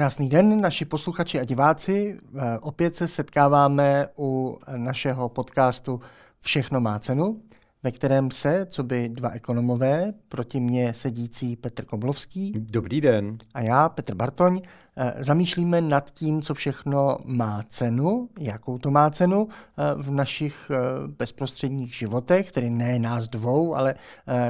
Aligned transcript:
Krásný 0.00 0.28
den, 0.28 0.60
naši 0.60 0.84
posluchači 0.84 1.40
a 1.40 1.44
diváci. 1.44 2.18
Eh, 2.18 2.58
opět 2.60 2.96
se 2.96 3.08
setkáváme 3.08 4.08
u 4.18 4.58
našeho 4.76 5.28
podcastu 5.28 6.00
Všechno 6.40 6.80
má 6.80 6.98
cenu 6.98 7.42
ve 7.82 7.90
kterém 7.90 8.30
se, 8.30 8.66
co 8.66 8.82
by 8.82 9.08
dva 9.08 9.30
ekonomové, 9.30 10.12
proti 10.28 10.60
mně 10.60 10.92
sedící 10.92 11.56
Petr 11.56 11.84
Koblovský. 11.84 12.52
Dobrý 12.58 13.00
den. 13.00 13.38
A 13.54 13.60
já, 13.60 13.88
Petr 13.88 14.14
Bartoň, 14.14 14.60
eh, 14.96 15.14
zamýšlíme 15.18 15.80
nad 15.80 16.10
tím, 16.10 16.42
co 16.42 16.54
všechno 16.54 17.16
má 17.24 17.62
cenu, 17.68 18.28
jakou 18.38 18.78
to 18.78 18.90
má 18.90 19.10
cenu 19.10 19.48
eh, 19.48 19.82
v 19.96 20.10
našich 20.10 20.70
eh, 20.70 20.76
bezprostředních 21.18 21.94
životech, 21.94 22.52
tedy 22.52 22.70
ne 22.70 22.98
nás 22.98 23.28
dvou, 23.28 23.74
ale 23.74 23.94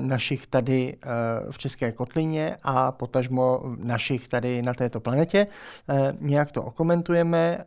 našich 0.01 0.47
tady 0.47 0.97
v 1.51 1.59
České 1.59 1.93
kotlině 1.93 2.57
a 2.63 2.93
potažmo 2.93 3.63
našich 3.77 4.29
tady 4.29 4.63
na 4.63 4.75
této 4.75 5.01
planetě. 5.01 5.47
Nějak 6.21 6.53
to 6.53 6.63
okomentujeme 6.63 7.59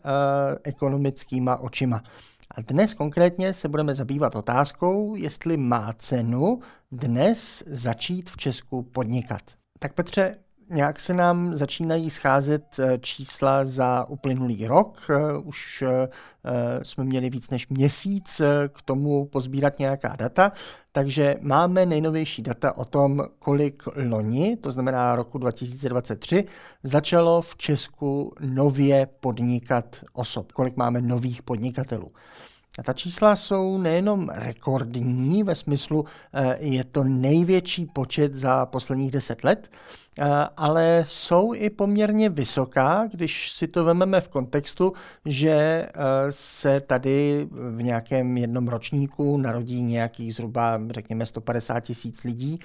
ekonomickýma 0.64 1.56
očima. 1.58 2.04
A 2.52 2.62
dnes 2.62 2.94
konkrétně 2.94 3.54
se 3.54 3.70
budeme 3.70 3.96
zabývat 3.96 4.36
otázkou, 4.36 5.16
jestli 5.16 5.58
má 5.58 5.94
cenu 5.98 6.60
dnes 6.92 7.64
začít 7.68 8.30
v 8.30 8.38
Česku 8.38 8.82
podnikat. 8.82 9.42
Tak 9.80 9.94
Petře, 9.94 10.38
nějak 10.70 11.00
se 11.00 11.14
nám 11.14 11.56
začínají 11.56 12.10
scházet 12.10 12.80
eh, 12.80 12.98
čísla 12.98 13.66
za 13.66 14.10
uplynulý 14.10 14.68
rok. 14.68 15.02
Eh, 15.10 15.38
už 15.38 15.84
eh, 15.88 16.10
jsme 16.84 17.04
měli 17.04 17.30
víc 17.30 17.50
než 17.50 17.68
měsíc 17.68 18.42
k 18.68 18.82
tomu 18.82 19.26
pozbírat 19.26 19.80
nějaká 19.80 20.16
data, 20.16 20.52
takže 20.92 21.36
máme 21.42 21.86
nejnovější 21.86 22.42
data 22.42 22.78
o 22.78 22.86
tom, 22.86 23.24
kolik 23.40 23.84
loni, 24.10 24.58
to 24.58 24.72
znamená 24.72 25.16
roku 25.16 25.38
2023, 25.38 26.46
začalo 26.84 27.42
v 27.42 27.56
Česku 27.58 28.34
nově 28.40 29.08
podnikat 29.20 29.96
osob, 30.14 30.52
kolik 30.52 30.78
máme 30.78 31.02
nových 31.02 31.44
podnikatelů. 31.44 32.12
A 32.80 32.84
ta 32.84 32.94
čísla 32.94 33.36
jsou 33.36 33.78
nejenom 33.78 34.30
rekordní, 34.30 35.44
ve 35.44 35.56
smyslu 35.56 36.06
eh, 36.34 36.58
je 36.60 36.84
to 36.84 37.04
největší 37.04 37.86
počet 37.86 38.36
za 38.36 38.66
posledních 38.66 39.12
deset 39.12 39.44
let, 39.44 39.72
eh, 40.20 40.26
ale 40.58 41.04
jsou 41.08 41.54
i 41.54 41.70
poměrně 41.70 42.30
vysoká, 42.30 43.08
když 43.12 43.52
si 43.52 43.68
to 43.68 43.84
vememe 43.84 44.22
v 44.22 44.28
kontextu, 44.28 44.94
že 45.26 45.52
eh, 45.52 45.92
se 46.30 46.82
tady 46.82 47.48
v 47.52 47.84
nějakém 47.84 48.38
jednom 48.38 48.68
ročníku 48.68 49.38
narodí 49.38 49.84
nějakých 49.84 50.36
zhruba, 50.36 50.80
řekněme, 50.90 51.26
150 51.26 51.80
tisíc 51.80 52.24
lidí 52.24 52.60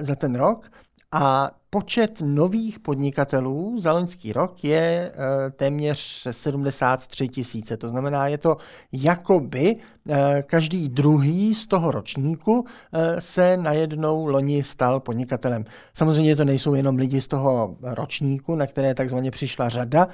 za 0.00 0.14
ten 0.14 0.34
rok. 0.34 0.70
A 1.12 1.50
počet 1.70 2.20
nových 2.20 2.78
podnikatelů 2.78 3.80
za 3.80 3.92
loňský 3.92 4.32
rok 4.32 4.64
je 4.64 5.12
eh, 5.14 5.50
téměř 5.50 6.26
73 6.30 7.28
tisíce. 7.28 7.76
To 7.76 7.88
znamená, 7.88 8.26
je 8.26 8.38
to 8.38 8.56
jakoby 8.92 9.76
eh, 10.08 10.42
každý 10.46 10.88
druhý 10.88 11.54
z 11.54 11.66
toho 11.66 11.90
ročníku 11.90 12.64
eh, 12.92 13.20
se 13.20 13.56
najednou 13.56 14.26
loni 14.26 14.62
stal 14.62 15.00
podnikatelem. 15.00 15.64
Samozřejmě 15.94 16.36
to 16.36 16.44
nejsou 16.44 16.74
jenom 16.74 16.96
lidi 16.96 17.20
z 17.20 17.26
toho 17.26 17.76
ročníku, 17.82 18.54
na 18.54 18.66
které 18.66 18.94
takzvaně 18.94 19.30
přišla 19.30 19.68
řada, 19.68 20.08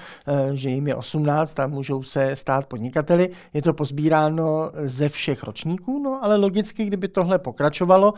že 0.53 0.71
jim 0.71 0.89
je 0.89 0.95
18 0.95 1.61
a 1.61 1.67
můžou 1.67 2.03
se 2.03 2.37
stát 2.37 2.67
podnikateli. 2.67 3.31
Je 3.55 3.63
to 3.63 3.73
pozbíráno 3.73 4.71
ze 4.75 5.09
všech 5.09 5.43
ročníků, 5.43 6.03
no 6.03 6.25
ale 6.25 6.37
logicky, 6.37 6.85
kdyby 6.85 7.09
tohle 7.09 7.39
pokračovalo 7.39 8.15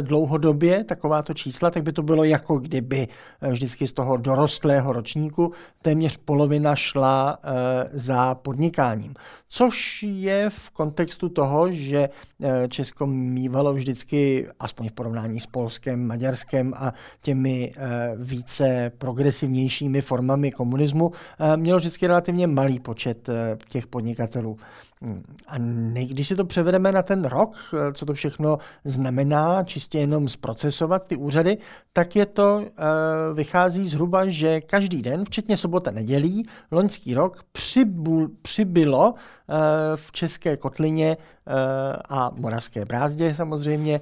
dlouhodobě, 0.00 0.84
takováto 0.84 1.34
čísla, 1.34 1.70
tak 1.70 1.82
by 1.82 1.92
to 1.92 2.02
bylo 2.02 2.24
jako 2.24 2.53
jako 2.54 2.58
kdyby 2.58 3.08
eh, 3.40 3.50
vždycky 3.50 3.86
z 3.86 3.92
toho 3.92 4.16
dorostlého 4.16 4.92
ročníku 4.92 5.52
téměř 5.82 6.16
polovina 6.16 6.76
šla 6.76 7.38
eh, 7.42 7.90
za 7.92 8.34
podnikáním. 8.34 9.14
Což 9.48 10.02
je 10.02 10.50
v 10.50 10.70
kontextu 10.70 11.28
toho, 11.28 11.72
že 11.72 12.08
eh, 12.08 12.68
Česko 12.68 13.06
mývalo 13.06 13.74
vždycky, 13.74 14.48
aspoň 14.60 14.88
v 14.88 14.92
porovnání 14.92 15.40
s 15.40 15.46
Polskem, 15.46 16.06
Maďarskem 16.06 16.74
a 16.76 16.92
těmi 17.22 17.72
více 18.16 18.92
progresivnějšími 18.98 20.00
formami 20.00 20.52
komunismu, 20.52 21.12
mělo 21.56 21.78
vždycky 21.78 22.06
relativně 22.06 22.46
malý 22.46 22.80
počet 22.80 23.28
těch 23.68 23.86
podnikatelů. 23.86 24.58
A 25.46 25.58
když 26.08 26.28
si 26.28 26.36
to 26.36 26.44
převedeme 26.44 26.92
na 26.92 27.02
ten 27.02 27.24
rok, 27.24 27.56
co 27.92 28.06
to 28.06 28.14
všechno 28.14 28.58
znamená, 28.84 29.64
čistě 29.64 29.98
jenom 29.98 30.28
zprocesovat 30.28 31.06
ty 31.06 31.16
úřady, 31.16 31.58
tak 31.92 32.16
je 32.16 32.26
to, 32.26 32.56
uh, 32.56 32.64
vychází 33.36 33.88
zhruba, 33.88 34.28
že 34.28 34.60
každý 34.60 35.02
den, 35.02 35.24
včetně 35.24 35.56
sobota 35.56 35.90
nedělí, 35.90 36.46
loňský 36.70 37.14
rok 37.14 37.42
přibul, 37.52 38.30
přibylo 38.42 39.10
uh, 39.10 39.56
v 39.94 40.12
České 40.12 40.56
kotlině 40.56 41.16
a 42.08 42.30
Moravské 42.36 42.84
brázdě 42.84 43.34
samozřejmě 43.34 44.00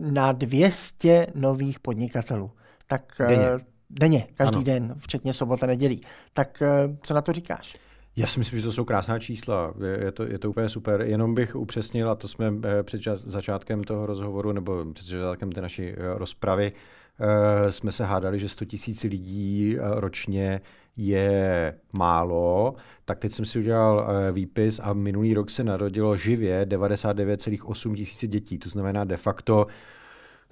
na 0.00 0.32
200 0.32 1.26
nových 1.34 1.80
podnikatelů. 1.80 2.50
Tak, 2.86 3.02
denně. 3.18 3.48
denně, 3.90 4.26
každý 4.34 4.56
ano. 4.56 4.64
den, 4.64 4.94
včetně 4.98 5.32
sobota 5.32 5.66
nedělí. 5.66 6.00
Tak 6.32 6.62
co 7.02 7.14
na 7.14 7.22
to 7.22 7.32
říkáš? 7.32 7.76
Já 8.16 8.26
si 8.26 8.38
myslím, 8.38 8.58
že 8.58 8.64
to 8.64 8.72
jsou 8.72 8.84
krásná 8.84 9.18
čísla, 9.18 9.74
je, 10.04 10.12
to, 10.12 10.22
je 10.22 10.38
to 10.38 10.50
úplně 10.50 10.68
super. 10.68 11.00
Jenom 11.00 11.34
bych 11.34 11.56
upřesnil, 11.56 12.10
a 12.10 12.14
to 12.14 12.28
jsme 12.28 12.52
eh, 12.64 12.82
před 12.82 13.02
začátkem 13.24 13.84
toho 13.84 14.06
rozhovoru, 14.06 14.52
nebo 14.52 14.84
před 14.92 15.06
začátkem 15.06 15.52
té 15.52 15.60
naší 15.60 15.82
eh, 15.82 15.94
rozpravy, 16.14 16.72
eh, 17.20 17.72
jsme 17.72 17.92
se 17.92 18.04
hádali, 18.04 18.38
že 18.38 18.48
100 18.48 18.64
000 18.88 18.98
lidí 19.04 19.76
ročně 19.80 20.60
je 20.96 21.74
málo, 21.92 22.74
tak 23.04 23.18
teď 23.18 23.32
jsem 23.32 23.44
si 23.44 23.58
udělal 23.58 24.08
výpis 24.32 24.80
a 24.82 24.92
minulý 24.92 25.34
rok 25.34 25.50
se 25.50 25.64
narodilo 25.64 26.16
živě 26.16 26.64
99,8 26.64 27.96
tisíce 27.96 28.26
dětí. 28.26 28.58
To 28.58 28.68
znamená 28.68 29.04
de 29.04 29.16
facto 29.16 29.66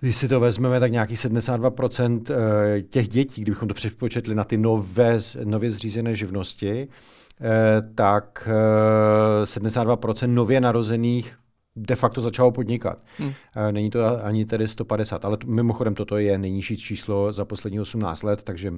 když 0.00 0.17
si 0.17 0.29
to 0.29 0.41
vezmeme, 0.41 0.81
tak 0.81 0.93
nějakých 0.93 1.19
72% 1.19 2.23
těch 2.91 3.09
dětí, 3.09 3.43
kdybychom 3.43 3.69
to 3.69 3.75
přepočetli 3.75 4.34
na 4.34 4.44
ty 4.44 4.59
nové, 4.59 5.19
nově 5.44 5.71
zřízené 5.71 6.15
živnosti, 6.15 6.89
tak 7.94 8.48
72% 9.44 10.25
eh, 10.25 10.26
nově 10.26 10.60
narozených 10.60 11.38
de 11.76 11.97
facto 11.97 12.20
začalo 12.20 12.53
podnikat. 12.53 12.98
Hmm. 13.19 13.32
Eh, 13.56 13.72
není 13.72 13.91
to 13.91 14.25
ani 14.25 14.44
tedy 14.44 14.69
150, 14.69 15.25
ale 15.25 15.38
mimochodem 15.44 15.94
toto 15.94 16.19
je 16.19 16.38
nejnižší 16.38 16.76
číslo 16.76 17.32
za 17.32 17.44
poslední 17.44 17.81
18 17.81 18.22
let, 18.22 18.43
takže 18.43 18.72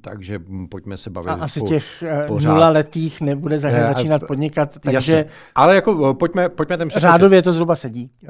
takže 0.00 0.42
pojďme 0.70 0.96
se 0.96 1.10
bavit. 1.10 1.28
A 1.28 1.34
asi 1.34 1.60
po, 1.60 1.66
těch 1.66 2.04
pořád. 2.26 2.50
nulaletých 2.50 3.20
nebude 3.20 3.58
za, 3.58 3.70
začínat 3.70 4.22
podnikat, 4.26 4.78
takže... 4.80 4.94
Jasně. 4.96 5.24
Ale 5.54 5.74
jako 5.74 6.14
pojďme, 6.14 6.48
pojďme 6.48 6.76
ten 6.78 6.90
Řádově 6.90 7.42
to 7.42 7.52
zhruba 7.52 7.76
sedí. 7.76 8.10
Uh, 8.22 8.28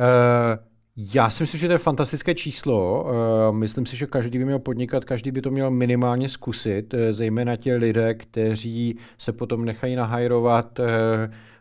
já 0.97 1.31
si 1.31 1.43
myslím, 1.43 1.61
že 1.61 1.67
to 1.67 1.73
je 1.73 1.79
fantastické 1.79 2.35
číslo. 2.35 3.05
Uh, 3.05 3.57
myslím 3.57 3.87
si, 3.87 3.97
že 3.97 4.07
každý 4.07 4.39
by 4.39 4.45
měl 4.45 4.59
podnikat, 4.59 5.05
každý 5.05 5.31
by 5.31 5.41
to 5.41 5.51
měl 5.51 5.71
minimálně 5.71 6.29
zkusit, 6.29 6.95
uh, 6.95 7.01
zejména 7.11 7.57
ti 7.57 7.75
lidé, 7.75 8.15
kteří 8.15 8.99
se 9.19 9.33
potom 9.33 9.65
nechají 9.65 9.97
nahajrovat 9.97 10.79
uh, 10.79 10.87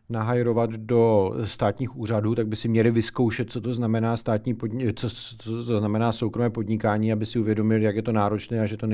nahajrovat 0.09 0.69
do 0.69 1.33
státních 1.43 1.97
úřadů, 1.97 2.35
tak 2.35 2.47
by 2.47 2.55
si 2.55 2.67
měli 2.67 2.91
vyzkoušet, 2.91 3.51
co 3.51 3.61
to 3.61 3.73
znamená 3.73 4.17
státní 4.17 4.55
podni- 4.55 4.93
co, 4.95 5.07
to 5.43 5.79
znamená 5.79 6.11
soukromé 6.11 6.49
podnikání, 6.49 7.11
aby 7.11 7.25
si 7.25 7.39
uvědomili, 7.39 7.83
jak 7.83 7.95
je 7.95 8.01
to 8.01 8.11
náročné 8.11 8.59
a 8.59 8.65
že 8.65 8.77
to 8.77 8.87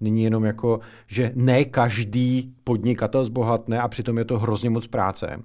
není 0.00 0.22
jenom 0.22 0.44
jako, 0.44 0.78
že 1.06 1.32
ne 1.34 1.64
každý 1.64 2.54
podnikatel 2.64 3.24
zbohatne 3.24 3.80
a 3.80 3.88
přitom 3.88 4.18
je 4.18 4.24
to 4.24 4.38
hrozně 4.38 4.70
moc 4.70 4.86
práce. 4.86 5.42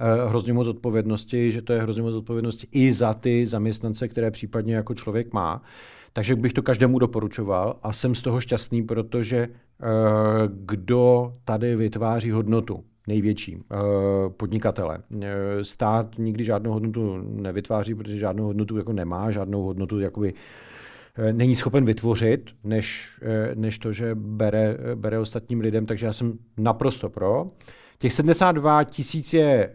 Eh, 0.00 0.28
hrozně 0.28 0.52
moc 0.52 0.68
odpovědnosti, 0.68 1.52
že 1.52 1.62
to 1.62 1.72
je 1.72 1.82
hrozně 1.82 2.02
moc 2.02 2.14
odpovědnosti 2.14 2.66
i 2.72 2.92
za 2.92 3.14
ty 3.14 3.46
zaměstnance, 3.46 4.08
které 4.08 4.30
případně 4.30 4.74
jako 4.74 4.94
člověk 4.94 5.32
má. 5.32 5.62
Takže 6.12 6.36
bych 6.36 6.52
to 6.52 6.62
každému 6.62 6.98
doporučoval 6.98 7.78
a 7.82 7.92
jsem 7.92 8.14
z 8.14 8.22
toho 8.22 8.40
šťastný, 8.40 8.82
protože 8.82 9.38
eh, 9.38 9.86
kdo 10.48 11.34
tady 11.44 11.76
vytváří 11.76 12.30
hodnotu, 12.30 12.84
největší 13.06 13.56
eh, 13.56 13.76
podnikatele. 14.30 14.98
Stát 15.62 16.18
nikdy 16.18 16.44
žádnou 16.44 16.72
hodnotu 16.72 17.16
nevytváří, 17.22 17.94
protože 17.94 18.18
žádnou 18.18 18.44
hodnotu 18.44 18.76
jako 18.76 18.92
nemá, 18.92 19.30
žádnou 19.30 19.62
hodnotu 19.62 20.00
jakoby 20.00 20.34
není 21.32 21.56
schopen 21.56 21.84
vytvořit, 21.84 22.50
než, 22.64 23.18
než 23.54 23.78
to, 23.78 23.92
že 23.92 24.14
bere, 24.14 24.78
bere 24.94 25.18
ostatním 25.18 25.60
lidem, 25.60 25.86
takže 25.86 26.06
já 26.06 26.12
jsem 26.12 26.38
naprosto 26.56 27.10
pro. 27.10 27.46
Těch 27.98 28.12
72 28.12 28.84
tisíc 28.84 29.32
je 29.32 29.70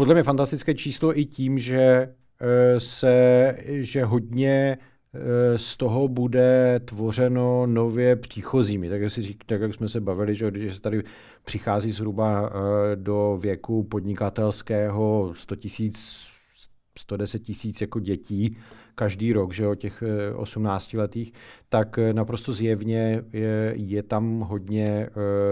podle 0.00 0.14
mě 0.14 0.22
fantastické 0.22 0.74
číslo 0.74 1.18
i 1.18 1.24
tím, 1.24 1.58
že 1.58 1.80
eh, 1.80 2.80
se, 2.80 3.56
že 3.66 4.04
hodně 4.04 4.78
eh, 5.14 5.58
z 5.58 5.76
toho 5.76 6.08
bude 6.08 6.80
tvořeno 6.84 7.66
nově 7.66 8.16
příchozími. 8.16 8.88
Tak 8.88 9.00
jak, 9.00 9.12
si 9.12 9.22
řík, 9.22 9.44
tak 9.44 9.60
jak 9.60 9.74
jsme 9.74 9.88
se 9.88 10.00
bavili, 10.00 10.34
že 10.34 10.50
když 10.50 10.74
se 10.74 10.80
tady 10.80 11.02
přichází 11.44 11.90
zhruba 11.90 12.50
eh, 12.50 12.96
do 12.96 13.38
věku 13.40 13.84
podnikatelského 13.84 15.32
100 15.34 15.56
tisíc 15.56 16.26
110 16.98 17.38
tisíc 17.38 17.80
jako 17.80 18.00
dětí 18.00 18.56
každý 19.00 19.32
rok, 19.32 19.52
že 19.52 19.64
jo, 19.64 19.74
těch 19.74 20.02
18 20.36 20.94
letých, 20.94 21.32
tak 21.68 21.98
naprosto 22.12 22.52
zjevně 22.52 23.24
je, 23.32 23.72
je 23.76 24.02
tam 24.02 24.40
hodně 24.40 25.08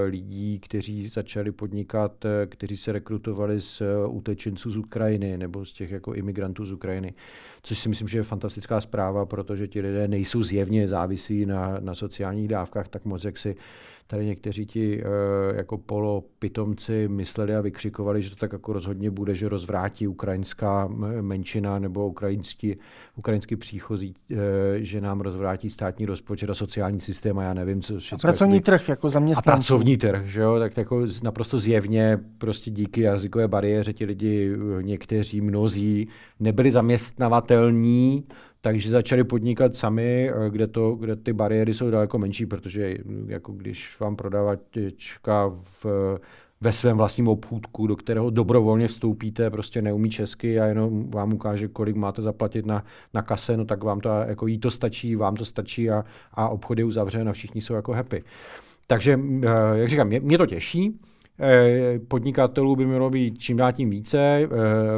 lidí, 0.07 0.61
kteří 0.61 1.09
začali 1.09 1.53
podnikat, 1.53 2.25
kteří 2.47 2.77
se 2.77 2.93
rekrutovali 2.93 3.61
z 3.61 3.83
utečenců 4.09 4.71
z 4.71 4.77
Ukrajiny 4.77 5.39
nebo 5.39 5.65
z 5.65 5.73
těch 5.73 5.91
jako 5.91 6.15
imigrantů 6.15 6.65
z 6.65 6.73
Ukrajiny 6.73 7.15
což 7.63 7.79
si 7.79 7.89
myslím, 7.89 8.09
že 8.09 8.19
je 8.19 8.23
fantastická 8.23 8.81
zpráva, 8.81 9.27
protože 9.27 9.69
ti 9.69 9.81
lidé 9.81 10.09
nejsou 10.09 10.43
zjevně 10.43 10.89
závislí 10.89 11.47
na, 11.47 11.77
na 11.81 11.95
sociálních 11.95 12.49
dávkách 12.49 12.89
tak 12.89 13.05
moc, 13.05 13.25
jak 13.25 13.39
si 13.39 13.57
tady 14.07 14.27
někteří 14.27 14.67
ti 14.67 15.03
jako 15.57 15.79
polopitomci 15.79 17.09
mysleli 17.09 17.57
a 17.57 17.61
vykřikovali, 17.61 18.23
že 18.23 18.31
to 18.31 18.37
tak 18.37 18.53
jako 18.53 18.73
rozhodně 18.73 19.11
bude, 19.11 19.35
že 19.35 19.49
rozvrátí 19.49 20.09
ukrajinská 20.09 20.89
menšina 21.21 21.79
nebo 21.79 22.09
ukrajinský, 22.09 22.77
ukrajinský 23.17 23.38
příchozí, 23.57 24.15
uh, 24.31 24.39
že 24.77 25.01
nám 25.01 25.21
rozvrátí 25.21 25.71
státní 25.71 26.07
rozpočet 26.07 26.51
a 26.51 26.55
sociální 26.55 27.01
systém 27.01 27.39
a 27.39 27.43
já 27.43 27.55
nevím, 27.55 27.83
co 27.83 27.99
všechno. 27.99 28.17
A 28.17 28.21
pracovní 28.21 28.61
trh 28.61 28.89
jako 28.89 29.11
zaměstnanců. 29.11 29.51
A 29.51 29.53
pracovní 29.53 29.97
trh, 29.97 30.27
že 30.27 30.41
jo, 30.41 30.59
tak 30.59 30.77
jako 30.77 31.07
naprosto 31.23 31.59
zjevně 31.59 32.19
prostě 32.39 32.71
díky 32.71 33.01
jazykové 33.01 33.49
bariéře 33.49 33.93
ti 33.93 34.05
lidi, 34.05 34.53
eh, 34.55 34.83
někteří, 34.83 35.41
mnozí, 35.41 36.09
nebyli 36.41 36.73
zaměstnavatelní, 36.73 38.25
takže 38.61 38.91
začali 38.91 39.25
podnikat 39.25 39.75
sami, 39.75 40.31
eh, 40.31 40.51
kde, 40.51 40.67
to, 40.67 40.95
kde 40.95 41.17
ty 41.17 41.33
bariéry 41.33 41.75
jsou 41.75 41.91
daleko 41.91 42.19
menší, 42.19 42.47
protože 42.47 42.97
jako 43.27 43.53
když 43.53 44.01
vám 44.01 44.17
prodavačka 44.17 45.49
v, 45.49 45.87
ve 46.61 46.73
svém 46.73 46.97
vlastním 46.97 47.29
obchůdku, 47.29 47.87
do 47.87 47.97
kterého 47.97 48.31
dobrovolně 48.31 48.89
vstoupíte, 48.89 49.51
prostě 49.51 49.83
neumí 49.83 50.11
česky 50.11 50.61
a 50.61 50.67
jenom 50.67 51.11
vám 51.11 51.33
ukáže, 51.33 51.69
kolik 51.69 51.97
máte 51.97 52.23
zaplatit 52.23 52.67
na, 52.67 52.85
na 53.15 53.23
kase, 53.23 53.57
no 53.57 53.65
tak 53.65 53.85
vám 53.85 54.01
to, 54.01 54.09
jako 54.09 54.47
jí 54.47 54.59
to 54.59 54.71
stačí, 54.71 55.17
vám 55.17 55.37
to 55.37 55.45
stačí 55.45 55.91
a, 55.91 56.05
a 56.33 56.49
obchody 56.49 56.85
uzavřen 56.85 57.29
a 57.29 57.33
všichni 57.33 57.61
jsou 57.61 57.75
jako 57.75 57.93
happy. 57.93 58.25
Takže, 58.87 59.21
eh, 59.43 59.49
jak 59.75 59.89
říkám, 59.89 60.07
mě, 60.07 60.21
mě 60.21 60.39
to 60.39 60.47
těší, 60.47 60.99
Eh, 61.41 61.99
podnikatelů 62.09 62.77
by 62.77 62.87
mělo 62.87 63.11
být 63.11 63.39
čím 63.39 63.57
dál 63.57 63.73
tím 63.73 63.91
více. 63.91 64.19
Eh, 64.19 64.49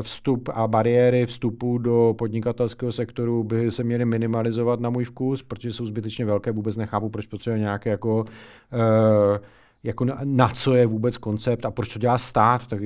vstup 0.00 0.48
a 0.54 0.68
bariéry 0.68 1.26
vstupu 1.26 1.78
do 1.78 2.14
podnikatelského 2.18 2.92
sektoru 2.92 3.44
by 3.44 3.70
se 3.70 3.84
měly 3.84 4.04
minimalizovat 4.04 4.80
na 4.80 4.90
můj 4.90 5.04
vkus, 5.04 5.42
protože 5.42 5.72
jsou 5.72 5.86
zbytečně 5.86 6.24
velké. 6.24 6.52
Vůbec 6.52 6.76
nechápu, 6.76 7.08
proč 7.08 7.26
potřebuje 7.26 7.60
nějaké 7.60 7.90
jako 7.90 8.24
eh, 8.72 9.40
jako 9.84 10.04
na, 10.04 10.18
na 10.24 10.48
co 10.48 10.74
je 10.74 10.86
vůbec 10.86 11.16
koncept 11.16 11.66
a 11.66 11.70
proč 11.70 11.92
to 11.92 11.98
dělá 11.98 12.18
stát, 12.18 12.66
tak 12.66 12.80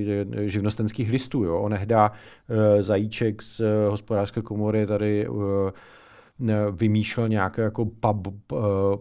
živnostenských 0.45 1.11
listů. 1.11 1.45
Jo. 1.45 1.61
Onehda 1.61 2.11
uh, 2.11 2.57
Zajíček 2.81 3.43
z 3.43 3.61
uh, 3.61 3.67
hospodářské 3.91 4.43
komory 4.43 4.87
tady 4.87 5.29
uh, 5.29 5.43
vymýšlel 6.71 7.29
nějaké 7.29 7.63
jako 7.63 7.85
pub, 7.85 8.53
eh, 8.53 8.57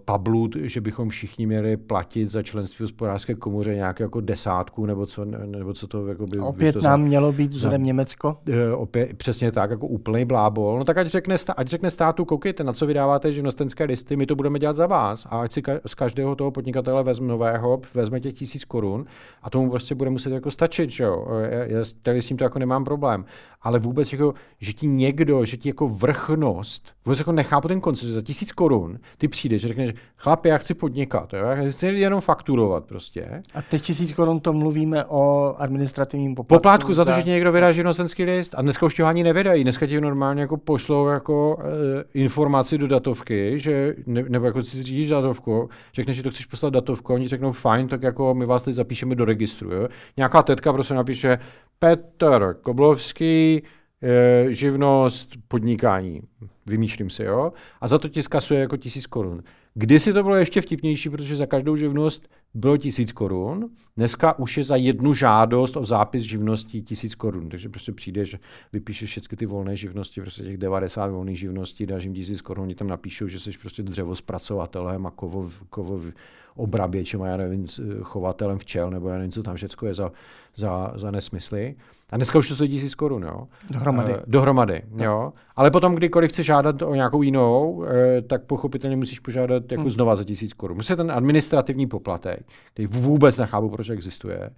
pablut, 0.06 0.56
že 0.56 0.82
bychom 0.82 1.10
všichni 1.10 1.46
měli 1.46 1.78
platit 1.78 2.28
za 2.28 2.44
členství 2.44 2.78
v 2.78 2.82
hospodářské 2.82 3.36
komoře 3.36 3.76
nějaké 3.76 4.04
jako 4.04 4.22
desátku, 4.22 4.86
nebo 4.86 5.06
co, 5.06 5.26
nebo 5.26 5.74
co 5.74 5.88
to 5.88 6.08
jako 6.08 6.28
by... 6.28 6.40
Opět 6.40 6.76
nám 6.76 7.02
za, 7.02 7.06
mělo 7.06 7.32
být 7.32 7.52
vzorem 7.52 7.82
za, 7.82 7.86
Německo? 7.86 8.38
Eh, 8.50 8.72
opět, 8.72 9.18
přesně 9.18 9.52
tak, 9.52 9.70
jako 9.70 9.88
úplný 9.88 10.26
blábol. 10.26 10.80
No 10.80 10.86
tak 10.86 10.98
ať 10.98 11.08
řekne, 11.08 11.36
ať 11.58 11.68
řekne 11.68 11.92
státu, 11.92 12.26
koukejte, 12.26 12.64
na 12.64 12.74
co 12.74 12.86
vydáváte 12.86 13.32
živnostenské 13.32 13.84
listy, 13.84 14.16
my 14.16 14.26
to 14.26 14.36
budeme 14.36 14.60
dělat 14.60 14.76
za 14.76 14.88
vás. 14.88 15.28
A 15.30 15.42
ať 15.42 15.52
si 15.52 15.62
ka, 15.62 15.72
z 15.86 15.96
každého 15.96 16.36
toho 16.36 16.52
podnikatele 16.52 17.04
vezme 17.04 17.28
nového, 17.28 17.82
vezme 17.94 18.20
těch 18.20 18.34
tisíc 18.34 18.66
korun 18.66 19.04
a 19.42 19.50
tomu 19.50 19.70
prostě 19.70 19.96
bude 19.96 20.10
muset 20.10 20.34
jako 20.34 20.52
stačit, 20.52 20.90
že 20.90 21.04
jo. 21.04 21.28
Já, 21.50 21.64
já 21.64 21.84
tady 22.02 22.22
s 22.22 22.28
tím 22.28 22.38
to 22.38 22.44
jako 22.44 22.60
nemám 22.60 22.84
problém. 22.84 23.26
Ale 23.62 23.80
vůbec 23.80 24.12
jako, 24.12 24.34
že 24.60 24.74
ti 24.74 24.88
někdo, 24.88 25.46
že 25.46 25.58
ti 25.58 25.70
jako 25.70 25.88
vrchnost, 25.88 26.88
vůbec 27.06 27.20
jako 27.20 27.32
nechápu 27.36 27.68
ten 27.68 27.82
koncept, 27.82 28.08
že 28.08 28.14
za 28.14 28.22
tisíc 28.22 28.52
korun 28.52 29.00
ty 29.18 29.28
přijdeš, 29.28 29.62
že 29.62 29.68
řekneš, 29.68 29.94
chlapi, 30.18 30.50
já 30.50 30.58
chci 30.58 30.74
podnikat, 30.74 31.34
jo? 31.34 31.46
já 31.46 31.72
chci 31.72 31.88
jenom 31.88 32.22
fakturovat 32.22 32.86
prostě. 32.86 33.42
A 33.56 33.62
teď 33.62 33.82
tisíc 33.82 34.14
korun 34.14 34.40
to 34.40 34.54
mluvíme 34.54 35.06
o 35.06 35.56
administrativním 35.58 36.36
poplatku. 36.36 36.62
Poplatku 36.62 36.94
za 36.94 37.06
to, 37.06 37.12
že 37.12 37.24
ti 37.24 37.30
někdo 37.30 37.52
vydá 37.52 37.72
živnostenský 37.72 38.24
list 38.24 38.56
a 38.58 38.62
dneska 38.62 38.86
už 38.86 38.96
ti 38.96 39.02
ho 39.02 39.08
ani 39.08 39.24
nevydají, 39.24 39.64
dneska 39.64 39.88
ti 39.88 40.02
normálně 40.02 40.42
jako 40.42 40.58
pošlou 40.58 41.08
jako 41.08 41.58
e, 41.60 42.04
informaci 42.14 42.78
do 42.78 42.88
datovky, 42.88 43.60
že, 43.60 43.96
ne, 44.06 44.24
nebo 44.30 44.46
jako 44.46 44.64
si 44.64 44.78
zřídíš 44.78 45.10
datovku, 45.10 45.70
řekneš, 45.94 46.18
že 46.18 46.24
to 46.24 46.32
chceš 46.32 46.46
poslat 46.46 46.74
datovku, 46.74 47.14
oni 47.14 47.28
řeknou 47.28 47.52
fajn, 47.52 47.88
tak 47.88 48.04
jako 48.04 48.34
my 48.34 48.46
vás 48.46 48.64
teď 48.64 48.74
zapíšeme 48.76 49.16
do 49.16 49.26
registru. 49.26 49.72
Jo? 49.72 49.88
Nějaká 50.18 50.44
tetka 50.44 50.74
prostě 50.74 50.94
napíše 50.94 51.40
Petr 51.80 52.56
Koblovský, 52.62 53.64
živnost, 54.50 55.30
podnikání. 55.48 56.22
Vymýšlím 56.66 57.10
si, 57.10 57.24
jo, 57.24 57.54
a 57.82 57.88
za 57.88 58.00
to 58.00 58.10
ti 58.10 58.24
zkasuje 58.24 58.60
jako 58.60 58.78
tisíc 58.78 59.08
korun. 59.08 59.44
Kdysi 59.76 60.14
to 60.14 60.24
bylo 60.24 60.36
ještě 60.36 60.62
vtipnější, 60.62 61.10
protože 61.10 61.36
za 61.36 61.46
každou 61.46 61.76
živnost 61.76 62.30
bylo 62.54 62.78
tisíc 62.78 63.12
korun, 63.12 63.70
dneska 63.98 64.40
už 64.40 64.58
je 64.58 64.64
za 64.64 64.76
jednu 64.76 65.14
žádost 65.14 65.78
o 65.78 65.86
zápis 65.86 66.24
živností 66.24 66.84
tisíc 66.84 67.16
korun, 67.16 67.50
takže 67.50 67.70
prostě 67.70 67.92
přijdeš, 67.92 68.36
vypíšeš 68.74 69.10
všechny 69.10 69.38
ty 69.38 69.46
volné 69.46 69.76
živnosti, 69.76 70.22
prostě 70.22 70.44
těch 70.44 70.58
90 70.58 71.08
volných 71.08 71.40
živností, 71.40 71.86
dáš 71.86 72.04
jim 72.04 72.14
tisíc 72.14 72.42
korun, 72.42 72.64
oni 72.64 72.76
tam 72.76 72.88
napíšou, 72.88 73.28
že 73.28 73.40
jsi 73.40 73.52
prostě 73.62 73.84
dřevospracovatelem 73.84 75.06
a 75.06 75.12
kovov, 75.12 75.64
kovov 75.70 76.06
obraběčem 76.56 77.22
a 77.22 77.28
já 77.28 77.38
nevím, 77.38 77.68
chovatelem 78.02 78.58
včel, 78.58 78.90
nebo 78.90 79.10
já 79.10 79.18
nevím, 79.18 79.32
co 79.32 79.44
tam 79.44 79.56
všechno 79.56 79.88
je 79.88 79.94
za, 79.94 80.12
za, 80.56 80.92
za 80.96 81.12
nesmysly. 81.12 81.76
A 82.12 82.18
dneska 82.18 82.40
už 82.40 82.48
to 82.48 82.56
stojí 82.56 82.70
tisíc 82.70 82.96
korun, 82.96 83.24
jo. 83.24 83.48
Dohromady. 83.72 84.14
Uh, 84.14 84.20
dohromady, 84.28 84.82
no. 84.92 85.06
jo. 85.06 85.34
Ale 85.56 85.72
potom, 85.72 85.96
kdykoliv 85.96 86.32
chceš 86.32 86.46
žádat 86.46 86.82
o 86.82 86.96
nějakou 86.96 87.22
jinou, 87.22 87.72
uh, 87.72 87.86
tak 88.28 88.44
pochopitelně 88.44 88.96
musíš 88.96 89.20
požádat 89.20 89.72
jako 89.72 89.82
hmm. 89.82 89.92
znova 89.92 90.16
za 90.16 90.24
tisíc 90.24 90.54
korun. 90.54 90.78
Musí 90.78 90.96
ten 90.96 91.12
administrativní 91.12 91.88
poplatek, 91.88 92.46
který 92.74 92.88
vůbec 92.88 93.38
nechápu, 93.38 93.70
proč 93.70 93.90
existuje, 93.90 94.50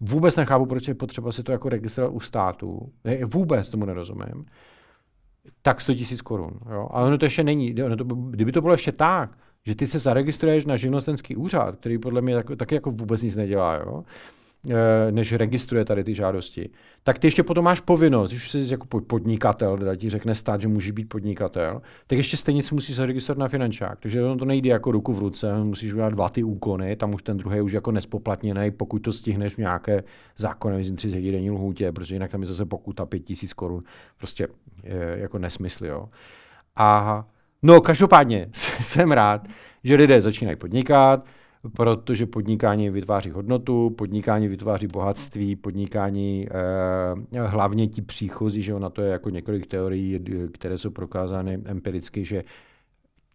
vůbec 0.00 0.36
nechápu, 0.36 0.66
proč 0.66 0.88
je 0.88 0.94
potřeba 0.94 1.32
si 1.32 1.42
to 1.42 1.52
jako 1.52 1.68
registrovat 1.68 2.12
u 2.14 2.20
státu, 2.20 2.92
vůbec 3.32 3.68
tomu 3.68 3.84
nerozumím, 3.84 4.46
tak 5.62 5.80
100 5.80 5.94
tisíc 5.94 6.20
korun. 6.20 6.52
Jo? 6.72 6.88
Ale 6.90 7.06
ono 7.06 7.18
to 7.18 7.24
ještě 7.24 7.44
není. 7.44 7.82
Ono 7.82 7.96
to, 7.96 8.04
kdyby 8.04 8.52
to 8.52 8.60
bylo 8.60 8.74
ještě 8.74 8.92
tak, 8.92 9.30
že 9.66 9.74
ty 9.74 9.86
se 9.86 9.98
zaregistruješ 9.98 10.66
na 10.66 10.76
živnostenský 10.76 11.36
úřad, 11.36 11.76
který 11.76 11.98
podle 11.98 12.20
mě 12.20 12.34
tak, 12.34 12.46
taky 12.56 12.74
jako 12.74 12.90
vůbec 12.90 13.22
nic 13.22 13.36
nedělá, 13.36 13.74
jo? 13.74 14.04
Eh, 14.70 15.12
než 15.12 15.32
registruje 15.32 15.84
tady 15.84 16.04
ty 16.04 16.14
žádosti, 16.14 16.70
tak 17.02 17.18
ty 17.18 17.26
ještě 17.26 17.42
potom 17.42 17.64
máš 17.64 17.80
povinnost, 17.80 18.30
když 18.30 18.50
jsi 18.50 18.66
jako 18.70 19.00
podnikatel, 19.00 19.78
teda 19.78 19.96
ti 19.96 20.10
řekne 20.10 20.34
stát, 20.34 20.60
že 20.60 20.68
může 20.68 20.92
být 20.92 21.08
podnikatel, 21.08 21.82
tak 22.06 22.18
ještě 22.18 22.36
stejně 22.36 22.62
si 22.62 22.74
musíš 22.74 22.96
zaregistrovat 22.96 23.38
na 23.38 23.48
finančák. 23.48 24.00
Takže 24.00 24.20
to 24.38 24.44
nejde 24.44 24.70
jako 24.70 24.92
ruku 24.92 25.12
v 25.12 25.18
ruce, 25.18 25.64
musíš 25.64 25.92
udělat 25.92 26.12
dva 26.12 26.28
ty 26.28 26.42
úkony, 26.42 26.96
tam 26.96 27.14
už 27.14 27.22
ten 27.22 27.36
druhý 27.36 27.60
už 27.60 27.72
jako 27.72 27.92
nespoplatněný, 27.92 28.70
pokud 28.70 28.98
to 28.98 29.12
stihneš 29.12 29.54
v 29.54 29.58
nějaké 29.58 30.04
zákonné 30.36 30.82
30 30.82 31.20
denní 31.20 31.50
lhůtě, 31.50 31.92
protože 31.92 32.14
jinak 32.14 32.30
tam 32.30 32.40
je 32.40 32.46
zase 32.46 32.64
pokuta 32.64 33.06
5000 33.06 33.52
korun. 33.52 33.80
Prostě 34.18 34.48
je 34.82 35.16
jako 35.18 35.38
nesmysl, 35.38 35.86
jo. 35.86 36.08
A 36.76 37.24
no, 37.62 37.80
každopádně 37.80 38.48
jsem 38.80 39.12
rád, 39.12 39.46
že 39.84 39.94
lidé 39.94 40.22
začínají 40.22 40.56
podnikat, 40.56 41.24
protože 41.76 42.26
podnikání 42.26 42.90
vytváří 42.90 43.30
hodnotu, 43.30 43.90
podnikání 43.90 44.48
vytváří 44.48 44.86
bohatství, 44.86 45.56
podnikání 45.56 46.48
eh, 47.32 47.40
hlavně 47.40 47.86
ti 47.86 48.02
příchozí, 48.02 48.62
že 48.62 48.74
na 48.74 48.90
to 48.90 49.02
je 49.02 49.10
jako 49.10 49.30
několik 49.30 49.66
teorií, 49.66 50.20
které 50.52 50.78
jsou 50.78 50.90
prokázány 50.90 51.60
empiricky, 51.64 52.24
že 52.24 52.44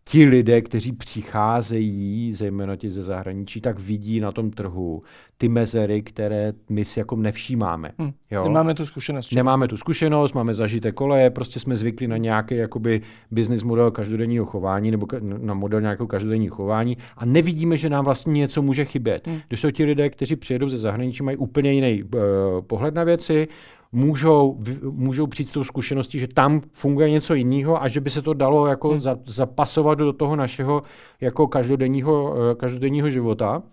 ti 0.10 0.26
lidé, 0.26 0.62
kteří 0.62 0.92
přicházejí, 0.92 2.34
zejména 2.34 2.76
ti 2.76 2.92
ze 2.92 3.04
zahraničí, 3.04 3.62
tak 3.62 3.80
vidí 3.80 4.20
na 4.20 4.32
tom 4.32 4.52
trhu 4.52 5.02
ty 5.38 5.50
mezery, 5.50 6.02
které 6.02 6.54
my 6.70 6.86
si 6.86 7.00
jako 7.00 7.16
nevšímáme. 7.16 7.92
Hmm. 7.98 8.12
Jo? 8.32 8.44
Nemáme 8.44 8.74
tu 8.74 8.86
zkušenost. 8.86 9.32
Nemáme 9.32 9.68
tu 9.68 9.78
zkušenost, 9.78 10.34
máme 10.34 10.54
zažité 10.54 10.92
koleje, 10.92 11.30
prostě 11.30 11.60
jsme 11.60 11.76
zvykli 11.76 12.08
na 12.08 12.18
nějaký 12.18 12.56
jakoby 12.56 13.02
business 13.32 13.64
model 13.64 13.92
každodenního 13.92 14.46
chování 14.46 14.92
nebo 14.92 15.08
na 15.22 15.54
model 15.54 15.82
nějakého 15.82 16.08
každodenního 16.08 16.56
chování 16.56 16.98
a 17.18 17.26
nevidíme, 17.26 17.78
že 17.78 17.90
nám 17.90 18.06
vlastně 18.06 18.34
něco 18.34 18.62
může 18.62 18.86
chybět. 18.86 19.28
Hmm. 19.28 19.40
Když 19.48 19.60
jsou 19.60 19.72
ti 19.72 19.86
lidé, 19.86 20.10
kteří 20.10 20.36
přijedou 20.36 20.70
ze 20.70 20.78
zahraničí, 20.78 21.24
mají 21.24 21.38
úplně 21.38 21.74
jiný 21.74 22.04
uh, 22.04 22.20
pohled 22.62 22.94
na 22.94 23.04
věci, 23.04 23.48
můžou, 23.92 24.60
můžou 24.82 25.28
přijít 25.28 25.50
s 25.50 25.52
tou 25.52 25.64
zkušeností, 25.64 26.20
že 26.20 26.28
tam 26.28 26.62
funguje 26.74 27.10
něco 27.10 27.34
jiného 27.34 27.84
a 27.84 27.88
že 27.88 28.02
by 28.02 28.10
se 28.10 28.22
to 28.22 28.34
dalo 28.34 28.68
jako 28.68 28.90
hmm. 28.90 29.02
zapasovat 29.26 29.98
do 29.98 30.14
toho 30.14 30.36
našeho 30.36 30.82
jako 31.22 31.48
každodenního, 31.48 32.36
eh, 32.52 32.56
každodenního 32.56 33.10
života. 33.10 33.64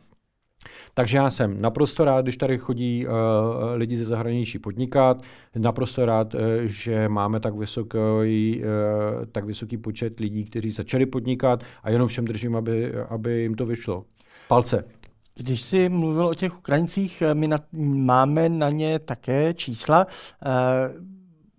Takže 0.95 1.19
já 1.19 1.31
jsem 1.31 1.61
naprosto 1.61 2.05
rád, 2.05 2.23
když 2.23 2.37
tady 2.37 2.59
chodí 2.59 3.07
uh, 3.07 3.13
lidi 3.75 3.97
ze 3.97 4.05
zahraničí 4.05 4.59
podnikat, 4.59 5.23
naprosto 5.57 6.07
rád, 6.07 6.35
uh, 6.35 6.41
že 6.65 7.09
máme 7.09 7.41
tak 7.41 7.55
vysoký, 7.55 8.63
uh, 8.63 9.25
tak 9.33 9.45
vysoký 9.45 9.77
počet 9.77 10.21
lidí, 10.21 10.45
kteří 10.45 10.71
začali 10.71 11.07
podnikat 11.07 11.65
a 11.83 11.91
jenom 11.91 12.09
všem 12.09 12.25
držím, 12.25 12.57
aby, 12.57 12.95
aby 12.95 13.43
jim 13.43 13.55
to 13.55 13.67
vyšlo. 13.67 14.05
Palce. 14.49 14.85
Když 15.39 15.63
jsi 15.63 15.89
mluvil 15.89 16.27
o 16.27 16.35
těch 16.35 16.59
Ukrajincích, 16.59 17.23
my 17.33 17.49
na, 17.49 17.59
máme 18.07 18.49
na 18.49 18.71
ně 18.71 18.99
také 18.99 19.55
čísla. 19.55 20.07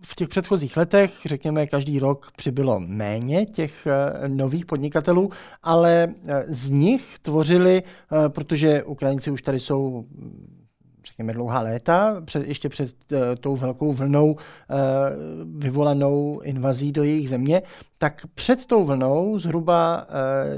v 0.04 0.16
těch 0.16 0.30
předchozích 0.30 0.78
letech, 0.78 1.14
řekněme, 1.26 1.68
každý 1.68 2.00
rok 2.00 2.32
přibylo 2.38 2.80
méně 2.80 3.46
těch 3.46 3.88
nových 4.28 4.66
podnikatelů, 4.66 5.32
ale 5.64 6.14
z 6.48 6.70
nich 6.70 7.20
tvořili, 7.22 7.84
protože 8.28 8.84
Ukrajinci 8.84 9.32
už 9.32 9.42
tady 9.42 9.60
jsou 9.60 10.06
řekněme, 11.08 11.34
dlouhá 11.34 11.60
léta, 11.60 12.22
před, 12.26 12.48
ještě 12.48 12.70
před 12.70 12.90
uh, 13.12 13.20
tou 13.40 13.56
velkou 13.56 13.94
vlnou 13.94 14.32
uh, 14.32 14.38
vyvolanou 15.58 16.40
invazí 16.40 16.92
do 16.92 17.04
jejich 17.04 17.30
země, 17.30 17.62
tak 17.98 18.22
před 18.34 18.66
tou 18.66 18.86
vlnou 18.86 19.40
zhruba 19.40 20.08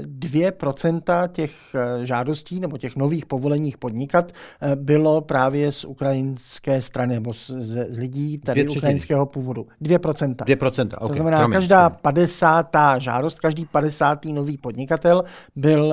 uh, 0.00 0.06
2% 0.06 1.28
těch 1.28 1.52
uh, 1.74 2.04
žádostí 2.04 2.60
nebo 2.60 2.78
těch 2.78 2.96
nových 2.96 3.26
povoleních 3.26 3.78
podnikat 3.78 4.32
uh, 4.32 4.74
bylo 4.74 5.20
právě 5.20 5.72
z 5.72 5.84
ukrajinské 5.84 6.82
strany 6.82 7.14
nebo 7.14 7.32
z, 7.32 7.50
z, 7.50 7.92
z 7.92 7.98
lidí 7.98 8.38
tady 8.38 8.68
ukrajinského 8.68 9.26
původu. 9.26 9.66
2%. 9.82 10.34
2%, 10.34 10.86
okay. 10.86 11.08
To 11.08 11.14
znamená, 11.14 11.38
Promiň. 11.38 11.52
každá 11.52 11.90
50. 11.90 12.76
žádost, 12.98 13.40
každý 13.40 13.64
50. 13.64 14.24
nový 14.24 14.58
podnikatel 14.58 15.24
byl 15.56 15.84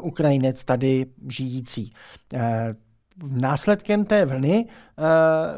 uh, 0.00 0.06
Ukrajinec 0.06 0.64
tady 0.64 1.06
žijící. 1.28 1.90
Uh, 2.34 2.40
následkem 3.22 4.04
té 4.04 4.24
vlny 4.24 4.64
uh, 4.64 5.04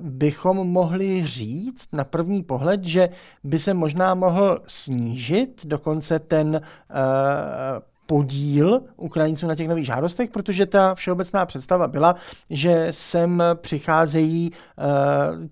bychom 0.01 0.57
mohli 0.57 1.27
říct 1.27 1.89
na 1.93 2.05
první 2.05 2.43
pohled, 2.43 2.85
že 2.85 3.09
by 3.45 3.59
se 3.59 3.75
možná 3.75 4.15
mohl 4.15 4.61
snížit 4.67 5.67
dokonce 5.67 6.19
ten 6.19 6.61
uh, 6.61 7.83
podíl 8.07 8.83
Ukrajinců 8.97 9.47
na 9.47 9.55
těch 9.55 9.69
nových 9.69 9.87
žádostech, 9.87 10.31
protože 10.31 10.67
ta 10.67 10.95
všeobecná 10.95 11.47
představa 11.47 11.89
byla, 11.89 12.15
že 12.51 12.89
sem 12.91 13.43
přicházejí 13.55 14.51
uh, 14.51 14.85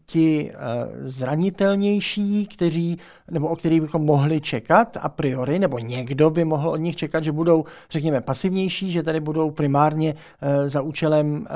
ti 0.06 0.52
uh, 0.54 0.59
zranitelnější, 0.99 2.47
kteří, 2.47 2.99
nebo 3.30 3.49
o 3.49 3.56
kterých 3.56 3.80
bychom 3.80 4.04
mohli 4.04 4.40
čekat 4.40 4.97
a 5.00 5.09
priori, 5.09 5.59
nebo 5.59 5.78
někdo 5.78 6.30
by 6.30 6.44
mohl 6.44 6.68
od 6.68 6.76
nich 6.76 6.97
čekat, 6.97 7.25
že 7.25 7.32
budou, 7.32 7.64
řekněme, 7.90 8.21
pasivnější, 8.21 8.92
že 8.92 9.02
tady 9.02 9.21
budou 9.21 9.50
primárně 9.50 10.14
uh, 10.14 10.68
za 10.68 10.82
účelem 10.82 11.35
uh, 11.35 11.47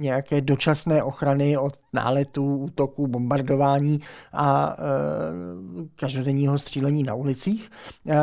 nějaké 0.00 0.40
dočasné 0.40 1.02
ochrany 1.02 1.56
od 1.56 1.74
náletů, 1.92 2.56
útoků, 2.56 3.06
bombardování 3.06 4.00
a 4.32 4.76
uh, 4.78 5.86
každodenního 5.96 6.58
střílení 6.58 7.02
na 7.02 7.14
ulicích. 7.14 7.70
Uh, 8.04 8.14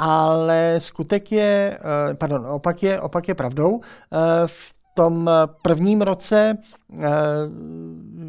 ale 0.00 0.80
skutek 0.80 1.32
je, 1.32 1.76
eh, 1.76 2.14
pardon, 2.14 2.46
opak 2.46 2.82
je, 2.82 3.00
opak 3.00 3.28
je 3.28 3.34
pravdou. 3.34 3.80
Eh, 3.80 4.46
v 4.46 4.72
tom 4.94 5.30
prvním 5.62 6.02
roce 6.02 6.56
eh, 6.56 7.08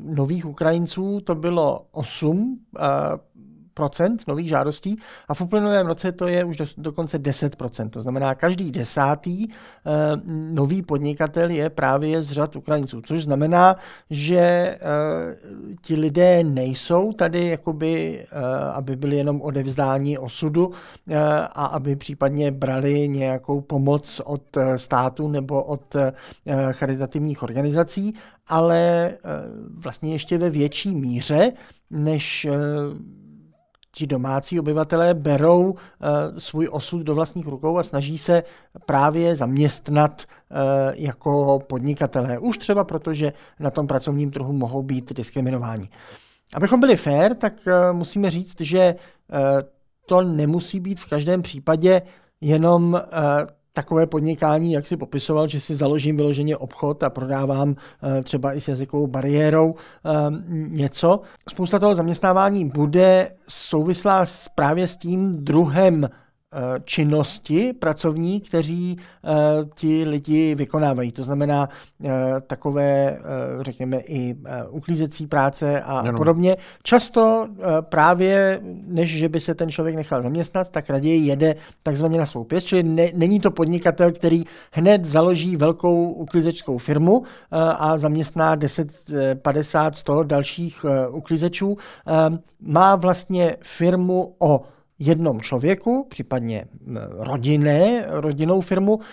nových 0.04 0.46
Ukrajinců 0.46 1.20
to 1.22 1.36
bylo 1.36 1.82
8 1.92 2.60
nových 4.28 4.50
žádostí 4.50 4.98
a 5.28 5.34
v 5.34 5.42
uplynulém 5.42 5.88
roce 5.88 6.12
to 6.12 6.28
je 6.28 6.44
už 6.44 6.58
do, 6.58 6.66
dokonce 6.78 7.20
10%. 7.20 7.90
To 7.90 8.00
znamená, 8.00 8.36
každý 8.36 8.72
desátý 8.72 9.48
uh, 9.48 9.54
nový 10.54 10.82
podnikatel 10.82 11.50
je 11.50 11.70
právě 11.70 12.24
z 12.24 12.32
řad 12.32 12.56
Ukrajinců, 12.56 13.02
což 13.02 13.24
znamená, 13.24 13.76
že 14.10 14.78
uh, 14.82 15.76
ti 15.82 15.96
lidé 15.96 16.44
nejsou 16.44 17.12
tady, 17.14 17.48
jakoby, 17.48 18.26
uh, 18.32 18.40
aby 18.74 18.96
byli 18.96 19.16
jenom 19.16 19.42
odevzdáni 19.42 20.18
osudu 20.18 20.68
uh, 20.68 20.74
a 21.54 21.66
aby 21.66 21.96
případně 21.96 22.52
brali 22.52 23.08
nějakou 23.08 23.62
pomoc 23.62 24.22
od 24.26 24.58
státu 24.76 25.28
nebo 25.28 25.64
od 25.64 25.96
charitativních 26.72 27.44
organizací, 27.44 28.14
ale 28.48 29.12
vlastně 29.74 30.12
ještě 30.12 30.38
ve 30.38 30.50
větší 30.50 30.96
míře, 30.96 31.52
než 31.90 32.48
ti 33.92 34.08
domácí 34.08 34.60
obyvatelé 34.60 35.14
berou 35.14 35.72
uh, 35.72 35.78
svůj 36.38 36.68
osud 36.72 37.04
do 37.04 37.16
vlastních 37.16 37.48
rukou 37.48 37.78
a 37.78 37.84
snaží 37.84 38.18
se 38.18 38.44
právě 38.86 39.36
zaměstnat 39.36 40.22
uh, 40.22 40.58
jako 40.94 41.60
podnikatelé. 41.68 42.40
Už 42.40 42.58
třeba 42.58 42.84
proto, 42.84 43.14
že 43.14 43.34
na 43.60 43.72
tom 43.72 43.88
pracovním 43.88 44.32
trhu 44.32 44.54
mohou 44.54 44.84
být 44.84 45.14
diskriminováni. 45.14 45.90
Abychom 46.56 46.80
byli 46.80 46.96
fair, 46.96 47.36
tak 47.36 47.54
uh, 47.68 47.98
musíme 47.98 48.32
říct, 48.32 48.62
že 48.62 48.96
to 50.06 50.22
nemusí 50.22 50.80
být 50.80 51.00
v 51.00 51.10
každém 51.10 51.42
případě 51.42 52.02
jenom 52.42 53.02
takové 53.74 54.08
podnikání, 54.08 54.72
jak 54.72 54.88
si 54.88 54.98
popisoval, 54.98 55.48
že 55.48 55.60
si 55.60 55.76
založím 55.76 56.16
vyloženě 56.16 56.58
obchod 56.58 57.04
a 57.04 57.10
prodávám 57.10 57.76
eh, 58.04 58.24
třeba 58.24 58.54
i 58.54 58.62
s 58.62 58.68
jazykovou 58.68 59.08
bariérou 59.08 59.76
eh, 59.76 60.10
něco. 60.50 61.22
Spousta 61.50 61.80
toho 61.80 61.96
zaměstnávání 61.96 62.66
bude 62.66 63.32
souvislá 63.48 64.26
právě 64.56 64.88
s 64.88 64.98
tím 64.98 65.46
druhem 65.46 66.10
činnosti 66.84 67.74
pracovní, 67.74 68.42
kteří 68.42 68.98
uh, 68.98 69.32
ti 69.76 70.04
lidi 70.04 70.56
vykonávají. 70.56 71.12
To 71.12 71.24
znamená 71.24 71.70
uh, 72.00 72.12
takové, 72.48 73.20
řekněme, 73.62 74.00
i 74.00 74.36
uklízecí 74.70 75.28
práce 75.28 75.82
a 75.82 76.00
ano. 76.00 76.18
podobně. 76.18 76.58
Často 76.84 77.48
právě, 77.82 78.60
než 78.88 79.18
že 79.18 79.30
by 79.30 79.40
se 79.40 79.56
ten 79.56 79.72
člověk 79.72 79.96
nechal 79.96 80.22
zaměstnat, 80.22 80.70
tak 80.70 80.90
raději 80.90 81.26
jede 81.26 81.56
takzvaně 81.84 82.20
na 82.20 82.26
svou 82.26 82.44
pěst, 82.44 82.68
čili 82.68 82.84
ne, 82.84 83.08
není 83.14 83.40
to 83.40 83.52
podnikatel, 83.52 84.12
který 84.12 84.44
hned 84.72 85.06
založí 85.06 85.58
velkou 85.58 86.12
uklízečskou 86.12 86.78
firmu 86.78 87.24
a 87.52 87.98
zaměstná 87.98 88.56
10, 88.56 88.88
50, 89.42 89.96
100 89.96 90.24
dalších 90.24 90.86
uklízečů. 91.12 91.78
Má 92.62 92.96
vlastně 92.96 93.58
firmu 93.62 94.36
o 94.40 94.62
jednom 95.02 95.42
člověku, 95.42 96.06
případně 96.10 96.66
rodinné, 97.18 98.06
rodinnou 98.08 98.62
firmu 98.62 99.00
e, 99.00 99.04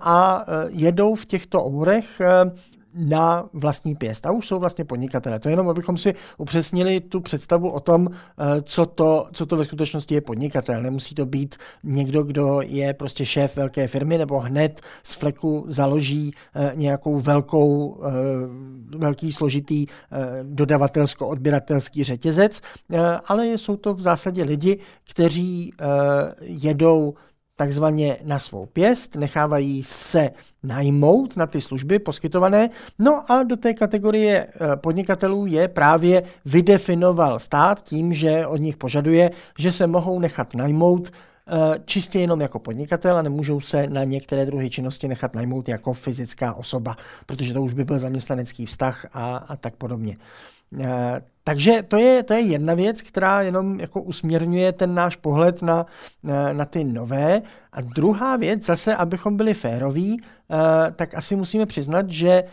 a 0.00 0.44
e, 0.46 0.66
jedou 0.68 1.14
v 1.14 1.26
těchto 1.26 1.64
oborech 1.64 2.20
e, 2.20 2.26
na 2.94 3.48
vlastní 3.52 3.94
pěst. 3.94 4.26
A 4.26 4.30
už 4.30 4.46
jsou 4.46 4.58
vlastně 4.58 4.84
podnikatelé. 4.84 5.38
To 5.38 5.48
jenom, 5.48 5.68
abychom 5.68 5.98
si 5.98 6.14
upřesnili 6.38 7.00
tu 7.00 7.20
představu 7.20 7.70
o 7.70 7.80
tom, 7.80 8.08
co 8.62 8.86
to, 8.86 9.28
co 9.32 9.46
to 9.46 9.56
ve 9.56 9.64
skutečnosti 9.64 10.14
je 10.14 10.20
podnikatel. 10.20 10.82
Nemusí 10.82 11.14
to 11.14 11.26
být 11.26 11.56
někdo, 11.84 12.22
kdo 12.22 12.60
je 12.62 12.94
prostě 12.94 13.26
šéf 13.26 13.56
velké 13.56 13.88
firmy 13.88 14.18
nebo 14.18 14.38
hned 14.38 14.80
z 15.02 15.14
fleku 15.14 15.64
založí 15.68 16.32
nějakou 16.74 17.20
velkou, 17.20 18.00
velký 18.96 19.32
složitý 19.32 19.86
dodavatelsko-odběratelský 20.42 22.04
řetězec, 22.04 22.60
ale 23.24 23.46
jsou 23.46 23.76
to 23.76 23.94
v 23.94 24.00
zásadě 24.00 24.42
lidi, 24.42 24.78
kteří 25.10 25.72
jedou 26.40 27.14
takzvaně 27.56 28.16
na 28.24 28.38
svou 28.38 28.66
pěst, 28.66 29.14
nechávají 29.14 29.84
se 29.84 30.30
najmout 30.62 31.36
na 31.36 31.46
ty 31.46 31.60
služby 31.60 31.98
poskytované. 31.98 32.70
No 32.98 33.32
a 33.32 33.42
do 33.42 33.56
té 33.56 33.74
kategorie 33.74 34.46
eh, 34.46 34.76
podnikatelů 34.76 35.46
je 35.46 35.68
právě 35.68 36.22
vydefinoval 36.44 37.38
stát 37.38 37.82
tím, 37.82 38.14
že 38.14 38.46
od 38.46 38.56
nich 38.56 38.76
požaduje, 38.76 39.30
že 39.58 39.72
se 39.72 39.86
mohou 39.86 40.18
nechat 40.18 40.54
najmout 40.54 41.12
eh, 41.12 41.78
čistě 41.84 42.20
jenom 42.20 42.40
jako 42.40 42.58
podnikatel 42.58 43.16
a 43.16 43.22
nemůžou 43.22 43.60
se 43.60 43.86
na 43.86 44.04
některé 44.04 44.46
druhy 44.46 44.70
činnosti 44.70 45.08
nechat 45.08 45.34
najmout 45.34 45.68
jako 45.68 45.92
fyzická 45.92 46.52
osoba, 46.52 46.96
protože 47.26 47.54
to 47.54 47.62
už 47.62 47.72
by 47.72 47.84
byl 47.84 47.98
zaměstnanecký 47.98 48.66
vztah 48.66 49.06
a, 49.12 49.36
a 49.36 49.56
tak 49.56 49.76
podobně. 49.76 50.16
Eh, 50.80 51.20
takže 51.44 51.82
to 51.88 51.96
je, 51.96 52.22
to 52.22 52.32
je 52.34 52.40
jedna 52.40 52.74
věc, 52.74 53.02
která 53.02 53.42
jenom 53.42 53.80
jako 53.80 54.02
usměrňuje 54.02 54.72
ten 54.72 54.94
náš 54.94 55.16
pohled 55.16 55.62
na, 55.62 55.86
eh, 56.28 56.54
na 56.54 56.64
ty 56.64 56.84
nové. 56.84 57.42
A 57.72 57.80
druhá 57.80 58.36
věc, 58.36 58.64
zase, 58.64 58.96
abychom 58.96 59.36
byli 59.36 59.54
féroví, 59.54 60.20
eh, 60.20 60.90
tak 60.92 61.14
asi 61.14 61.36
musíme 61.36 61.66
přiznat, 61.66 62.10
že 62.10 62.44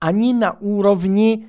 ani 0.00 0.34
na 0.34 0.60
úrovni 0.60 1.46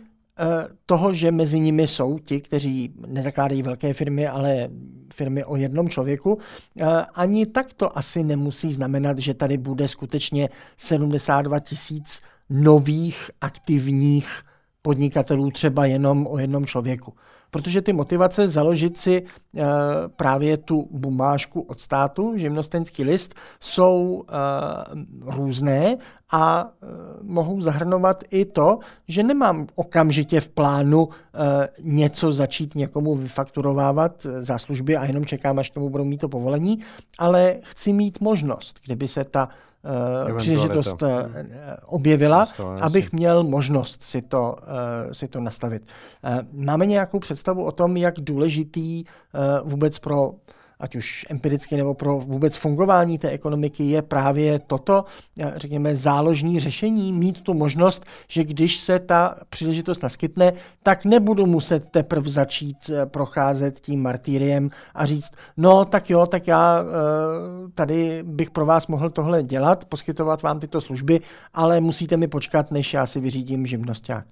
toho, 0.85 1.13
že 1.13 1.31
mezi 1.31 1.59
nimi 1.59 1.87
jsou 1.87 2.19
ti, 2.19 2.41
kteří 2.41 2.93
nezakládají 3.07 3.63
velké 3.63 3.93
firmy, 3.93 4.27
ale 4.27 4.69
firmy 5.13 5.45
o 5.45 5.55
jednom 5.55 5.89
člověku, 5.89 6.37
ani 7.13 7.45
tak 7.45 7.73
to 7.73 7.97
asi 7.97 8.23
nemusí 8.23 8.71
znamenat, 8.73 9.19
že 9.19 9.33
tady 9.33 9.57
bude 9.57 9.87
skutečně 9.87 10.49
72 10.77 11.59
tisíc 11.59 12.21
nových 12.49 13.31
aktivních 13.41 14.41
podnikatelů 14.83 15.51
třeba 15.51 15.85
jenom 15.85 16.27
o 16.27 16.37
jednom 16.37 16.65
člověku. 16.65 17.13
Protože 17.51 17.81
ty 17.81 17.93
motivace 17.93 18.47
založit 18.47 18.97
si 18.97 19.17
e, 19.17 19.23
právě 20.15 20.57
tu 20.57 20.87
bumášku 20.91 21.61
od 21.61 21.79
státu, 21.79 22.33
živnostenský 22.37 23.03
list, 23.03 23.35
jsou 23.59 24.23
e, 24.23 24.33
různé 25.35 25.97
a 26.31 26.71
e, 26.83 26.85
mohou 27.21 27.61
zahrnovat 27.61 28.23
i 28.31 28.45
to, 28.45 28.79
že 29.07 29.23
nemám 29.23 29.67
okamžitě 29.75 30.41
v 30.41 30.49
plánu 30.49 31.09
e, 31.09 31.69
něco 31.79 32.33
začít 32.33 32.75
někomu 32.75 33.15
vyfakturovávat 33.15 34.27
za 34.39 34.57
služby 34.57 34.97
a 34.97 35.05
jenom 35.05 35.25
čekám, 35.25 35.59
až 35.59 35.69
tomu 35.69 35.89
budou 35.89 36.03
mít 36.03 36.17
to 36.17 36.29
povolení, 36.29 36.79
ale 37.17 37.55
chci 37.61 37.93
mít 37.93 38.21
možnost, 38.21 38.79
kdyby 38.85 39.07
se 39.07 39.23
ta 39.23 39.49
uh, 40.29 40.37
příležitost 40.37 41.01
uh, 41.01 41.09
objevila, 41.85 42.45
abych 42.81 43.11
měl 43.13 43.43
možnost 43.43 44.03
si 44.03 44.21
to, 44.21 44.55
uh, 44.61 45.11
si 45.11 45.27
to 45.27 45.39
nastavit. 45.39 45.83
Uh, 46.23 46.63
máme 46.65 46.85
nějakou 46.85 47.19
představu 47.19 47.65
o 47.65 47.71
tom, 47.71 47.97
jak 47.97 48.15
důležitý 48.19 49.03
vůbec 49.63 49.99
pro 49.99 50.31
ať 50.83 50.95
už 50.95 51.25
empiricky 51.29 51.77
nebo 51.77 51.93
pro 51.93 52.19
vůbec 52.19 52.55
fungování 52.55 53.17
té 53.17 53.29
ekonomiky, 53.29 53.83
je 53.83 54.01
právě 54.01 54.59
toto, 54.59 55.05
eh, 55.39 55.53
řekněme, 55.55 55.95
záložní 55.95 56.59
řešení, 56.59 57.13
mít 57.13 57.41
tu 57.41 57.53
možnost, 57.53 58.05
že 58.27 58.43
když 58.43 58.77
se 58.77 58.99
ta 58.99 59.35
příležitost 59.49 60.03
naskytne, 60.03 60.53
tak 60.83 61.05
nebudu 61.05 61.45
muset 61.45 61.89
teprve 61.91 62.29
začít 62.29 62.77
eh, 62.89 63.05
procházet 63.05 63.79
tím 63.79 64.01
martýriem 64.01 64.69
a 64.95 65.05
říct, 65.05 65.31
no 65.57 65.85
tak 65.85 66.09
jo, 66.09 66.25
tak 66.25 66.47
já 66.47 66.83
eh, 66.83 66.85
tady 67.75 68.23
bych 68.23 68.51
pro 68.51 68.65
vás 68.65 68.87
mohl 68.87 69.09
tohle 69.09 69.43
dělat, 69.43 69.85
poskytovat 69.85 70.41
vám 70.41 70.59
tyto 70.59 70.81
služby, 70.81 71.19
ale 71.53 71.81
musíte 71.81 72.17
mi 72.17 72.27
počkat, 72.27 72.71
než 72.71 72.93
já 72.93 73.05
si 73.05 73.19
vyřídím 73.19 73.65
živnosták. 73.65 74.25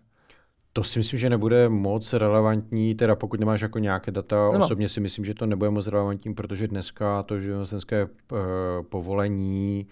To 0.74 0.84
si 0.84 1.00
myslím, 1.00 1.20
že 1.20 1.30
nebude 1.30 1.70
moc 1.70 2.14
relevantní, 2.14 2.96
teda 2.96 3.16
pokud 3.16 3.40
nemáš 3.40 3.62
jako 3.62 3.80
nějaké 3.80 4.12
data, 4.12 4.36
no. 4.36 4.64
osobně 4.64 4.90
si 4.90 5.00
myslím, 5.00 5.26
že 5.26 5.34
to 5.34 5.46
nebude 5.46 5.70
moc 5.70 5.88
relevantní, 5.88 6.34
protože 6.34 6.68
dneska 6.68 7.24
to 7.24 7.40
živnostenské 7.40 8.06
uh, 8.06 8.40
povolení, 8.90 9.88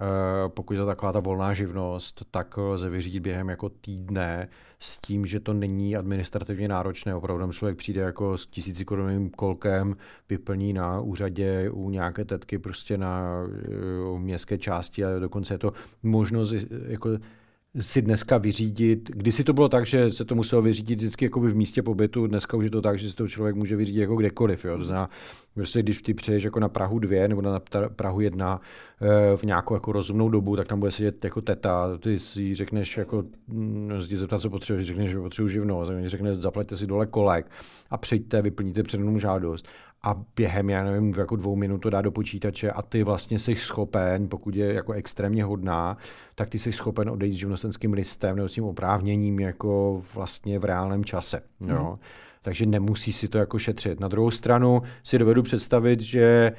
uh, 0.00 0.48
pokud 0.48 0.72
je 0.72 0.80
to 0.80 0.86
taková 0.86 1.12
ta 1.12 1.20
volná 1.20 1.54
živnost, 1.54 2.24
tak 2.30 2.56
lze 2.56 2.90
vyřídit 2.90 3.20
během 3.20 3.48
jako 3.48 3.68
týdne 3.68 4.48
s 4.78 4.98
tím, 4.98 5.26
že 5.26 5.40
to 5.40 5.52
není 5.52 5.96
administrativně 5.96 6.68
náročné. 6.68 7.14
Opravdu 7.14 7.52
člověk 7.52 7.78
přijde 7.78 8.00
jako 8.00 8.38
s 8.38 8.46
tisícikorunovým 8.46 9.30
kolkem, 9.30 9.96
vyplní 10.30 10.72
na 10.72 11.00
úřadě 11.00 11.70
u 11.70 11.90
nějaké 11.90 12.24
tetky 12.24 12.58
prostě 12.58 12.98
na 12.98 13.42
uh, 14.10 14.18
městské 14.18 14.58
části 14.58 15.04
a 15.04 15.18
dokonce 15.18 15.54
je 15.54 15.58
to 15.58 15.72
možnost 16.02 16.54
jako 16.86 17.08
si 17.80 18.02
dneska 18.02 18.38
vyřídit, 18.38 19.10
kdysi 19.14 19.44
to 19.44 19.52
bylo 19.52 19.68
tak, 19.68 19.86
že 19.86 20.10
se 20.10 20.24
to 20.24 20.34
muselo 20.34 20.62
vyřídit 20.62 20.98
vždycky 20.98 21.24
jako 21.24 21.40
v 21.40 21.54
místě 21.54 21.82
pobytu, 21.82 22.26
dneska 22.26 22.56
už 22.56 22.64
je 22.64 22.70
to 22.70 22.82
tak, 22.82 22.98
že 22.98 23.10
si 23.10 23.16
to 23.16 23.28
člověk 23.28 23.56
může 23.56 23.76
vyřídit 23.76 24.00
jako 24.00 24.16
kdekoliv. 24.16 24.64
Jo. 24.64 24.78
To 24.78 24.84
znamená, 24.84 25.10
že 25.56 25.82
když 25.82 26.02
ty 26.02 26.14
přeješ 26.14 26.44
jako 26.44 26.60
na 26.60 26.68
Prahu 26.68 26.98
2 26.98 27.28
nebo 27.28 27.42
na 27.42 27.60
Prahu 27.96 28.20
1 28.20 28.60
eh, 29.00 29.36
v 29.36 29.42
nějakou 29.42 29.74
jako 29.74 29.92
rozumnou 29.92 30.28
dobu, 30.28 30.56
tak 30.56 30.68
tam 30.68 30.80
bude 30.80 30.90
sedět 30.90 31.24
jako 31.24 31.40
teta, 31.40 31.98
ty 31.98 32.18
si 32.18 32.54
řekneš 32.54 32.96
jako, 32.96 33.24
si 34.06 34.16
zeptat, 34.16 34.40
co 34.40 34.50
potřebuješ, 34.50 34.86
řekneš, 34.86 35.10
že 35.10 35.18
potřebuji 35.18 35.48
živnost, 35.48 35.92
řekneš, 36.04 36.36
zaplaťte 36.36 36.76
si 36.76 36.86
dole 36.86 37.06
kolek 37.06 37.50
a 37.90 37.98
přijďte, 37.98 38.42
vyplníte 38.42 38.82
přednou 38.82 39.18
žádost 39.18 39.68
a 40.04 40.24
během, 40.36 40.70
já 40.70 40.84
nevím, 40.84 41.14
jako 41.18 41.36
dvou 41.36 41.56
minut 41.56 41.78
to 41.78 41.90
dá 41.90 42.02
do 42.02 42.10
počítače 42.10 42.70
a 42.70 42.82
ty 42.82 43.02
vlastně 43.02 43.38
jsi 43.38 43.54
schopen, 43.54 44.28
pokud 44.28 44.54
je 44.54 44.74
jako 44.74 44.92
extrémně 44.92 45.44
hodná, 45.44 45.96
tak 46.34 46.48
ty 46.48 46.58
jsi 46.58 46.72
schopen 46.72 47.10
odejít 47.10 47.32
s 47.32 47.36
živnostenským 47.36 47.92
listem 47.92 48.36
nebo 48.36 48.48
s 48.48 48.52
tím 48.52 48.64
oprávněním 48.64 49.40
jako 49.40 50.02
vlastně 50.14 50.58
v 50.58 50.64
reálném 50.64 51.04
čase. 51.04 51.42
Mm-hmm. 51.60 51.74
Jo. 51.74 51.84
Mhm. 51.84 51.94
Takže 52.42 52.66
nemusí 52.66 53.12
si 53.12 53.28
to 53.28 53.38
jako 53.38 53.58
šetřit. 53.58 54.00
Na 54.00 54.08
druhou 54.08 54.30
stranu 54.30 54.82
si 55.02 55.18
dovedu 55.18 55.42
představit, 55.42 56.00
že 56.00 56.22
e, 56.22 56.52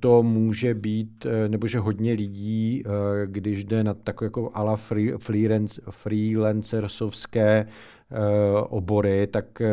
to 0.00 0.22
může 0.22 0.74
být, 0.74 1.26
e, 1.26 1.48
nebo 1.48 1.66
že 1.66 1.78
hodně 1.78 2.12
lidí, 2.12 2.82
e, 2.86 2.90
když 3.26 3.64
jde 3.64 3.84
na 3.84 3.94
takové 3.94 4.26
jako 4.26 4.50
ala 4.54 4.76
free, 4.76 5.12
freelance, 5.18 5.82
freelancersovské 5.90 7.60
Eh, 7.60 7.66
obory, 8.68 9.26
tak 9.26 9.60
eh, 9.60 9.68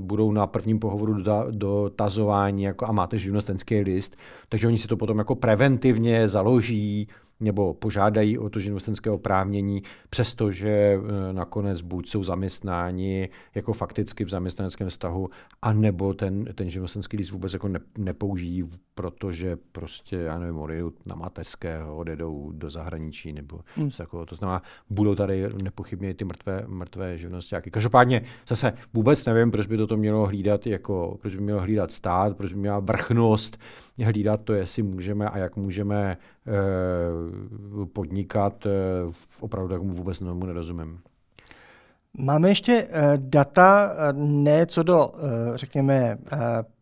budou 0.00 0.32
na 0.32 0.46
prvním 0.46 0.78
pohovoru 0.78 1.22
dotazování 1.50 2.62
jako 2.62 2.86
a 2.86 2.92
máte 2.92 3.18
živnostenský 3.18 3.80
list, 3.80 4.16
takže 4.48 4.66
oni 4.66 4.78
si 4.78 4.88
to 4.88 4.96
potom 4.96 5.18
jako 5.18 5.34
preventivně 5.34 6.28
založí, 6.28 7.08
nebo 7.40 7.74
požádají 7.74 8.38
o 8.38 8.50
to 8.50 8.58
živnostenské 8.58 9.10
oprávnění, 9.10 9.82
přestože 10.10 10.68
eh, 10.68 11.32
nakonec 11.32 11.80
buď 11.82 12.08
jsou 12.08 12.24
zaměstnáni 12.24 13.28
jako 13.54 13.72
fakticky 13.72 14.24
v 14.24 14.28
zaměstnaneckém 14.28 14.88
vztahu, 14.88 15.28
anebo 15.62 16.14
ten, 16.14 16.44
ten 16.54 16.70
živnostenský 16.70 17.16
list 17.16 17.30
vůbec 17.30 17.52
jako 17.52 17.68
ne, 17.68 17.80
nepoužijí, 17.98 18.64
protože 18.94 19.56
prostě, 19.72 20.16
já 20.16 20.38
nevím, 20.38 20.58
odejdou 20.58 20.92
na 21.06 21.14
mateřské, 21.14 21.84
odjedou 21.84 22.52
do 22.52 22.70
zahraničí, 22.70 23.32
nebo 23.32 23.60
hmm. 23.76 23.90
jako, 23.98 24.26
to 24.26 24.34
znamená, 24.34 24.62
budou 24.90 25.14
tady 25.14 25.46
nepochybně 25.62 26.14
ty 26.14 26.24
mrtvé, 26.24 26.64
mrtvé 26.66 27.18
živnostáky. 27.18 27.70
Každopádně 27.70 28.22
zase 28.48 28.72
vůbec 28.94 29.26
nevím, 29.26 29.50
proč 29.50 29.66
by 29.66 29.76
toto 29.76 29.96
mělo 29.96 30.26
hlídat, 30.26 30.66
jako, 30.66 31.18
proč 31.20 31.34
by 31.34 31.42
mělo 31.42 31.60
hlídat 31.60 31.92
stát, 31.92 32.36
proč 32.36 32.52
by 32.52 32.58
měla 32.58 32.78
vrchnost 32.80 33.58
hlídat 34.04 34.40
to, 34.44 34.52
jestli 34.52 34.82
můžeme 34.82 35.28
a 35.28 35.38
jak 35.38 35.56
můžeme 35.56 36.16
eh, 36.46 36.52
podnikat, 37.92 38.66
eh, 38.66 38.70
opravdu 39.40 39.68
tak 39.68 39.82
mu 39.82 39.92
vůbec 39.92 40.18
tomu 40.18 40.46
nerozumím. 40.46 40.98
Máme 42.18 42.48
ještě 42.48 42.88
eh, 42.90 43.12
data 43.16 43.92
ne 44.16 44.66
co 44.66 44.82
do, 44.82 45.10
řekněme, 45.54 46.18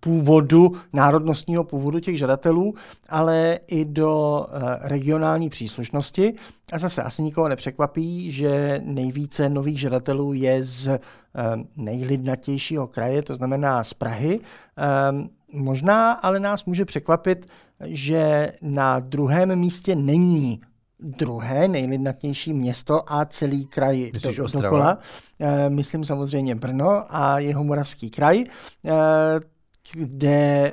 původu, 0.00 0.72
národnostního 0.92 1.64
původu 1.64 2.00
těch 2.00 2.18
žadatelů, 2.18 2.74
ale 3.09 3.59
i 3.66 3.85
do 3.85 4.46
regionální 4.81 5.48
příslušnosti. 5.48 6.35
A 6.72 6.79
zase 6.79 7.02
asi 7.02 7.22
nikoho 7.22 7.48
nepřekvapí, 7.48 8.33
že 8.33 8.81
nejvíce 8.85 9.48
nových 9.48 9.81
žadatelů 9.81 10.33
je 10.33 10.62
z 10.62 10.98
nejlidnatějšího 11.76 12.87
kraje, 12.87 13.22
to 13.22 13.35
znamená 13.35 13.85
z 13.85 13.94
Prahy. 13.94 14.40
Možná 15.57 16.12
ale 16.12 16.40
nás 16.40 16.64
může 16.64 16.85
překvapit, 16.85 17.47
že 17.85 18.53
na 18.62 19.01
druhém 19.01 19.57
místě 19.57 19.95
není 19.95 20.61
druhé 21.01 21.69
nejlidnatnější 21.69 22.53
město 22.53 23.12
a 23.12 23.25
celý 23.25 23.66
kraj 23.66 24.11
do, 24.37 24.61
dokola. 24.61 24.99
E, 25.40 25.71
myslím 25.71 26.05
samozřejmě 26.05 26.55
Brno 26.55 27.05
a 27.09 27.38
jeho 27.38 27.64
moravský 27.64 28.11
kraj, 28.11 28.40
e, 28.40 28.47
kde 29.92 30.73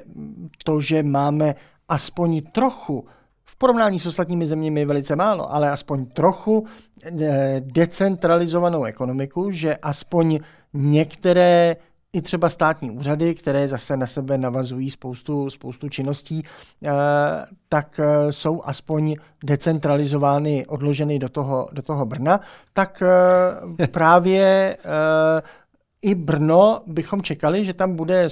to, 0.63 0.81
že 0.81 1.03
máme 1.03 1.55
aspoň 1.89 2.41
trochu 2.51 3.05
v 3.45 3.55
porovnání 3.57 3.99
s 3.99 4.05
ostatními 4.05 4.45
zeměmi 4.45 4.85
velice 4.85 5.15
málo, 5.15 5.53
ale 5.53 5.71
aspoň 5.71 6.05
trochu 6.05 6.65
e, 7.05 7.61
decentralizovanou 7.65 8.83
ekonomiku, 8.83 9.51
že 9.51 9.77
aspoň 9.77 10.39
některé 10.73 11.75
i 12.13 12.21
třeba 12.21 12.49
státní 12.49 12.91
úřady, 12.91 13.35
které 13.35 13.67
zase 13.67 13.97
na 13.97 14.07
sebe 14.07 14.37
navazují 14.37 14.89
spoustu, 14.89 15.49
spoustu 15.49 15.89
činností, 15.89 16.43
eh, 16.85 16.91
tak 17.69 17.99
eh, 17.99 18.31
jsou 18.31 18.61
aspoň 18.65 19.15
decentralizovány, 19.43 20.65
odloženy 20.65 21.19
do 21.19 21.29
toho, 21.29 21.69
do 21.71 21.81
toho 21.81 22.05
Brna, 22.05 22.39
tak 22.73 23.03
eh, 23.81 23.87
právě 23.91 24.77
i 26.01 26.15
Brno 26.15 26.81
bychom 26.87 27.21
čekali, 27.21 27.65
že 27.65 27.73
tam 27.73 27.95
bude 27.95 28.27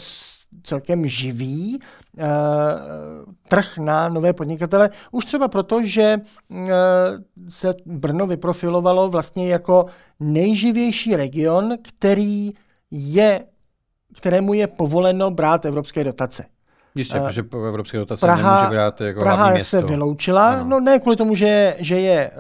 celkem 0.63 1.08
živý 1.08 1.80
trh 3.48 3.78
na 3.78 4.10
nové 4.10 4.34
podnikatele. 4.34 4.89
Už 5.12 5.26
třeba 5.26 5.48
proto, 5.48 5.84
že 5.84 6.17
se 7.50 7.74
Brno 7.86 8.28
vyprofilovalo 8.28 9.10
vlastně 9.10 9.48
jako 9.48 9.86
nejživější 10.20 11.15
region, 11.15 11.78
který 11.82 12.52
je 12.91 13.46
kterému 14.17 14.54
je 14.54 14.67
povoleno 14.67 15.32
brát 15.32 15.65
evropské 15.65 16.04
dotace. 16.04 16.45
Jistě, 16.95 17.19
uh, 17.19 17.28
protože 17.28 17.43
evropské 17.67 17.97
dotace 17.97 18.26
Praha, 18.26 18.56
nemůže 18.56 18.76
brát 18.76 19.02
jako 19.02 19.19
Praha 19.19 19.38
hlavní 19.38 19.54
město. 19.54 19.78
se 19.78 19.86
vyloučila, 19.86 20.54
ano. 20.54 20.69
no 20.69 20.80
ne 20.80 21.00
kvůli 21.00 21.15
tomu, 21.15 21.36
že, 21.36 21.76
že 21.80 22.00
je 22.00 22.32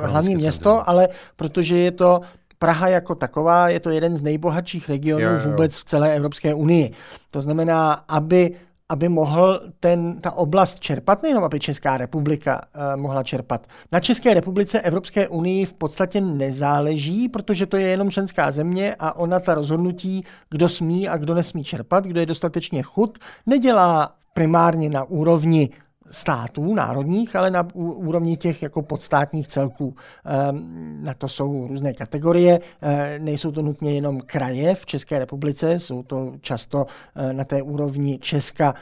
uh, 0.00 0.10
hlavní 0.10 0.34
město, 0.34 0.62
centrum. 0.62 0.84
ale 0.86 1.08
protože 1.36 1.78
je 1.78 1.90
to 1.90 2.20
Praha 2.58 2.88
jako 2.88 3.14
taková, 3.14 3.68
je 3.68 3.80
to 3.80 3.90
jeden 3.90 4.14
z 4.14 4.22
nejbohatších 4.22 4.88
regionů 4.88 5.24
jo, 5.24 5.32
jo. 5.32 5.50
vůbec 5.50 5.78
v 5.78 5.84
celé 5.84 6.14
Evropské 6.14 6.54
unii. 6.54 6.92
To 7.30 7.40
znamená, 7.40 7.92
aby 8.08 8.54
aby 8.92 9.08
mohl 9.08 9.60
ten, 9.80 10.20
ta 10.20 10.30
oblast 10.30 10.80
čerpat, 10.80 11.22
nejenom 11.22 11.44
aby 11.44 11.60
Česká 11.60 11.96
republika 11.96 12.60
uh, 12.60 13.00
mohla 13.00 13.22
čerpat. 13.22 13.66
Na 13.92 14.00
České 14.00 14.34
republice 14.34 14.80
Evropské 14.80 15.28
unii 15.28 15.66
v 15.66 15.72
podstatě 15.72 16.20
nezáleží, 16.20 17.28
protože 17.28 17.66
to 17.66 17.76
je 17.76 17.86
jenom 17.86 18.10
členská 18.10 18.50
země 18.50 18.96
a 18.98 19.16
ona 19.16 19.40
ta 19.40 19.54
rozhodnutí, 19.54 20.24
kdo 20.50 20.68
smí 20.68 21.08
a 21.08 21.16
kdo 21.16 21.34
nesmí 21.34 21.64
čerpat, 21.64 22.04
kdo 22.04 22.20
je 22.20 22.26
dostatečně 22.26 22.82
chud, 22.82 23.18
nedělá 23.46 24.14
primárně 24.34 24.88
na 24.88 25.04
úrovni 25.04 25.70
států 26.12 26.74
národních, 26.74 27.36
ale 27.36 27.50
na 27.50 27.68
úrovni 27.74 28.36
těch 28.36 28.62
jako 28.62 28.82
podstátních 28.82 29.48
celků. 29.48 29.96
Ehm, 30.24 30.98
na 31.02 31.14
to 31.14 31.28
jsou 31.28 31.66
různé 31.66 31.92
kategorie, 31.92 32.60
ehm, 32.80 33.24
nejsou 33.24 33.52
to 33.52 33.62
nutně 33.62 33.94
jenom 33.94 34.20
kraje 34.26 34.74
v 34.74 34.86
České 34.86 35.18
republice, 35.18 35.78
jsou 35.78 36.02
to 36.02 36.32
často 36.40 36.86
ehm, 37.14 37.36
na 37.36 37.44
té 37.44 37.62
úrovni 37.62 38.18
Česka 38.18 38.74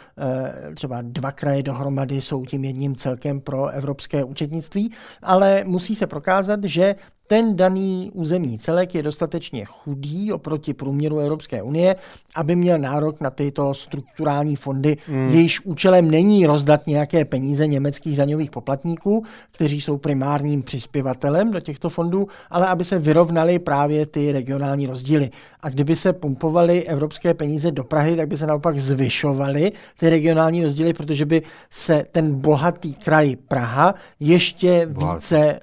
třeba 0.75 0.99
dva 1.03 1.33
kraje 1.33 1.63
dohromady 1.63 2.21
jsou 2.21 2.47
tím 2.47 2.65
jedním 2.65 2.97
celkem 2.97 3.41
pro 3.41 3.69
evropské 3.69 4.25
účetnictví, 4.25 4.93
ale 5.23 5.65
musí 5.65 5.95
se 5.95 6.07
prokázat, 6.07 6.65
že 6.65 6.95
ten 7.31 7.57
daný 7.57 8.11
územní 8.15 8.59
celek 8.59 8.95
je 8.95 9.03
dostatečně 9.03 9.65
chudý 9.65 10.33
oproti 10.33 10.75
průměru 10.75 11.19
Evropské 11.19 11.63
unie, 11.63 11.97
aby 12.35 12.57
měl 12.57 12.79
nárok 12.79 13.21
na 13.21 13.31
tyto 13.31 13.75
strukturální 13.75 14.57
fondy, 14.57 14.97
mm. 15.09 15.29
jejíž 15.29 15.61
účelem 15.61 16.11
není 16.11 16.47
rozdat 16.47 16.87
nějaké 16.87 17.25
peníze 17.25 17.67
německých 17.67 18.17
daňových 18.17 18.51
poplatníků, 18.51 19.25
kteří 19.53 19.81
jsou 19.81 19.97
primárním 19.97 20.63
přispěvatelem 20.63 21.51
do 21.51 21.61
těchto 21.61 21.89
fondů, 21.89 22.29
ale 22.51 22.67
aby 22.67 22.85
se 22.85 22.99
vyrovnaly 22.99 23.59
právě 23.59 24.07
ty 24.07 24.33
regionální 24.33 24.87
rozdíly. 24.87 25.31
A 25.61 25.69
kdyby 25.69 25.97
se 25.97 26.13
pumpovaly 26.13 26.85
evropské 26.85 27.35
peníze 27.35 27.71
do 27.71 27.85
Prahy, 27.85 28.17
tak 28.17 28.29
by 28.29 28.37
se 28.37 28.47
naopak 28.47 28.79
zvyšovaly 28.79 29.73
ty 29.99 30.11
regionální 30.11 30.63
rozdíly, 30.63 30.93
protože 30.93 31.27
by 31.27 31.43
se 31.71 32.05
ten 32.13 32.35
bohatý 32.35 32.95
kraj 32.95 33.37
Praha 33.37 33.95
ještě 34.21 34.89
více 34.91 35.61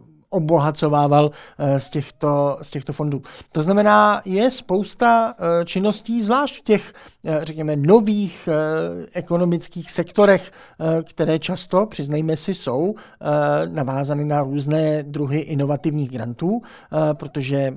uh, 0.00 0.15
obohacovával 0.30 1.30
eh, 1.58 1.80
z 1.80 1.90
těchto, 1.90 2.58
z 2.62 2.70
těchto 2.70 2.92
fondů. 2.92 3.22
To 3.52 3.62
znamená, 3.62 4.22
je 4.24 4.50
spousta 4.50 5.34
eh, 5.38 5.64
činností, 5.64 6.22
zvlášť 6.22 6.58
v 6.58 6.62
těch, 6.62 6.94
eh, 7.24 7.40
řekněme, 7.42 7.76
nových 7.76 8.48
ekonomických 9.12 9.90
sektorech, 9.90 10.52
které 11.02 11.38
často, 11.38 11.86
přiznejme 11.86 12.36
si, 12.36 12.54
jsou 12.54 12.94
navázány 13.68 14.24
na 14.24 14.42
různé 14.42 15.02
druhy 15.02 15.38
inovativních 15.38 16.10
grantů, 16.10 16.62
protože 17.12 17.74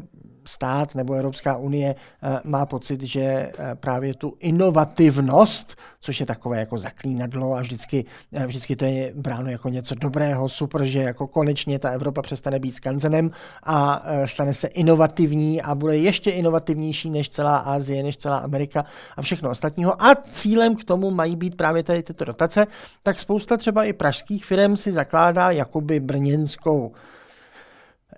stát 0.50 0.96
nebo 0.96 1.14
Evropská 1.14 1.58
unie 1.58 1.96
eh, 1.96 2.40
má 2.44 2.66
pocit, 2.66 3.02
že 3.02 3.22
eh, 3.22 3.52
právě 3.76 4.14
tu 4.14 4.36
inovativnost, 4.40 5.76
což 6.00 6.20
je 6.20 6.26
takové 6.26 6.60
jako 6.60 6.78
zaklínadlo 6.78 7.56
a 7.56 7.62
vždycky, 7.62 8.06
eh, 8.34 8.48
vždycky 8.48 8.76
to 8.76 8.86
je 8.86 9.12
bráno 9.16 9.50
jako 9.50 9.70
něco 9.70 9.96
dobrého, 9.96 10.50
super, 10.50 10.86
že 10.86 11.00
jako 11.00 11.28
konečně 11.28 11.80
ta 11.80 11.90
Evropa 11.90 12.22
přestane 12.22 12.60
být 12.60 12.76
skanzenem 12.76 13.32
a 13.64 14.06
stane 14.26 14.54
se 14.54 14.68
inovativní 14.68 15.62
a 15.62 15.76
bude 15.76 15.98
ještě 15.98 16.32
inovativnější 16.32 17.10
než 17.10 17.30
celá 17.30 17.58
Asie, 17.58 18.04
než 18.04 18.18
celá 18.18 18.38
Amerika 18.38 18.86
a 19.18 19.22
všechno 19.22 19.50
ostatního. 19.50 20.04
A 20.04 20.16
cílem 20.16 20.76
k 20.76 20.84
tomu 20.84 21.12
mají 21.12 21.36
být 21.36 21.58
právě 21.58 21.84
tady 21.84 22.04
tyto 22.04 22.26
dotace, 22.26 22.68
tak 23.04 23.20
spousta 23.20 23.58
třeba 23.58 23.84
i 23.84 23.94
pražských 23.94 24.46
firm 24.46 24.78
si 24.78 24.92
zakládá 24.92 25.52
jakoby 25.52 26.00
brněnskou 26.00 26.92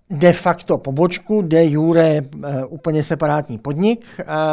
de 0.10 0.34
facto 0.34 0.77
pobočku, 0.77 1.41
de 1.41 1.65
jure 1.65 2.21
uh, 2.21 2.41
úplně 2.69 3.04
separátní 3.04 3.58
podnik, 3.58 4.06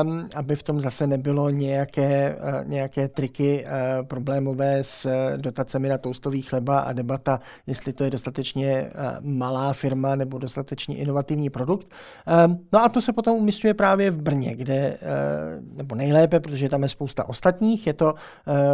um, 0.02 0.28
aby 0.36 0.56
v 0.56 0.62
tom 0.62 0.80
zase 0.80 1.06
nebylo 1.06 1.50
nějaké, 1.50 2.36
uh, 2.36 2.70
nějaké 2.70 3.08
triky 3.08 3.64
uh, 3.64 4.06
problémové 4.06 4.78
s 4.82 5.08
dotacemi 5.36 5.88
na 5.88 5.98
toustový 5.98 6.42
chleba 6.42 6.80
a 6.80 6.92
debata, 6.92 7.40
jestli 7.66 7.92
to 7.92 8.04
je 8.04 8.10
dostatečně 8.10 8.90
malá 9.20 9.72
firma 9.72 10.14
nebo 10.14 10.38
dostatečně 10.38 10.96
inovativní 10.96 11.50
produkt. 11.50 11.88
Um, 12.46 12.58
no 12.72 12.84
a 12.84 12.88
to 12.88 13.00
se 13.00 13.12
potom 13.12 13.36
umistuje 13.36 13.74
právě 13.74 14.10
v 14.10 14.22
Brně, 14.22 14.54
kde, 14.54 14.98
nebo 15.76 15.94
nejlépe, 15.94 16.40
protože 16.40 16.68
tam 16.68 16.82
je 16.82 16.88
spousta 16.88 17.28
ostatních, 17.28 17.86
je 17.86 17.92
to 17.92 18.14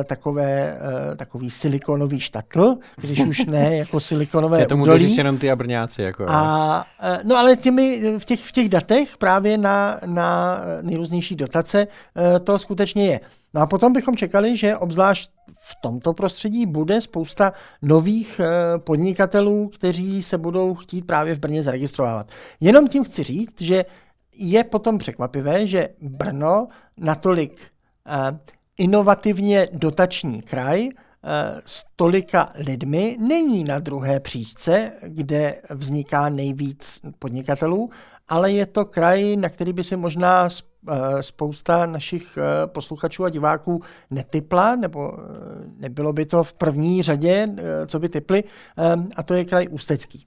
takové, 0.05 0.79
takový 1.17 1.51
silikonový 1.51 2.21
štatl, 2.21 2.77
když 2.97 3.21
už 3.21 3.45
ne 3.45 3.77
jako 3.77 4.01
silikonové 4.01 4.61
Je 4.61 4.67
tomu 4.67 4.83
údolí. 4.83 5.17
jenom 5.17 5.39
ty 5.39 5.51
a 5.51 5.57
Brňáci. 5.57 6.03
Jako, 6.03 6.25
a 6.29 6.54
Eh, 7.01 7.19
no 7.23 7.37
ale 7.37 7.57
těmi, 7.57 8.19
v 8.19 8.25
těch, 8.25 8.41
v 8.41 8.53
těch 8.53 8.69
datech 8.69 9.17
právě 9.17 9.59
na, 9.59 10.01
na 10.07 10.61
nejrůznější 10.83 11.37
dotace 11.37 11.87
eh, 11.87 12.41
to 12.41 12.59
skutečně 12.59 13.07
je. 13.07 13.21
No 13.55 13.61
a 13.61 13.67
potom 13.67 13.93
bychom 13.93 14.17
čekali, 14.17 14.57
že 14.57 14.77
obzvlášť 14.77 15.31
v 15.59 15.75
tomto 15.83 16.13
prostředí 16.13 16.67
bude 16.67 17.01
spousta 17.01 17.53
nových 17.83 18.41
eh, 18.41 18.79
podnikatelů, 18.79 19.69
kteří 19.69 20.23
se 20.23 20.39
budou 20.39 20.75
chtít 20.75 21.07
právě 21.07 21.35
v 21.35 21.39
Brně 21.39 21.63
zaregistrovat. 21.63 22.29
Jenom 22.61 22.89
tím 22.89 23.05
chci 23.05 23.23
říct, 23.23 23.61
že 23.61 23.85
je 24.37 24.65
potom 24.65 24.99
překvapivé, 24.99 25.67
že 25.67 25.89
Brno 26.01 26.69
natolik 26.99 27.61
inovativně 28.79 29.67
dotační 29.73 30.43
kraj 30.43 30.89
s 31.67 31.85
tolika 31.97 32.53
lidmi 32.55 33.17
není 33.21 33.65
na 33.65 33.79
druhé 33.79 34.21
příčce, 34.21 34.93
kde 35.03 35.63
vzniká 35.71 36.29
nejvíc 36.29 37.01
podnikatelů, 37.19 37.91
ale 38.29 38.53
je 38.53 38.67
to 38.67 38.85
kraj, 38.85 39.37
na 39.37 39.49
který 39.49 39.73
by 39.73 39.85
si 39.85 39.97
možná 39.97 40.49
eh, 40.49 41.23
spousta 41.23 41.87
našich 41.87 42.39
eh, 42.39 42.67
posluchačů 42.67 43.25
a 43.25 43.31
diváků 43.31 43.83
netypla, 44.11 44.77
nebo 44.77 45.13
nebylo 45.77 46.13
by 46.13 46.27
to 46.27 46.45
v 46.45 46.53
první 46.53 47.03
řadě, 47.03 47.49
co 47.87 47.99
by 47.99 48.09
typli, 48.09 48.45
a 49.17 49.23
to 49.23 49.35
je 49.35 49.45
kraj 49.45 49.67
Ústecký. 49.71 50.27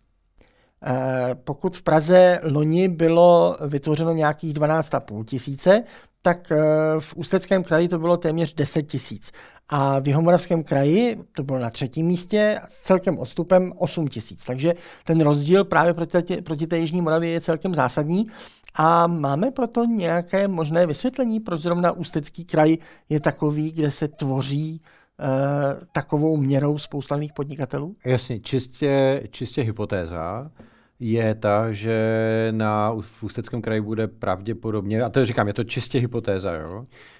Pokud 1.43 1.77
v 1.77 1.83
Praze 1.83 2.39
loni 2.43 2.87
bylo 2.87 3.57
vytvořeno 3.67 4.13
nějakých 4.13 4.53
12,5 4.53 5.25
tisíce, 5.25 5.83
tak 6.21 6.51
v 6.99 7.15
Ústeckém 7.15 7.63
kraji 7.63 7.87
to 7.87 7.99
bylo 7.99 8.17
téměř 8.17 8.53
10 8.53 8.83
tisíc. 8.83 9.31
A 9.69 9.99
v 9.99 10.07
Jihomoravském 10.07 10.63
kraji 10.63 11.23
to 11.35 11.43
bylo 11.43 11.59
na 11.59 11.69
třetím 11.69 12.05
místě 12.05 12.61
s 12.67 12.81
celkem 12.81 13.17
odstupem 13.17 13.73
8 13.77 14.07
tisíc. 14.07 14.45
Takže 14.45 14.73
ten 15.03 15.21
rozdíl 15.21 15.65
právě 15.65 15.93
proti, 15.93 16.41
proti 16.41 16.67
té 16.67 16.77
Jižní 16.77 17.01
Moravě 17.01 17.29
je 17.29 17.41
celkem 17.41 17.75
zásadní. 17.75 18.27
A 18.75 19.07
máme 19.07 19.51
proto 19.51 19.85
nějaké 19.85 20.47
možné 20.47 20.85
vysvětlení, 20.85 21.39
proč 21.39 21.61
zrovna 21.61 21.91
Ústecký 21.91 22.45
kraj 22.45 22.77
je 23.09 23.19
takový, 23.19 23.71
kde 23.71 23.91
se 23.91 24.07
tvoří 24.07 24.81
Uh, 25.19 25.83
takovou 25.91 26.37
měrou 26.37 26.77
spousta 26.77 27.19
podnikatelů? 27.35 27.95
Jasně, 28.05 28.39
čistě, 28.39 29.23
čistě 29.29 29.61
hypotéza 29.61 30.51
je 30.99 31.35
ta, 31.35 31.71
že 31.71 32.47
na, 32.51 32.95
v 33.01 33.23
Ústeckém 33.23 33.61
kraji 33.61 33.81
bude 33.81 34.07
pravděpodobně, 34.07 35.01
a 35.01 35.09
to 35.09 35.25
říkám, 35.25 35.47
je 35.47 35.53
to 35.53 35.63
čistě 35.63 35.99
hypotéza, 35.99 36.53
jo, 36.53 36.85
Eh, 36.85 37.16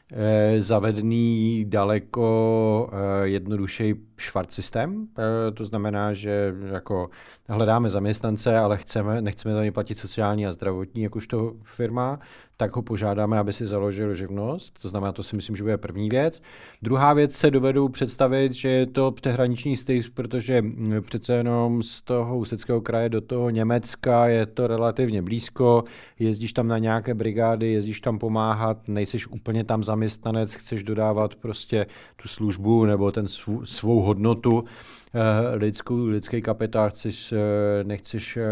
zavedený 0.60 1.66
daleko 1.68 2.90
eh, 2.92 3.28
jednodušší 3.28 3.94
švart 4.18 4.52
systém. 4.52 5.08
Eh, 5.18 5.52
to 5.52 5.66
znamená, 5.66 6.14
že 6.14 6.56
jako 6.74 7.10
hledáme 7.50 7.90
zaměstnance, 7.90 8.58
ale 8.58 8.78
chceme, 8.78 9.22
nechceme 9.22 9.56
za 9.56 9.64
ně 9.64 9.72
platit 9.72 10.00
sociální 10.00 10.48
a 10.48 10.52
zdravotní 10.52 11.04
jakožto 11.04 11.54
firma, 11.64 12.20
tak 12.58 12.76
ho 12.76 12.82
požádáme, 12.82 13.40
aby 13.40 13.54
si 13.54 13.68
založil 13.68 14.14
živnost. 14.14 14.82
To 14.82 14.90
znamená, 14.90 15.12
to 15.12 15.24
si 15.24 15.36
myslím, 15.36 15.56
že 15.56 15.64
bude 15.64 15.78
první 15.78 16.10
věc. 16.10 16.42
Druhá 16.82 17.14
věc 17.14 17.34
se 17.34 17.52
dovedu 17.52 17.90
představit, 17.90 18.54
že 18.54 18.70
je 18.70 18.86
to 18.86 19.12
přehraniční 19.12 19.78
styk, 19.78 20.10
protože 20.14 20.62
hm, 20.62 21.02
přece 21.02 21.34
jenom 21.34 21.84
z 21.84 22.02
toho 22.02 22.38
Ústeckého 22.38 22.82
kraje 22.82 23.10
do 23.10 23.22
toho 23.22 23.50
Německa 23.50 24.28
je 24.28 24.46
to 24.46 24.68
relativně 24.68 25.22
blízko, 25.22 25.84
jezdíš 26.20 26.54
tam 26.54 26.68
na 26.68 26.78
nějaké 26.78 27.14
brigády, 27.14 27.72
jezdíš 27.72 28.02
tam 28.02 28.20
pomáhat, 28.20 28.88
nejseš 28.88 29.28
úplně 29.28 29.64
tam 29.64 29.84
zaměstnanec, 29.84 30.54
chceš 30.54 30.84
dodávat 30.84 31.36
prostě 31.36 31.86
tu 32.16 32.28
službu 32.28 32.86
nebo 32.86 33.12
ten 33.12 33.28
svou, 33.28 33.66
svou 33.66 34.02
hodnotu, 34.08 34.64
eh, 34.64 35.56
lidskou, 35.56 36.06
lidský 36.06 36.42
kapitál, 36.42 36.90
chceš, 36.90 37.32
eh, 37.32 37.84
nechceš 37.84 38.38
eh, 38.38 38.44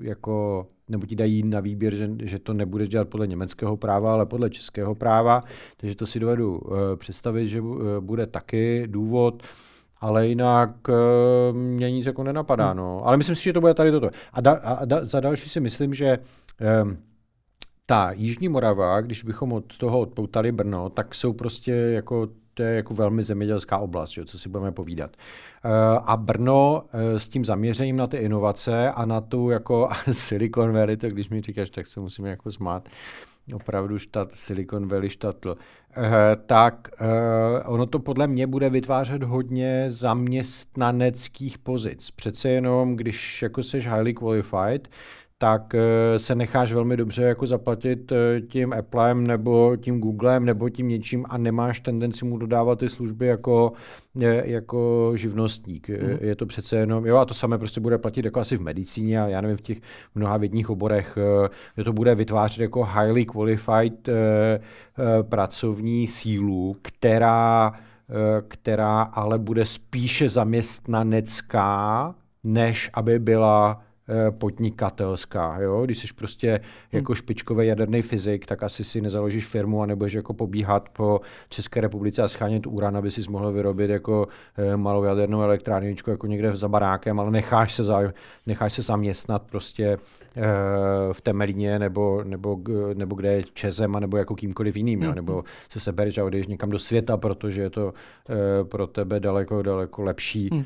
jako 0.00 0.66
nebo 0.88 1.06
ti 1.06 1.16
dají 1.16 1.48
na 1.48 1.60
výběr, 1.60 1.94
že, 1.94 2.10
že 2.22 2.38
to 2.38 2.54
nebudeš 2.54 2.88
dělat 2.88 3.08
podle 3.08 3.26
německého 3.26 3.76
práva, 3.76 4.12
ale 4.12 4.26
podle 4.26 4.50
českého 4.50 4.94
práva, 4.94 5.40
takže 5.76 5.96
to 5.96 6.06
si 6.06 6.20
dovedu 6.20 6.60
představit, 6.96 7.48
že 7.48 7.62
bude 8.00 8.26
taky 8.26 8.84
důvod, 8.86 9.42
ale 10.00 10.28
jinak 10.28 10.70
mě 11.52 11.90
nic 11.90 12.06
jako 12.06 12.22
nenapadá, 12.22 12.74
no. 12.74 13.06
Ale 13.06 13.16
myslím 13.16 13.36
si, 13.36 13.42
že 13.42 13.52
to 13.52 13.60
bude 13.60 13.74
tady 13.74 13.90
toto. 13.90 14.10
A, 14.32 14.40
da, 14.40 14.52
a 14.52 14.84
da, 14.84 15.04
za 15.04 15.20
další 15.20 15.48
si 15.48 15.60
myslím, 15.60 15.94
že 15.94 16.18
um, 16.82 16.96
ta 17.90 18.12
Jižní 18.12 18.48
Morava, 18.48 19.00
když 19.00 19.24
bychom 19.24 19.52
od 19.52 19.78
toho 19.78 20.00
odpoutali 20.00 20.52
Brno, 20.52 20.88
tak 20.90 21.14
jsou 21.14 21.32
prostě 21.32 21.72
jako 21.72 22.28
to 22.58 22.64
je 22.64 22.74
jako 22.74 22.94
velmi 22.94 23.22
zemědělská 23.22 23.78
oblast, 23.78 24.10
že, 24.10 24.24
co 24.24 24.38
si 24.38 24.48
budeme 24.48 24.72
povídat. 24.72 25.16
Eh, 25.64 25.70
a 26.04 26.16
Brno 26.16 26.84
eh, 26.92 27.18
s 27.18 27.28
tím 27.28 27.44
zaměřením 27.44 27.96
na 27.96 28.06
ty 28.06 28.16
inovace 28.16 28.90
a 28.90 29.04
na 29.04 29.20
tu 29.20 29.50
jako 29.50 29.88
Silicon 30.10 30.72
Valley, 30.72 30.96
to 30.96 31.08
když 31.08 31.30
mi 31.30 31.40
říkáš, 31.40 31.70
tak 31.70 31.86
se 31.86 32.00
musíme 32.00 32.30
jako 32.30 32.52
smát, 32.52 32.88
opravdu 33.54 33.98
štat, 33.98 34.28
Silicon 34.32 34.88
Valley 34.88 35.10
štatl, 35.10 35.56
eh, 35.96 36.36
tak 36.46 36.88
ono 37.64 37.86
to 37.86 37.98
podle 37.98 38.26
mě 38.26 38.46
bude 38.46 38.70
vytvářet 38.70 39.22
hodně 39.22 39.84
zaměstnaneckých 39.88 41.58
pozic. 41.58 42.10
Přece 42.10 42.48
jenom, 42.48 42.96
když 42.96 43.42
jako 43.42 43.62
seš 43.62 43.86
highly 43.86 44.14
qualified, 44.14 44.88
tak 45.38 45.74
eh, 45.74 46.18
se 46.18 46.34
necháš 46.34 46.72
velmi 46.72 46.96
dobře 46.96 47.22
jako 47.22 47.46
zaplatit 47.46 48.12
eh, 48.12 48.40
tím 48.40 48.72
Applem 48.72 49.26
nebo 49.26 49.76
tím 49.76 50.00
Googlem 50.00 50.44
nebo 50.44 50.68
tím 50.68 50.88
něčím 50.88 51.24
a 51.28 51.38
nemáš 51.38 51.80
tendenci 51.80 52.24
mu 52.24 52.38
dodávat 52.38 52.78
ty 52.78 52.88
služby 52.88 53.26
jako, 53.26 53.72
eh, 54.22 54.42
jako 54.50 55.12
živnostník. 55.14 55.88
Mm. 55.88 56.18
Je 56.20 56.36
to 56.36 56.46
přece 56.46 56.76
jenom, 56.76 57.06
jo 57.06 57.16
a 57.16 57.24
to 57.24 57.34
samé 57.34 57.58
prostě 57.58 57.80
bude 57.80 57.98
platit 57.98 58.24
jako 58.24 58.40
asi 58.40 58.56
v 58.56 58.60
medicíně 58.60 59.22
a 59.22 59.28
já 59.28 59.40
nevím 59.40 59.56
v 59.56 59.62
těch 59.62 59.78
mnoha 60.14 60.36
vědních 60.36 60.70
oborech, 60.70 61.18
že 61.76 61.84
to 61.84 61.92
bude 61.92 62.14
vytvářet 62.14 62.62
jako 62.62 62.84
highly 62.84 63.24
qualified 63.24 64.08
pracovní 65.28 66.06
sílu, 66.06 66.76
která 66.82 67.72
která 68.48 69.02
ale 69.02 69.38
bude 69.38 69.66
spíše 69.66 70.28
zaměstnanecká, 70.28 72.14
než 72.44 72.90
aby 72.94 73.18
byla 73.18 73.82
podnikatelská. 74.38 75.60
Jo? 75.60 75.82
Když 75.84 75.98
jsi 75.98 76.06
prostě 76.14 76.50
hmm. 76.50 76.60
jako 76.92 77.14
špičkový 77.14 77.66
jaderný 77.66 78.02
fyzik, 78.02 78.46
tak 78.46 78.62
asi 78.62 78.84
si 78.84 79.00
nezaložíš 79.00 79.46
firmu 79.46 79.82
a 79.82 79.86
nebudeš 79.86 80.12
jako 80.12 80.34
pobíhat 80.34 80.88
po 80.88 81.20
České 81.48 81.80
republice 81.80 82.22
a 82.22 82.28
schánět 82.28 82.66
uran, 82.66 82.96
aby 82.96 83.10
si 83.10 83.30
mohl 83.30 83.52
vyrobit 83.52 83.90
jako 83.90 84.28
malou 84.76 85.02
jadernou 85.02 85.42
elektrárničku 85.42 86.10
jako 86.10 86.26
někde 86.26 86.56
za 86.56 86.68
barákem, 86.68 87.20
ale 87.20 87.30
necháš 87.30 87.74
se, 87.74 87.82
za, 87.82 88.00
necháš 88.46 88.72
se 88.72 88.82
zaměstnat 88.82 89.42
prostě 89.50 89.98
v 91.12 91.20
Temelíně 91.20 91.78
nebo, 91.78 92.24
nebo, 92.24 92.58
nebo 92.94 93.14
kde 93.14 93.32
je 93.32 93.42
Čezem 93.54 93.96
a 93.96 94.00
nebo 94.00 94.16
jako 94.16 94.34
kýmkoliv 94.34 94.76
jiným, 94.76 95.02
jo? 95.02 95.06
Hmm. 95.06 95.16
nebo 95.16 95.44
se 95.68 95.80
sebereš 95.80 96.18
a 96.18 96.24
odejdeš 96.24 96.46
někam 96.46 96.70
do 96.70 96.78
světa, 96.78 97.16
protože 97.16 97.62
je 97.62 97.70
to 97.70 97.92
pro 98.62 98.86
tebe 98.86 99.20
daleko, 99.20 99.62
daleko 99.62 100.02
lepší. 100.02 100.48
Hmm 100.52 100.64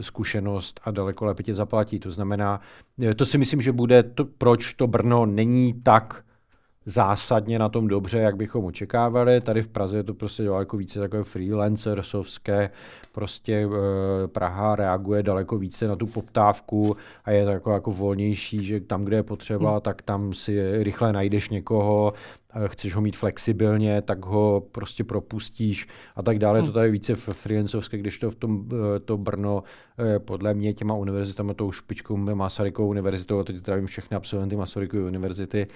zkušenost 0.00 0.80
a 0.84 0.90
daleko 0.90 1.24
lépe 1.24 1.42
tě 1.42 1.54
zaplatí. 1.54 2.00
To 2.00 2.10
znamená, 2.10 2.60
e, 3.02 3.14
to 3.14 3.26
si 3.26 3.38
myslím, 3.38 3.60
že 3.60 3.72
bude, 3.72 4.02
to, 4.02 4.24
proč 4.24 4.74
to 4.74 4.86
Brno 4.86 5.26
není 5.26 5.72
tak 5.82 6.24
zásadně 6.86 7.58
na 7.58 7.68
tom 7.68 7.88
dobře, 7.88 8.18
jak 8.18 8.36
bychom 8.36 8.64
očekávali. 8.64 9.40
Tady 9.40 9.62
v 9.62 9.68
Praze 9.68 9.96
je 9.96 10.02
to 10.02 10.14
prostě 10.14 10.44
daleko 10.44 10.76
více 10.76 11.00
takové 11.00 11.24
freelancersovské, 11.24 12.70
prostě 13.12 13.52
e, 13.54 13.68
Praha 14.28 14.76
reaguje 14.76 15.22
daleko 15.22 15.58
více 15.58 15.88
na 15.88 15.96
tu 15.96 16.06
poptávku 16.06 16.96
a 17.24 17.30
je 17.30 17.42
jako, 17.42 17.72
jako 17.72 17.90
volnější, 17.90 18.64
že 18.64 18.80
tam, 18.80 19.04
kde 19.04 19.16
je 19.16 19.22
potřeba, 19.22 19.70
hmm. 19.70 19.80
tak 19.80 20.02
tam 20.02 20.32
si 20.32 20.82
rychle 20.82 21.12
najdeš 21.12 21.48
někoho, 21.48 22.12
chceš 22.66 22.94
ho 22.94 23.00
mít 23.00 23.16
flexibilně, 23.16 24.02
tak 24.02 24.26
ho 24.26 24.62
prostě 24.72 25.04
propustíš 25.04 25.88
a 26.16 26.22
tak 26.22 26.38
dále. 26.38 26.58
Hmm. 26.58 26.66
To 26.66 26.72
tady 26.72 26.90
více 26.90 27.14
v 27.14 27.28
freelancovské, 27.28 27.98
když 27.98 28.18
to 28.18 28.30
v 28.30 28.34
tom 28.34 28.68
e, 28.96 29.00
to 29.00 29.18
Brno 29.18 29.62
e, 29.98 30.18
podle 30.18 30.54
mě 30.54 30.74
těma 30.74 30.94
univerzitama, 30.94 31.54
tou 31.54 31.72
špičkou 31.72 32.16
Masarykovou 32.16 32.88
univerzitou, 32.88 33.38
a 33.38 33.44
teď 33.44 33.56
zdravím 33.56 33.86
všechny 33.86 34.16
absolventy 34.16 34.56
Masarykovy 34.56 35.02
univerzity, 35.02 35.66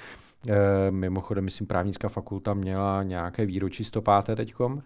e, 0.48 0.90
mimochodem, 0.90 1.44
myslím, 1.44 1.66
právnická 1.66 2.08
fakulta 2.08 2.54
měla 2.54 3.02
nějaké 3.02 3.46
výročí 3.46 3.84
105. 3.84 4.36
teďkom, 4.36 4.82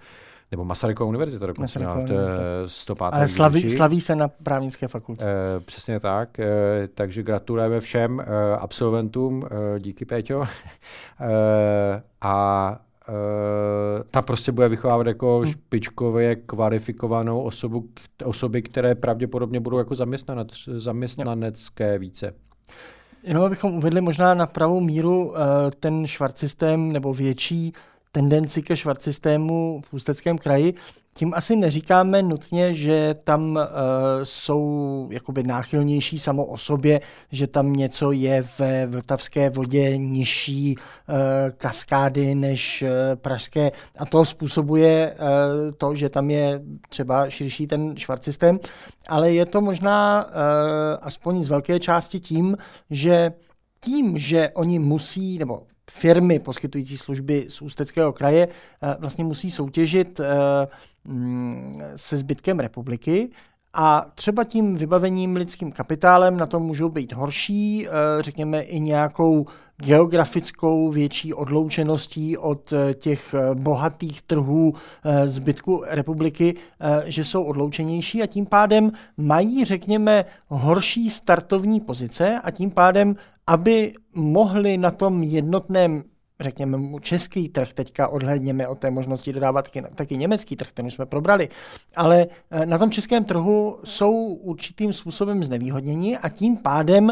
nebo 0.52 0.64
Masarykova 0.64 1.08
univerzita 1.08 1.46
dokonce, 1.46 1.78
Masarykova 1.78 2.06
to 2.06 2.12
je 2.12 2.28
105. 2.66 3.12
Ale 3.12 3.28
slaví, 3.28 3.70
slaví 3.70 4.00
se 4.00 4.16
na 4.16 4.28
právnické 4.28 4.88
fakultě. 4.88 5.24
E, 5.24 5.60
přesně 5.60 6.00
tak, 6.00 6.38
e, 6.38 6.46
takže 6.94 7.22
gratulujeme 7.22 7.80
všem 7.80 8.20
e, 8.20 8.24
absolventům, 8.56 9.46
e, 9.76 9.80
díky 9.80 10.04
Péťo. 10.04 10.44
E, 11.20 12.02
a 12.20 12.78
Uh, 13.08 14.02
ta 14.10 14.22
prostě 14.22 14.52
bude 14.52 14.68
vychovávat 14.68 15.06
jako 15.06 15.38
hmm. 15.38 15.52
špičkově 15.52 16.36
kvalifikovanou 16.36 17.42
osobu, 17.42 17.88
osoby, 18.24 18.62
které 18.62 18.94
pravděpodobně 18.94 19.60
budou 19.60 19.78
jako 19.78 19.94
zaměstnanec, 19.94 20.48
zaměstnanecké 20.76 21.98
více. 21.98 22.34
Jenom 23.22 23.44
abychom 23.44 23.74
uvedli 23.74 24.00
možná 24.00 24.34
na 24.34 24.46
pravou 24.46 24.80
míru 24.80 25.34
ten 25.80 26.06
švart 26.06 26.38
systém 26.38 26.92
nebo 26.92 27.14
větší 27.14 27.72
tendenci 28.12 28.62
ke 28.62 28.76
švart 28.76 29.02
systému 29.02 29.82
v 29.86 29.94
Ústeckém 29.94 30.38
kraji. 30.38 30.74
Tím 31.14 31.32
asi 31.36 31.56
neříkáme 31.56 32.22
nutně, 32.22 32.74
že 32.74 33.14
tam 33.24 33.56
uh, 33.56 33.62
jsou 34.22 35.08
jakoby 35.10 35.42
náchylnější 35.42 36.18
samo 36.18 36.44
o 36.44 36.58
sobě, 36.58 37.00
že 37.32 37.46
tam 37.46 37.72
něco 37.72 38.12
je 38.12 38.44
ve 38.58 38.86
Vltavské 38.86 39.50
vodě 39.50 39.98
nižší 39.98 40.76
uh, 40.76 41.14
kaskády 41.56 42.34
než 42.34 42.82
uh, 42.82 43.16
pražské 43.16 43.72
a 43.98 44.06
to 44.06 44.24
způsobuje 44.24 45.14
uh, 45.14 45.72
to, 45.76 45.94
že 45.94 46.08
tam 46.08 46.30
je 46.30 46.62
třeba 46.88 47.30
širší 47.30 47.66
ten 47.66 47.96
švart 47.96 48.24
systém, 48.24 48.58
ale 49.08 49.32
je 49.32 49.46
to 49.46 49.60
možná 49.60 50.24
uh, 50.24 50.30
aspoň 51.02 51.42
z 51.42 51.48
velké 51.48 51.80
části 51.80 52.20
tím, 52.20 52.56
že 52.90 53.32
tím, 53.80 54.18
že 54.18 54.50
oni 54.54 54.78
musí, 54.78 55.38
nebo 55.38 55.62
firmy 55.90 56.38
poskytující 56.38 56.98
služby 56.98 57.46
z 57.48 57.62
Ústeckého 57.62 58.12
kraje 58.12 58.48
eh, 58.48 58.96
vlastně 58.98 59.24
musí 59.24 59.50
soutěžit 59.50 60.20
eh, 60.20 60.26
mm, 61.04 61.82
se 61.96 62.16
zbytkem 62.16 62.60
republiky 62.60 63.30
a 63.74 64.10
třeba 64.14 64.44
tím 64.44 64.76
vybavením 64.76 65.36
lidským 65.36 65.72
kapitálem 65.72 66.36
na 66.36 66.46
tom 66.46 66.62
můžou 66.62 66.88
být 66.88 67.12
horší, 67.12 67.88
eh, 67.88 67.90
řekněme 68.20 68.62
i 68.62 68.80
nějakou 68.80 69.46
geografickou 69.84 70.90
větší 70.90 71.34
odloučeností 71.34 72.36
od 72.36 72.72
těch 72.94 73.34
bohatých 73.54 74.22
trhů 74.22 74.74
zbytku 75.24 75.82
republiky, 75.86 76.54
že 77.04 77.24
jsou 77.24 77.42
odloučenější 77.42 78.22
a 78.22 78.26
tím 78.26 78.46
pádem 78.46 78.92
mají, 79.16 79.64
řekněme, 79.64 80.24
horší 80.48 81.10
startovní 81.10 81.80
pozice 81.80 82.40
a 82.44 82.50
tím 82.50 82.70
pádem 82.70 83.16
aby 83.46 83.92
mohli 84.14 84.78
na 84.78 84.90
tom 84.90 85.22
jednotném 85.22 86.04
řekněme, 86.40 86.78
český 87.00 87.48
trh, 87.48 87.72
teďka 87.72 88.08
odhledněme 88.08 88.68
od 88.68 88.78
té 88.78 88.90
možnosti 88.90 89.32
dodávat 89.32 89.62
taky, 89.62 89.82
taky 89.94 90.16
německý 90.16 90.56
trh, 90.56 90.72
ten 90.72 90.86
už 90.86 90.94
jsme 90.94 91.06
probrali, 91.06 91.48
ale 91.96 92.26
eh, 92.50 92.66
na 92.66 92.78
tom 92.78 92.90
českém 92.90 93.24
trhu 93.24 93.78
jsou 93.84 94.12
určitým 94.24 94.92
způsobem 94.92 95.42
znevýhodněni 95.42 96.18
a 96.18 96.28
tím 96.28 96.56
pádem 96.56 97.10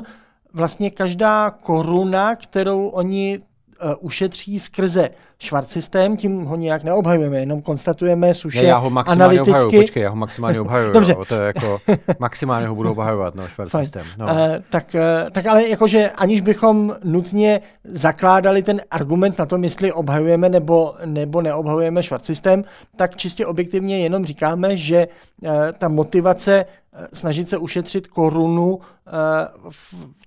vlastně 0.52 0.90
každá 0.90 1.50
koruna, 1.50 2.36
kterou 2.36 2.88
oni 2.88 3.38
uh, 3.38 3.92
ušetří 4.00 4.58
skrze 4.58 5.10
švart 5.38 5.70
systém, 5.70 6.16
tím 6.16 6.44
ho 6.44 6.56
nějak 6.56 6.82
neobhajujeme, 6.82 7.38
jenom 7.38 7.62
konstatujeme 7.62 8.34
suše 8.34 8.62
ne, 8.62 8.68
já 8.68 8.76
ho 8.76 8.90
maximálně 8.90 9.24
analyticky. 9.24 9.50
obhajuju, 9.50 9.82
počkej, 9.82 10.02
já 10.02 10.10
ho 10.10 10.16
maximálně 10.16 10.60
obhajuju, 10.60 10.92
Dobře. 10.94 11.12
Jo, 11.12 11.24
to 11.24 11.34
je 11.34 11.46
jako, 11.46 11.78
maximálně 12.18 12.66
ho 12.66 12.74
budu 12.74 12.90
obhajovat, 12.90 13.34
no, 13.34 13.48
švart 13.48 13.70
Fajn. 13.70 13.84
systém. 13.84 14.06
No. 14.18 14.26
Uh, 14.26 14.32
tak, 14.70 14.94
uh, 14.94 15.30
tak 15.30 15.46
ale 15.46 15.68
jakože 15.68 16.10
aniž 16.10 16.40
bychom 16.40 16.96
nutně 17.04 17.60
zakládali 17.84 18.62
ten 18.62 18.80
argument 18.90 19.38
na 19.38 19.46
tom, 19.46 19.64
jestli 19.64 19.92
obhajujeme 19.92 20.48
nebo, 20.48 20.94
nebo 21.04 21.42
neobhajujeme 21.42 22.02
švart 22.02 22.24
systém, 22.24 22.64
tak 22.96 23.16
čistě 23.16 23.46
objektivně 23.46 23.98
jenom 23.98 24.24
říkáme, 24.24 24.76
že 24.76 25.08
uh, 25.42 25.50
ta 25.78 25.88
motivace 25.88 26.64
snažit 27.12 27.48
se 27.48 27.58
ušetřit 27.58 28.06
korunu 28.06 28.78
eh, 29.06 29.10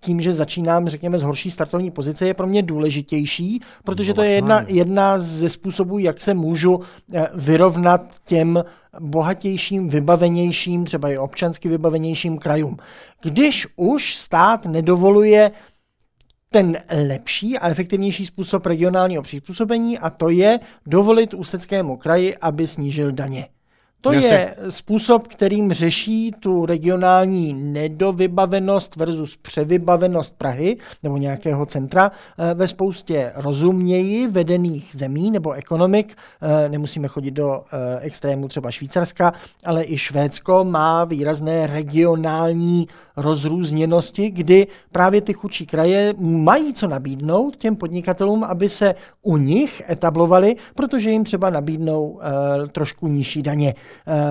tím, 0.01 0.21
že 0.21 0.33
začínám, 0.33 0.89
řekněme, 0.89 1.17
z 1.17 1.21
horší 1.21 1.51
startovní 1.51 1.91
pozice, 1.91 2.27
je 2.27 2.33
pro 2.33 2.47
mě 2.47 2.61
důležitější, 2.61 3.61
protože 3.83 4.13
to 4.13 4.23
je 4.23 4.31
jedna, 4.31 4.63
jedna 4.67 5.19
ze 5.19 5.49
způsobů, 5.49 5.99
jak 5.99 6.21
se 6.21 6.33
můžu 6.33 6.79
eh, 7.13 7.29
vyrovnat 7.33 8.01
těm 8.25 8.63
bohatějším, 8.99 9.89
vybavenějším, 9.89 10.85
třeba 10.85 11.09
i 11.09 11.17
občansky 11.17 11.69
vybavenějším 11.69 12.37
krajům. 12.37 12.77
Když 13.21 13.67
už 13.75 14.15
stát 14.15 14.65
nedovoluje 14.65 15.51
ten 16.49 16.77
lepší 17.07 17.57
a 17.57 17.69
efektivnější 17.69 18.25
způsob 18.25 18.65
regionálního 18.65 19.23
přizpůsobení 19.23 19.99
a 19.99 20.09
to 20.09 20.29
je 20.29 20.59
dovolit 20.85 21.33
Ústeckému 21.33 21.97
kraji, 21.97 22.37
aby 22.37 22.67
snížil 22.67 23.11
daně. 23.11 23.47
To 24.03 24.11
Jasně. 24.11 24.29
je 24.29 24.55
způsob, 24.69 25.27
kterým 25.27 25.73
řeší 25.73 26.31
tu 26.39 26.65
regionální 26.65 27.53
nedovybavenost 27.53 28.95
versus 28.95 29.37
převybavenost 29.37 30.37
Prahy 30.37 30.77
nebo 31.03 31.17
nějakého 31.17 31.65
centra 31.65 32.11
eh, 32.11 32.53
ve 32.53 32.67
spoustě 32.67 33.31
rozumněji 33.35 34.27
vedených 34.27 34.89
zemí 34.93 35.31
nebo 35.31 35.51
ekonomik. 35.51 36.15
Eh, 36.41 36.69
nemusíme 36.69 37.07
chodit 37.07 37.31
do 37.31 37.61
eh, 37.63 37.99
extrému 37.99 38.47
třeba 38.47 38.71
Švýcarska, 38.71 39.33
ale 39.65 39.83
i 39.85 39.97
Švédsko 39.97 40.63
má 40.63 41.05
výrazné 41.05 41.67
regionální 41.67 42.87
rozrůzněnosti, 43.17 44.29
kdy 44.29 44.67
právě 44.91 45.21
ty 45.21 45.33
chudší 45.33 45.65
kraje 45.65 46.13
mají 46.19 46.73
co 46.73 46.87
nabídnout 46.87 47.57
těm 47.57 47.75
podnikatelům, 47.75 48.43
aby 48.43 48.69
se 48.69 48.95
u 49.21 49.37
nich 49.37 49.81
etablovali, 49.89 50.55
protože 50.75 51.11
jim 51.11 51.23
třeba 51.23 51.49
nabídnou 51.49 52.03
uh, 52.03 52.19
trošku 52.71 53.07
nižší 53.07 53.41
daně. 53.41 53.75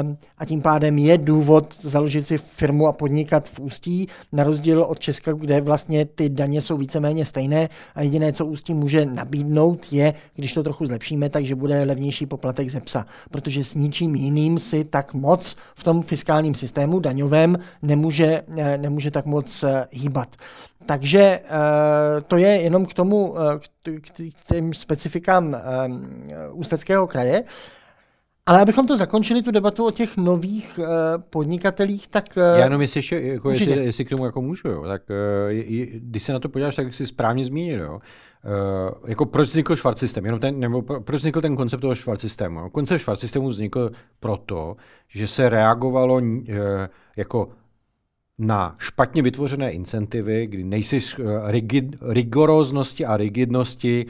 Um, 0.03 0.17
a 0.39 0.45
tím 0.45 0.63
pádem 0.63 0.99
je 0.99 1.19
důvod 1.19 1.75
založit 1.81 2.27
si 2.27 2.39
firmu 2.39 2.87
a 2.87 2.93
podnikat 2.93 3.49
v 3.49 3.61
Ústí, 3.61 4.09
na 4.33 4.45
rozdíl 4.45 4.83
od 4.83 4.99
Česka, 4.99 5.33
kde 5.33 5.61
vlastně 5.61 6.05
ty 6.05 6.29
daně 6.29 6.61
jsou 6.61 6.77
víceméně 6.77 7.25
stejné 7.25 7.69
a 7.95 8.03
jediné, 8.03 8.33
co 8.33 8.47
Ústí 8.47 8.75
může 8.75 9.07
nabídnout, 9.07 9.93
je, 9.93 10.15
když 10.35 10.55
to 10.55 10.63
trochu 10.63 10.87
zlepšíme, 10.87 11.29
takže 11.29 11.55
bude 11.55 11.85
levnější 11.85 12.27
poplatek 12.27 12.71
ze 12.71 12.81
psa, 12.81 13.07
protože 13.31 13.65
s 13.65 13.75
ničím 13.75 14.15
jiným 14.15 14.59
si 14.59 14.85
tak 14.85 15.15
moc 15.15 15.57
v 15.75 15.85
tom 15.85 16.03
fiskálním 16.03 16.55
systému 16.55 17.01
daňovém 17.01 17.59
nemůže 17.83 18.43
uh, 18.43 18.72
nemůže 18.79 19.11
tak 19.11 19.27
moc 19.27 19.63
eh, 19.63 19.87
hýbat. 19.91 20.37
Takže 20.87 21.21
eh, 21.21 22.21
to 22.27 22.37
je 22.37 22.49
jenom 22.49 22.87
k 22.87 22.95
tomu, 22.95 23.35
eh, 23.39 23.99
k 24.01 24.45
těm 24.47 24.75
specifikám 24.75 25.57
Ústeckého 26.53 27.07
kraje. 27.07 27.45
Ale 28.47 28.61
abychom 28.61 28.87
to 28.87 28.97
zakončili, 28.97 29.43
tu 29.43 29.51
debatu 29.51 29.87
o 29.87 29.91
těch 29.91 30.17
nových 30.17 30.79
uh, 30.79 30.87
podnikatelích, 31.31 32.09
tak... 32.09 32.25
Uh, 32.37 32.43
Já 32.43 32.65
jenom 32.65 32.81
jestli, 32.81 32.99
ještě, 32.99 33.21
jako 33.21 33.51
jestli, 33.51 33.85
jestli 33.85 34.05
k 34.05 34.09
tomu 34.09 34.25
jako 34.25 34.43
můžu, 34.43 34.69
jo, 34.69 34.85
tak 34.87 35.03
uh, 35.11 35.51
je, 35.51 35.87
když 35.87 36.23
se 36.23 36.33
na 36.33 36.39
to 36.39 36.49
podíváš, 36.49 36.77
tak 36.77 36.95
si 36.95 37.07
správně 37.07 37.45
zmínil, 37.45 37.81
jo. 37.81 37.95
Uh, 37.95 39.11
jako 39.11 39.27
proč 39.27 39.49
vznikl 39.49 39.77
švart 39.77 39.99
systém, 39.99 40.25
jenom 40.25 40.41
ten, 40.41 40.61
nebo 40.61 40.83
proč 40.83 41.21
vznikl 41.21 41.41
ten 41.41 41.57
koncept 41.57 41.81
toho 41.81 41.95
švart 41.95 42.21
systému. 42.21 42.71
Koncept 42.71 43.03
švart 43.03 43.21
systému 43.21 43.49
vznikl 43.49 43.91
proto, 44.21 44.77
že 45.09 45.27
se 45.27 45.49
reagovalo 45.49 46.15
uh, 46.15 46.23
jako 47.17 47.49
na 48.39 48.75
špatně 48.79 49.23
vytvořené 49.23 49.71
incentivy, 49.71 50.47
kdy 50.47 50.65
nejsi 50.65 50.99
rigid, 51.47 51.97
rigoróznosti 52.01 53.07
a 53.07 53.17
rigidnosti 53.17 54.07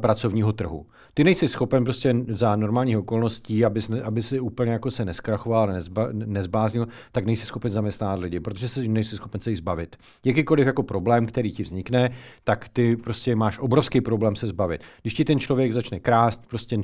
pracovního 0.00 0.52
trhu 0.52 0.86
ty 1.14 1.24
nejsi 1.24 1.48
schopen 1.48 1.84
prostě 1.84 2.14
za 2.28 2.56
normálních 2.56 2.98
okolností, 2.98 3.64
aby, 3.64 3.80
aby 4.04 4.22
si 4.22 4.40
úplně 4.40 4.72
jako 4.72 4.90
se 4.90 5.04
neskrachoval, 5.04 5.66
nezba, 5.66 6.08
nezbáznil, 6.12 6.86
tak 7.12 7.26
nejsi 7.26 7.46
schopen 7.46 7.70
zaměstnat 7.70 8.18
lidi, 8.18 8.40
protože 8.40 8.68
si 8.68 8.88
nejsi 8.88 9.16
schopen 9.16 9.40
se 9.40 9.50
jich 9.50 9.58
zbavit. 9.58 9.96
Jakýkoliv 10.24 10.66
jako 10.66 10.82
problém, 10.82 11.26
který 11.26 11.52
ti 11.52 11.62
vznikne, 11.62 12.10
tak 12.44 12.68
ty 12.68 12.96
prostě 12.96 13.36
máš 13.36 13.58
obrovský 13.58 14.00
problém 14.00 14.36
se 14.36 14.46
zbavit. 14.46 14.82
Když 15.02 15.14
ti 15.14 15.24
ten 15.24 15.40
člověk 15.40 15.72
začne 15.72 16.00
krást, 16.00 16.46
prostě 16.46 16.76
uh, 16.76 16.82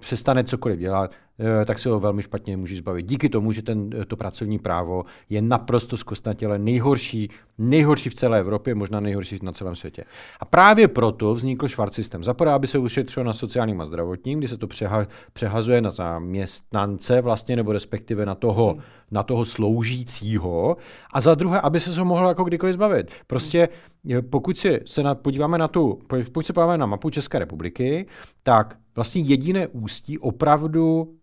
přestane 0.00 0.44
cokoliv 0.44 0.78
dělat, 0.78 1.10
Eh, 1.10 1.25
tak 1.66 1.78
se 1.78 1.88
ho 1.88 2.00
velmi 2.00 2.22
špatně 2.22 2.56
může 2.56 2.76
zbavit. 2.76 3.06
Díky 3.06 3.28
tomu, 3.28 3.52
že 3.52 3.62
ten, 3.62 3.90
eh, 4.00 4.04
to 4.04 4.16
pracovní 4.16 4.58
právo 4.58 5.04
je 5.30 5.42
naprosto 5.42 5.96
zkostnatělé, 5.96 6.58
nejhorší, 6.58 7.30
nejhorší 7.58 8.10
v 8.10 8.14
celé 8.14 8.40
Evropě, 8.40 8.74
možná 8.74 9.00
nejhorší 9.00 9.38
na 9.42 9.52
celém 9.52 9.76
světě. 9.76 10.04
A 10.40 10.44
právě 10.44 10.88
proto 10.88 11.34
vznikl 11.34 11.68
švart 11.68 11.94
systém. 11.94 12.24
Zaprvé, 12.24 12.52
aby 12.52 12.66
se 12.66 12.78
ušetřilo 12.78 13.24
na 13.24 13.32
sociálním 13.32 13.80
a 13.80 13.84
zdravotním, 13.84 14.38
kdy 14.38 14.48
se 14.48 14.56
to 14.56 14.66
přeha, 14.66 15.06
přehazuje 15.32 15.80
na 15.80 15.90
zaměstnance 15.90 17.20
vlastně, 17.20 17.56
nebo 17.56 17.72
respektive 17.72 18.26
na 18.26 18.34
toho, 18.34 18.72
hmm. 18.72 18.82
na 19.10 19.22
toho 19.22 19.44
sloužícího. 19.44 20.76
A 21.12 21.20
za 21.20 21.34
druhé, 21.34 21.60
aby 21.60 21.80
se 21.80 22.00
ho 22.00 22.04
mohl 22.04 22.28
jako 22.28 22.44
kdykoliv 22.44 22.74
zbavit. 22.74 23.10
Prostě 23.26 23.68
eh, 24.10 24.22
pokud 24.22 24.58
si 24.58 24.80
se 24.86 25.02
na, 25.02 25.14
podíváme 25.14 25.58
na 25.58 25.68
tu, 25.68 25.98
pokud 26.32 26.46
se 26.46 26.52
podíváme 26.52 26.78
na 26.78 26.86
mapu 26.86 27.10
České 27.10 27.38
republiky, 27.38 28.06
tak 28.42 28.76
vlastně 28.94 29.22
jediné 29.22 29.66
ústí 29.66 30.18
opravdu 30.18 31.16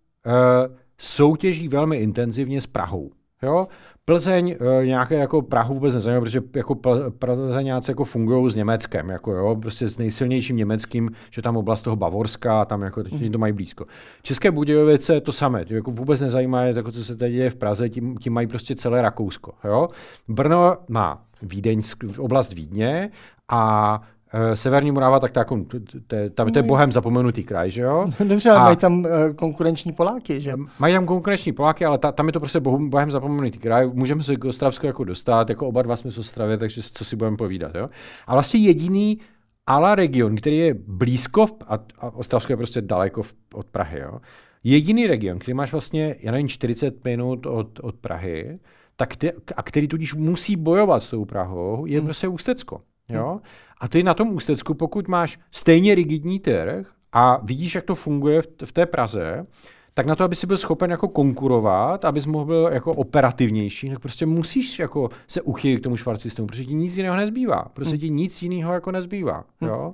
soutěží 0.98 1.68
velmi 1.68 1.98
intenzivně 1.98 2.62
s 2.62 2.68
Prahou. 2.68 3.12
Jo? 3.44 3.68
Plzeň 4.06 4.56
uh, 4.62 4.86
nějaké 4.86 5.16
jako 5.16 5.42
Prahu 5.42 5.74
vůbec 5.74 5.94
nezajímá, 5.94 6.22
protože 6.22 6.42
jako 6.56 6.76
Plzeňáci 7.20 7.92
jako 7.92 8.04
fungují 8.04 8.52
s 8.52 8.56
Německem, 8.56 9.10
jako 9.10 9.32
jo, 9.32 9.56
prostě 9.62 9.90
s 9.90 9.98
nejsilnějším 9.98 10.58
německým, 10.58 11.12
že 11.32 11.42
tam 11.42 11.58
oblast 11.58 11.82
toho 11.82 11.96
Bavorska, 11.96 12.62
a 12.62 12.66
tam 12.66 12.82
jako 12.82 13.04
teď 13.04 13.32
to 13.32 13.38
mají 13.38 13.54
blízko. 13.54 13.86
České 14.22 14.52
Budějovice 14.52 15.22
to 15.22 15.32
samé, 15.32 15.66
jako 15.70 15.92
vůbec 15.92 16.22
nezajímá, 16.22 16.64
jako 16.64 16.92
co 16.92 17.04
se 17.04 17.16
tady 17.16 17.32
děje 17.32 17.50
v 17.50 17.56
Praze, 17.56 17.90
tím, 17.90 18.18
tím 18.18 18.34
mají 18.34 18.48
prostě 18.48 18.76
celé 18.76 19.02
Rakousko. 19.02 19.52
Jo? 19.64 19.88
Brno 20.28 20.78
má 20.90 21.26
Vídeň, 21.42 21.82
oblast 22.18 22.54
Vídně 22.54 23.12
a 23.50 24.02
Severní 24.54 24.92
Morava, 24.92 25.20
tak 25.20 25.36
jako, 25.36 25.66
tam 26.34 26.52
to 26.52 26.60
je 26.60 26.64
bohem 26.64 26.92
zapomenutý 26.92 27.44
kraj, 27.44 27.70
že 27.70 27.82
jo? 27.82 28.12
Dobře, 28.28 28.50
ale 28.50 28.60
mají 28.60 28.78
tam 28.78 29.00
uh, 29.00 29.10
konkurenční 29.36 29.92
Poláky, 29.92 30.42
že? 30.42 30.54
Mají 30.80 30.94
tam 30.94 31.06
konkurenční 31.06 31.52
Poláky, 31.52 31.86
ale 31.86 31.98
ta, 31.98 32.12
tam 32.12 32.28
je 32.28 32.34
to 32.34 32.40
prostě 32.40 32.60
bohem, 32.60 32.90
bohem 32.90 33.12
zapomenutý 33.12 33.58
kraj. 33.58 33.90
Můžeme 33.94 34.24
se 34.24 34.36
k 34.36 34.46
Ostravsku 34.46 34.86
jako 34.86 35.04
dostat, 35.04 35.50
jako 35.50 35.68
oba 35.68 35.82
dva 35.82 35.96
jsme 35.96 36.12
z 36.12 36.18
Ostravy, 36.18 36.58
takže 36.58 36.82
co 36.82 37.06
si 37.06 37.16
budeme 37.16 37.38
povídat, 37.38 37.76
jo? 37.76 37.88
A 38.28 38.34
vlastně 38.34 38.60
jediný 38.60 39.20
ala 39.68 39.96
region, 39.96 40.36
který 40.36 40.58
je 40.58 40.74
blízko, 40.88 41.48
a, 41.68 41.80
a 42.00 42.16
Ostravsko 42.16 42.54
je 42.54 42.58
prostě 42.58 42.82
daleko 42.82 43.22
od 43.54 43.66
Prahy, 43.66 44.00
jo? 44.00 44.20
Jediný 44.64 45.08
region, 45.08 45.40
který 45.40 45.54
máš 45.54 45.72
vlastně, 45.72 46.16
já 46.20 46.32
nevím, 46.32 46.48
40 46.48 47.06
minut 47.06 47.46
od, 47.46 47.80
od 47.80 47.96
Prahy, 47.96 48.60
tak 48.96 49.16
ty, 49.16 49.32
a 49.56 49.64
který 49.64 49.88
tudíž 49.88 50.14
musí 50.14 50.56
bojovat 50.56 51.04
s 51.04 51.10
tou 51.10 51.26
Prahou, 51.26 51.86
je 51.86 51.98
hmm. 51.98 52.08
prostě 52.08 52.28
Ústecko. 52.28 52.82
Jo? 53.10 53.40
A 53.80 53.88
ty 53.88 54.04
na 54.04 54.14
tom 54.14 54.30
Ústecku, 54.30 54.74
pokud 54.74 55.08
máš 55.08 55.40
stejně 55.52 55.96
rigidní 55.96 56.40
trh 56.40 56.88
a 57.12 57.40
vidíš, 57.44 57.76
jak 57.76 57.84
to 57.84 57.96
funguje 57.96 58.42
v, 58.42 58.48
v 58.66 58.72
té 58.72 58.86
Praze, 58.86 59.44
tak 59.94 60.06
na 60.06 60.16
to, 60.16 60.24
aby 60.24 60.36
si 60.36 60.48
byl 60.48 60.58
schopen 60.58 60.92
jako 60.92 61.08
konkurovat, 61.08 62.06
abys 62.06 62.26
mohl 62.26 62.46
byl 62.46 62.70
jako 62.72 62.92
operativnější, 62.94 63.90
tak 63.90 64.00
prostě 64.00 64.26
musíš 64.26 64.80
jako 64.80 65.10
se 65.28 65.42
uchylit 65.42 65.80
k 65.80 65.84
tomu 65.84 65.98
švart 65.98 66.22
systému, 66.22 66.48
protože 66.48 66.66
ti 66.66 66.74
nic 66.74 66.98
jiného 66.98 67.16
nezbývá. 67.16 67.66
Prostě 67.74 67.98
ti 67.98 68.10
nic 68.10 68.42
jiného 68.42 68.74
jako 68.74 68.92
nezbývá. 68.92 69.44
Hmm. 69.62 69.72
Jo? 69.72 69.94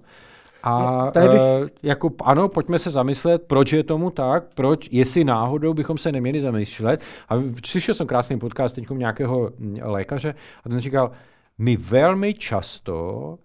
A 0.63 1.05
no, 1.15 1.27
bych... 1.27 1.39
uh, 1.39 1.67
jako 1.83 2.11
ano, 2.23 2.49
pojďme 2.49 2.79
se 2.79 2.89
zamyslet, 2.89 3.41
proč 3.47 3.73
je 3.73 3.83
tomu 3.83 4.09
tak, 4.09 4.43
proč, 4.55 4.89
jestli 4.91 5.23
náhodou 5.23 5.73
bychom 5.73 5.97
se 5.97 6.11
neměli 6.11 6.41
zamyslet. 6.41 7.01
A 7.29 7.35
slyšel 7.65 7.95
jsem 7.95 8.07
krásný 8.07 8.39
podcast 8.39 8.75
teď 8.75 8.89
nějakého 8.89 9.51
lékaře 9.81 10.35
a 10.63 10.69
ten 10.69 10.79
říkal, 10.79 11.11
my 11.59 11.77
velmi 11.77 12.33
často 12.33 13.37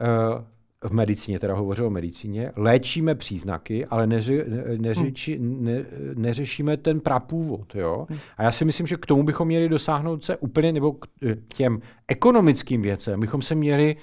uh, 0.00 0.90
v 0.90 0.92
medicíně, 0.92 1.38
teda 1.38 1.54
hovořil 1.54 1.86
o 1.86 1.90
medicíně, 1.90 2.52
léčíme 2.56 3.14
příznaky, 3.14 3.86
ale 3.86 4.06
neři, 4.06 4.44
neřeči, 4.76 5.38
ne, 5.38 5.84
neřešíme 6.14 6.76
ten 6.76 7.00
prapůvod. 7.00 7.74
Jo? 7.74 8.06
A 8.36 8.42
já 8.42 8.52
si 8.52 8.64
myslím, 8.64 8.86
že 8.86 8.96
k 8.96 9.06
tomu 9.06 9.22
bychom 9.22 9.48
měli 9.48 9.68
dosáhnout 9.68 10.24
se 10.24 10.36
úplně, 10.36 10.72
nebo 10.72 10.92
k, 10.92 11.06
k 11.48 11.54
těm 11.54 11.80
ekonomickým 12.08 12.82
věcem, 12.82 13.20
bychom 13.20 13.42
se 13.42 13.54
měli 13.54 13.96
Uh, 13.96 14.02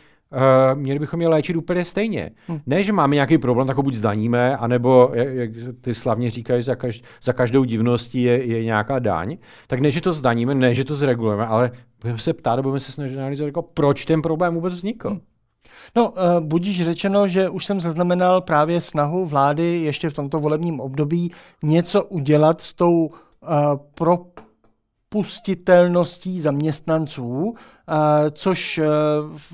měli 0.74 1.00
bychom 1.00 1.22
je 1.22 1.28
léčit 1.28 1.56
úplně 1.56 1.86
stejně. 1.86 2.32
Hmm. 2.48 2.60
Ne, 2.66 2.84
že 2.84 2.94
máme 2.94 3.16
nějaký 3.16 3.38
problém, 3.38 3.68
tak 3.68 3.78
ho 3.78 3.84
buď 3.84 3.94
zdaníme, 3.94 4.58
anebo, 4.58 5.12
jak, 5.14 5.28
jak 5.28 5.50
ty 5.82 5.94
slavně 5.94 6.30
říkají, 6.30 6.64
za, 6.64 6.74
každ- 6.74 7.04
za 7.24 7.34
každou 7.34 7.64
divností 7.64 8.24
je, 8.24 8.46
je 8.46 8.64
nějaká 8.64 9.00
daň. 9.00 9.38
Tak 9.68 9.80
ne, 9.80 9.92
že 9.92 10.02
to 10.02 10.14
zdaníme, 10.14 10.56
ne, 10.56 10.76
že 10.76 10.84
to 10.84 10.96
zregulujeme, 10.96 11.46
ale 11.46 11.72
budeme 12.02 12.20
se 12.20 12.34
ptát, 12.34 12.60
budeme 12.60 12.80
se 12.80 12.92
snažit 12.92 13.18
analyzovat, 13.18 13.48
jako, 13.48 13.62
proč 13.62 14.06
ten 14.06 14.22
problém 14.22 14.54
vůbec 14.54 14.74
vznikl. 14.74 15.10
Hmm. 15.10 15.20
No, 15.96 16.12
uh, 16.12 16.18
budíš 16.40 16.86
řečeno, 16.86 17.28
že 17.28 17.50
už 17.50 17.66
jsem 17.66 17.80
zaznamenal 17.80 18.42
právě 18.42 18.82
snahu 18.82 19.26
vlády 19.26 19.64
ještě 19.64 20.10
v 20.10 20.14
tomto 20.14 20.40
volebním 20.40 20.80
období 20.80 21.32
něco 21.64 22.04
udělat 22.04 22.62
s 22.62 22.74
tou 22.74 23.06
uh, 23.06 23.12
propustitelností 25.10 26.40
zaměstnanců, 26.40 27.56
což 28.32 28.78
e, 28.78 28.86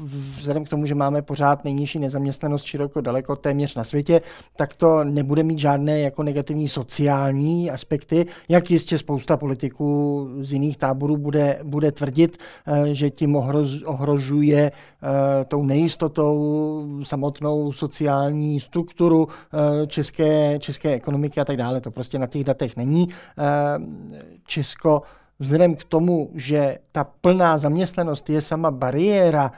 vzhledem 0.03 0.65
k 0.65 0.69
tomu, 0.69 0.85
že 0.85 0.95
máme 0.95 1.21
pořád 1.21 1.63
nejnižší 1.63 1.99
nezaměstnanost 1.99 2.63
široko 2.63 3.01
daleko 3.01 3.35
téměř 3.35 3.75
na 3.75 3.83
světě, 3.83 4.21
tak 4.55 4.75
to 4.75 5.03
nebude 5.03 5.43
mít 5.43 5.59
žádné 5.59 5.99
jako 5.99 6.23
negativní 6.23 6.67
sociální 6.67 7.71
aspekty, 7.71 8.25
jak 8.49 8.71
jistě 8.71 8.97
spousta 8.97 9.37
politiků 9.37 10.27
z 10.39 10.53
jiných 10.53 10.77
táborů 10.77 11.17
bude, 11.17 11.59
bude 11.63 11.91
tvrdit, 11.91 12.37
e, 12.67 12.93
že 12.93 13.09
tím 13.09 13.35
ohrož, 13.35 13.83
ohrožuje 13.85 14.71
tou 15.47 15.63
nejistotou 15.63 16.87
samotnou 17.03 17.71
sociální 17.71 18.59
strukturu 18.59 19.27
české, 19.87 20.59
české 20.59 20.93
ekonomiky 20.93 21.39
a 21.39 21.45
tak 21.45 21.57
dále. 21.57 21.81
To 21.81 21.91
prostě 21.91 22.19
na 22.19 22.27
těch 22.27 22.43
datech 22.43 22.77
není. 22.77 23.09
Česko 24.45 25.01
vzhledem 25.41 25.75
k 25.75 25.83
tomu, 25.83 26.29
že 26.35 26.77
ta 26.91 27.03
plná 27.03 27.57
zaměstnanost 27.57 28.29
je 28.29 28.41
sama 28.41 28.71
bariéra 28.71 29.51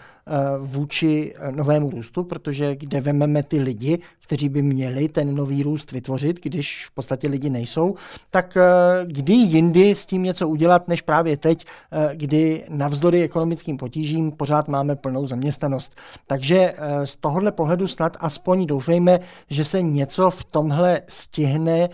vůči 0.60 1.34
eh, 1.38 1.52
novému 1.52 1.90
růstu, 1.90 2.24
protože 2.24 2.76
kde 2.76 3.02
vememe 3.02 3.44
ty 3.44 3.60
lidi, 3.60 4.00
kteří 4.24 4.50
by 4.50 4.62
měli 4.62 5.10
ten 5.10 5.36
nový 5.36 5.64
růst 5.64 5.92
vytvořit, 5.92 6.44
když 6.44 6.86
v 6.86 6.92
podstatě 6.92 7.28
lidi 7.28 7.50
nejsou, 7.50 7.96
tak 8.30 8.58
eh, 8.58 8.64
kdy 9.06 9.34
jindy 9.34 9.96
s 9.96 10.06
tím 10.06 10.24
něco 10.24 10.50
udělat, 10.50 10.88
než 10.88 11.02
právě 11.02 11.38
teď, 11.38 11.66
kdy 12.14 12.64
navzdory 12.70 13.24
ekonomickým 13.24 13.78
potížím 13.78 14.32
pořád 14.32 14.68
máme 14.68 14.96
plnou 14.96 15.28
zaměstnanost. 15.28 15.96
Takže 16.28 16.74
z 17.04 17.16
tohohle 17.16 17.52
pohledu 17.52 17.88
snad 17.88 18.18
aspoň 18.20 18.66
doufejme, 18.66 19.20
že 19.50 19.66
se 19.66 19.82
něco 19.82 20.30
v 20.30 20.44
tomhle 20.44 21.02
stihne 21.08 21.90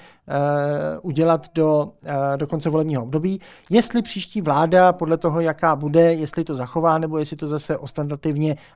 udělat 1.02 1.48
do, 1.56 1.92
do 2.36 2.48
konce 2.48 2.70
volebního 2.70 3.04
období. 3.04 3.42
Jestli 3.70 4.02
příští 4.02 4.42
vláda 4.42 4.94
podle 4.94 5.18
toho, 5.18 5.40
jaká 5.42 5.76
bude, 5.76 6.14
jestli 6.14 6.44
to 6.44 6.56
zachová, 6.56 6.98
nebo 6.98 7.18
jestli 7.18 7.38
to 7.38 7.48
zase 7.48 7.78
ostentativně 7.78 8.19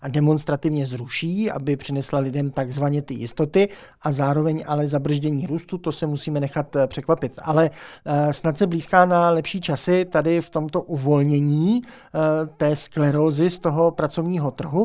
a 0.01 0.08
demonstrativně 0.08 0.86
zruší, 0.86 1.51
aby 1.51 1.75
přinesla 1.75 2.19
lidem 2.19 2.51
takzvaně 2.51 3.01
ty 3.01 3.13
jistoty 3.13 3.69
a 4.01 4.12
zároveň 4.12 4.63
ale 4.67 4.88
zabrždění 4.88 5.47
růstu, 5.47 5.77
to 5.77 5.91
se 5.91 6.08
musíme 6.08 6.39
nechat 6.39 6.75
eh, 6.75 6.88
překvapit. 6.88 7.34
Ale 7.41 7.69
uh, 7.69 8.32
snad 8.32 8.58
se 8.58 8.67
blízká 8.67 9.06
na 9.06 9.29
lepší 9.29 9.62
časy 9.62 10.06
tady 10.06 10.41
v 10.41 10.49
tomto 10.49 10.82
uvolnění 10.82 11.82
uh, 11.82 12.47
té 12.58 12.75
sklerózy 12.75 13.49
z 13.49 13.60
toho 13.60 13.91
pracovního 13.91 14.51
trhu. 14.51 14.84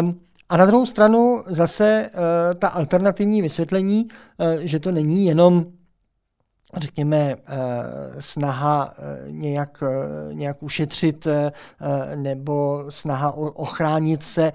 Um, 0.00 0.20
a 0.48 0.56
na 0.56 0.66
druhou 0.66 0.86
stranu 0.86 1.42
zase 1.46 2.10
ta 2.58 2.68
alternativní 2.68 3.42
vysvětlení, 3.42 4.08
že 4.60 4.80
to 4.80 4.92
není 4.92 5.26
jenom 5.26 5.66
řekněme, 6.76 7.16
eh, 7.16 7.36
snaha 8.18 8.94
eh, 8.98 9.30
nějak, 9.30 9.82
eh, 9.86 10.34
nějak 10.34 10.62
ušetřit 10.62 11.26
nebo 12.14 12.84
snaha 12.88 13.32
ochránit 13.32 14.24
se 14.24 14.52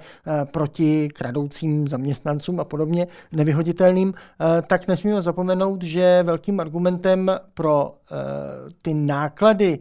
proti 0.51 1.09
kradoucím 1.09 1.87
zaměstnancům 1.87 2.59
a 2.59 2.63
podobně 2.63 3.07
nevyhoditelným, 3.31 4.13
tak 4.67 4.87
nesmíme 4.87 5.21
zapomenout, 5.21 5.83
že 5.83 6.23
velkým 6.23 6.59
argumentem 6.59 7.31
pro 7.53 7.95
ty 8.81 8.93
náklady 8.93 9.79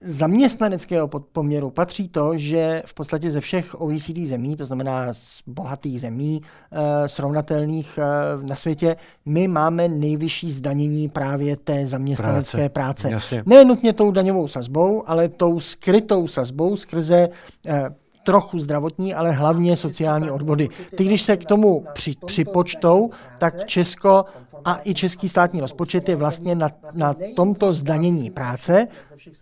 zaměstnaneckého 0.00 1.08
poměru 1.08 1.70
patří 1.70 2.08
to, 2.08 2.36
že 2.36 2.82
v 2.86 2.94
podstatě 2.94 3.30
ze 3.30 3.40
všech 3.40 3.80
OECD 3.80 4.18
zemí, 4.24 4.56
to 4.56 4.64
znamená 4.64 5.12
z 5.12 5.42
bohatých 5.46 6.00
zemí 6.00 6.42
e, 6.72 7.08
srovnatelných 7.08 7.98
e, 7.98 8.02
na 8.46 8.56
světě, 8.56 8.96
my 9.24 9.48
máme 9.48 9.88
nejvyšší 9.88 10.50
zdanění 10.50 11.08
právě 11.08 11.56
té 11.56 11.86
zaměstnanecké 11.86 12.68
práce. 12.68 13.08
práce. 13.08 13.42
Ne 13.46 13.64
nutně 13.64 13.92
tou 13.92 14.10
daňovou 14.10 14.48
sazbou, 14.48 15.08
ale 15.08 15.28
tou 15.28 15.60
skrytou 15.60 16.26
sazbou 16.26 16.76
skrze 16.76 17.28
e, 17.66 17.90
trochu 18.26 18.58
zdravotní, 18.58 19.14
ale 19.14 19.32
hlavně 19.32 19.76
sociální 19.76 20.30
odvody. 20.30 20.68
Ty, 20.96 21.04
když 21.04 21.22
se 21.22 21.36
k 21.36 21.44
tomu 21.44 21.84
při, 21.94 22.14
připočtou, 22.26 23.10
tak 23.38 23.66
Česko 23.66 24.24
a 24.64 24.80
i 24.84 24.94
český 24.94 25.28
státní 25.28 25.60
rozpočet 25.60 26.08
je 26.08 26.16
vlastně 26.16 26.54
na, 26.54 26.68
na 26.94 27.14
tomto 27.36 27.72
zdanění 27.72 28.30
práce, 28.30 28.88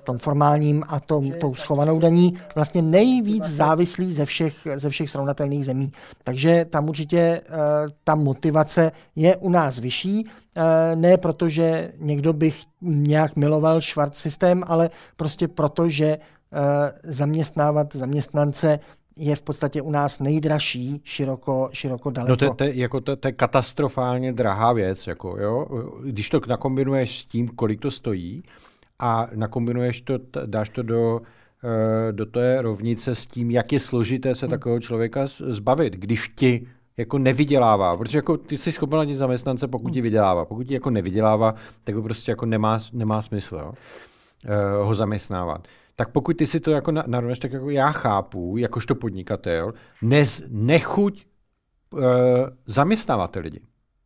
tom 0.05 0.19
formálním 0.19 0.85
a 0.89 1.01
tom, 1.01 1.33
tou 1.41 1.55
schovanou 1.55 1.99
daní, 1.99 2.39
vlastně 2.55 2.83
nejvíc 2.83 3.45
závislý 3.45 4.13
ze 4.13 4.25
všech, 4.25 4.55
ze 4.75 4.91
všech 4.91 5.11
srovnatelných 5.11 5.65
zemí. 5.65 5.93
Takže 6.25 6.65
tam 6.71 6.89
určitě 6.89 7.41
uh, 7.41 7.57
ta 8.05 8.15
motivace 8.15 8.93
je 9.17 9.37
u 9.37 9.51
nás 9.51 9.79
vyšší, 9.79 10.25
uh, 10.25 10.63
ne 10.95 11.17
protože 11.17 11.93
někdo 11.99 12.33
by 12.33 12.53
nějak 12.83 13.37
miloval 13.37 13.81
švart 13.81 14.17
systém, 14.17 14.65
ale 14.67 14.91
prostě 15.17 15.49
proto, 15.49 15.89
že 15.89 16.19
Eh, 16.19 16.44
zaměstnávat 17.03 17.97
zaměstnance 17.97 18.79
je 19.17 19.37
v 19.37 19.43
podstatě 19.43 19.83
u 19.83 19.91
nás 19.91 20.21
nejdražší 20.21 21.01
široko, 21.05 21.69
široko 21.73 22.11
daleko. 22.11 22.31
No 22.31 22.37
to, 22.37 22.55
to, 22.55 22.65
jako 22.65 23.01
to, 23.01 23.17
to 23.17 23.29
je 23.29 23.33
katastrofálně 23.33 24.33
drahá 24.33 24.73
věc. 24.73 25.07
Jako, 25.07 25.37
jo? 25.41 25.67
Když 26.05 26.29
to 26.29 26.41
nakombinuješ 26.49 27.19
s 27.21 27.25
tím, 27.25 27.49
kolik 27.49 27.81
to 27.81 27.91
stojí 27.91 28.43
a 28.99 29.29
nakombinuješ 29.35 30.01
to, 30.01 30.19
dáš 30.47 30.69
to 30.69 30.83
do, 30.83 31.21
eh, 31.65 32.13
do 32.13 32.27
té 32.27 32.63
rovnice 32.63 33.15
s 33.15 33.27
tím, 33.27 33.51
jak 33.51 33.73
je 33.73 33.81
složité 33.81 34.35
se 34.35 34.47
hmm. 34.47 34.51
takového 34.51 34.81
člověka 34.81 35.27
zbavit, 35.27 35.93
když 35.93 36.29
ti 36.29 36.67
jako 36.97 37.19
nevydělává, 37.19 37.97
protože 37.97 38.19
jako 38.19 38.37
ty 38.37 38.59
jsi 38.59 38.73
schopen 38.73 38.97
najít 38.97 39.15
zaměstnance, 39.15 39.69
pokud 39.69 39.91
ti 39.91 39.99
hmm. 39.99 40.03
vydělává. 40.03 40.45
Pokud 40.45 40.65
ti 40.65 40.75
jako 40.75 40.91
nevydělává, 40.91 41.55
tak 41.85 41.95
to 41.95 42.03
prostě 42.03 42.31
jako 42.31 42.47
nemá, 42.47 42.81
nemá 42.93 43.23
smysl 43.23 43.57
jo? 43.57 43.73
Uh, 44.79 44.87
ho 44.87 44.95
zaměstnávat 44.95 45.69
tak 45.97 46.09
pokud 46.13 46.37
ty 46.37 46.47
si 46.47 46.61
to 46.61 46.71
jako 46.71 46.93
narovnáš, 46.93 47.39
tak 47.39 47.53
jako 47.53 47.71
já 47.71 47.93
chápu, 47.93 48.57
jakožto 48.57 48.95
podnikatel, 48.95 49.73
nez, 50.03 50.43
nechuť 50.49 51.27
uh, 51.93 52.01
zaměstnávat 52.67 53.37
lidi. 53.37 53.61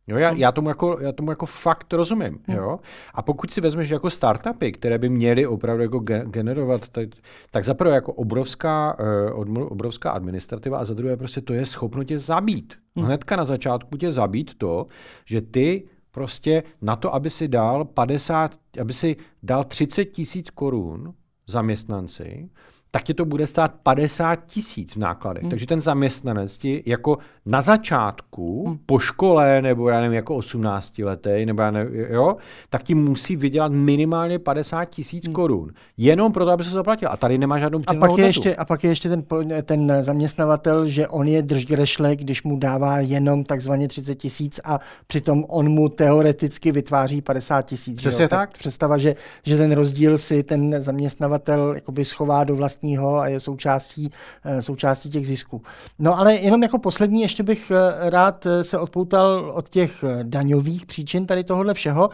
Jo, 0.07 0.17
já, 0.17 0.31
já, 0.31 0.51
tomu 0.51 0.69
jako, 0.69 0.97
já 1.01 1.11
tomu 1.11 1.31
jako 1.31 1.45
fakt 1.45 1.93
rozumím. 1.93 2.39
Hmm. 2.47 2.57
Jo? 2.57 2.79
A 3.13 3.21
pokud 3.21 3.51
si 3.51 3.61
vezmeš 3.61 3.89
jako 3.89 4.09
startupy, 4.09 4.71
které 4.71 4.97
by 4.97 5.09
měly 5.09 5.47
opravdu 5.47 5.83
jako 5.83 5.99
generovat, 6.25 6.89
tak, 6.89 7.09
tak 7.51 7.65
za 7.65 7.73
prvé 7.73 7.95
jako 7.95 8.13
obrovská, 8.13 8.97
uh, 9.35 9.57
obrovská 9.61 10.11
administrativa 10.11 10.79
a 10.79 10.83
za 10.83 10.93
druhé 10.93 11.17
prostě 11.17 11.41
to 11.41 11.53
je 11.53 11.65
schopno 11.65 12.03
tě 12.03 12.19
zabít. 12.19 12.73
Hmm. 12.95 13.05
Hnedka 13.05 13.35
na 13.35 13.45
začátku 13.45 13.97
tě 13.97 14.11
zabít 14.11 14.57
to, 14.57 14.87
že 15.25 15.41
ty 15.41 15.87
prostě 16.11 16.63
na 16.81 16.95
to, 16.95 17.15
aby 17.15 17.29
si 17.29 17.47
dal 17.47 17.85
50, 17.85 18.55
aby 18.81 18.93
si 18.93 19.15
dal 19.43 19.63
30 19.63 20.05
tisíc 20.05 20.49
korun 20.49 21.13
zaměstnanci, 21.49 22.49
tak 22.91 23.03
ti 23.03 23.13
to 23.13 23.25
bude 23.25 23.47
stát 23.47 23.73
50 23.83 24.35
tisíc 24.45 24.95
v 24.95 24.99
nákladech. 24.99 25.43
Hmm. 25.43 25.49
Takže 25.49 25.67
ten 25.67 25.81
zaměstnanec 25.81 26.57
ti 26.57 26.83
jako 26.85 27.17
na 27.45 27.61
začátku, 27.61 28.67
hmm. 28.67 28.79
po 28.85 28.99
škole, 28.99 29.61
nebo 29.61 29.89
já 29.89 30.01
nevím, 30.01 30.15
jako 30.15 30.35
18 30.35 30.99
letý, 30.99 31.45
nebo 31.45 31.61
já 31.61 31.71
nevím, 31.71 32.05
jo, 32.09 32.35
tak 32.69 32.83
ti 32.83 32.95
musí 32.95 33.35
vydělat 33.35 33.71
minimálně 33.71 34.39
50 34.39 34.85
tisíc 34.85 35.25
hmm. 35.25 35.33
korun. 35.33 35.71
Jenom 35.97 36.31
proto, 36.31 36.51
aby 36.51 36.63
se 36.63 36.69
zaplatil. 36.69 37.09
A 37.11 37.17
tady 37.17 37.37
nemá 37.37 37.59
žádnou 37.59 37.81
a 37.87 37.93
pak, 37.93 38.17
je 38.17 38.25
ještě, 38.25 38.55
a 38.55 38.65
pak 38.65 38.83
je 38.83 38.91
ještě 38.91 39.09
ten, 39.09 39.23
ten 39.63 39.93
zaměstnavatel, 40.01 40.87
že 40.87 41.07
on 41.07 41.27
je 41.27 41.41
držgrešle, 41.41 42.15
když 42.15 42.43
mu 42.43 42.57
dává 42.57 42.99
jenom 42.99 43.43
takzvaně 43.43 43.87
30 43.87 44.15
tisíc 44.15 44.59
a 44.63 44.79
přitom 45.07 45.43
on 45.49 45.69
mu 45.69 45.89
teoreticky 45.89 46.71
vytváří 46.71 47.21
50 47.21 47.61
tisíc. 47.61 47.99
Přesně 47.99 48.27
tak. 48.27 48.39
tak. 48.39 48.57
Představa, 48.57 48.97
že, 48.97 49.15
že 49.43 49.57
ten 49.57 49.71
rozdíl 49.71 50.17
si 50.17 50.43
ten 50.43 50.81
zaměstnavatel 50.81 51.73
jakoby 51.75 52.05
schová 52.05 52.43
do 52.43 52.55
vlastního 52.79 53.19
a 53.19 53.27
je 53.27 53.39
součástí, 53.39 54.11
eh, 54.45 54.61
součástí 54.61 55.09
těch 55.09 55.27
zisků. 55.27 55.61
No 55.99 56.19
ale 56.19 56.35
jenom 56.35 56.63
jako 56.63 56.79
poslední 56.79 57.21
ještě 57.21 57.43
bych 57.43 57.71
eh, 57.71 58.09
rád 58.09 58.45
eh, 58.45 58.63
se 58.63 58.77
odpoutal 58.77 59.51
od 59.55 59.69
těch 59.69 60.03
daňových 60.23 60.85
příčin 60.85 61.25
tady 61.25 61.43
tohohle 61.43 61.73
všeho 61.73 62.09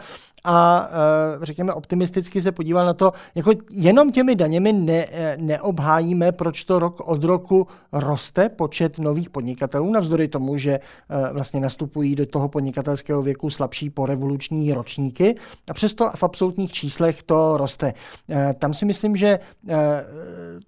a 0.46 0.90
řekněme 1.42 1.72
optimisticky 1.72 2.42
se 2.42 2.52
podíval 2.52 2.86
na 2.86 2.94
to, 2.94 3.12
jako 3.34 3.50
jenom 3.70 4.12
těmi 4.12 4.34
daněmi 4.34 4.72
ne, 4.72 5.06
neobhájíme, 5.36 6.32
proč 6.32 6.64
to 6.64 6.78
rok 6.78 7.00
od 7.08 7.24
roku 7.24 7.66
roste 7.92 8.48
počet 8.48 8.98
nových 8.98 9.30
podnikatelů, 9.30 9.92
navzdory 9.92 10.28
tomu, 10.28 10.56
že 10.56 10.80
vlastně 11.32 11.60
nastupují 11.60 12.14
do 12.14 12.26
toho 12.26 12.48
podnikatelského 12.48 13.22
věku 13.22 13.50
slabší 13.50 13.90
porevoluční 13.90 14.72
ročníky 14.72 15.36
a 15.70 15.74
přesto 15.74 16.10
v 16.14 16.22
absolutních 16.22 16.72
číslech 16.72 17.22
to 17.22 17.56
roste. 17.56 17.92
Tam 18.58 18.74
si 18.74 18.84
myslím, 18.84 19.16
že 19.16 19.38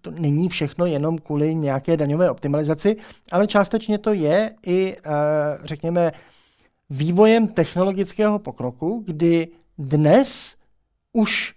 to 0.01 0.11
není 0.11 0.49
všechno 0.49 0.87
jenom 0.87 1.19
kvůli 1.19 1.55
nějaké 1.55 1.97
daňové 1.97 2.31
optimalizaci, 2.31 2.97
ale 3.33 3.47
částečně 3.47 3.99
to 3.99 4.13
je 4.13 4.51
i, 4.67 4.97
řekněme, 5.65 6.13
vývojem 6.91 7.49
technologického 7.49 8.39
pokroku, 8.39 9.03
kdy 9.07 9.49
dnes 9.79 10.57
už 11.13 11.55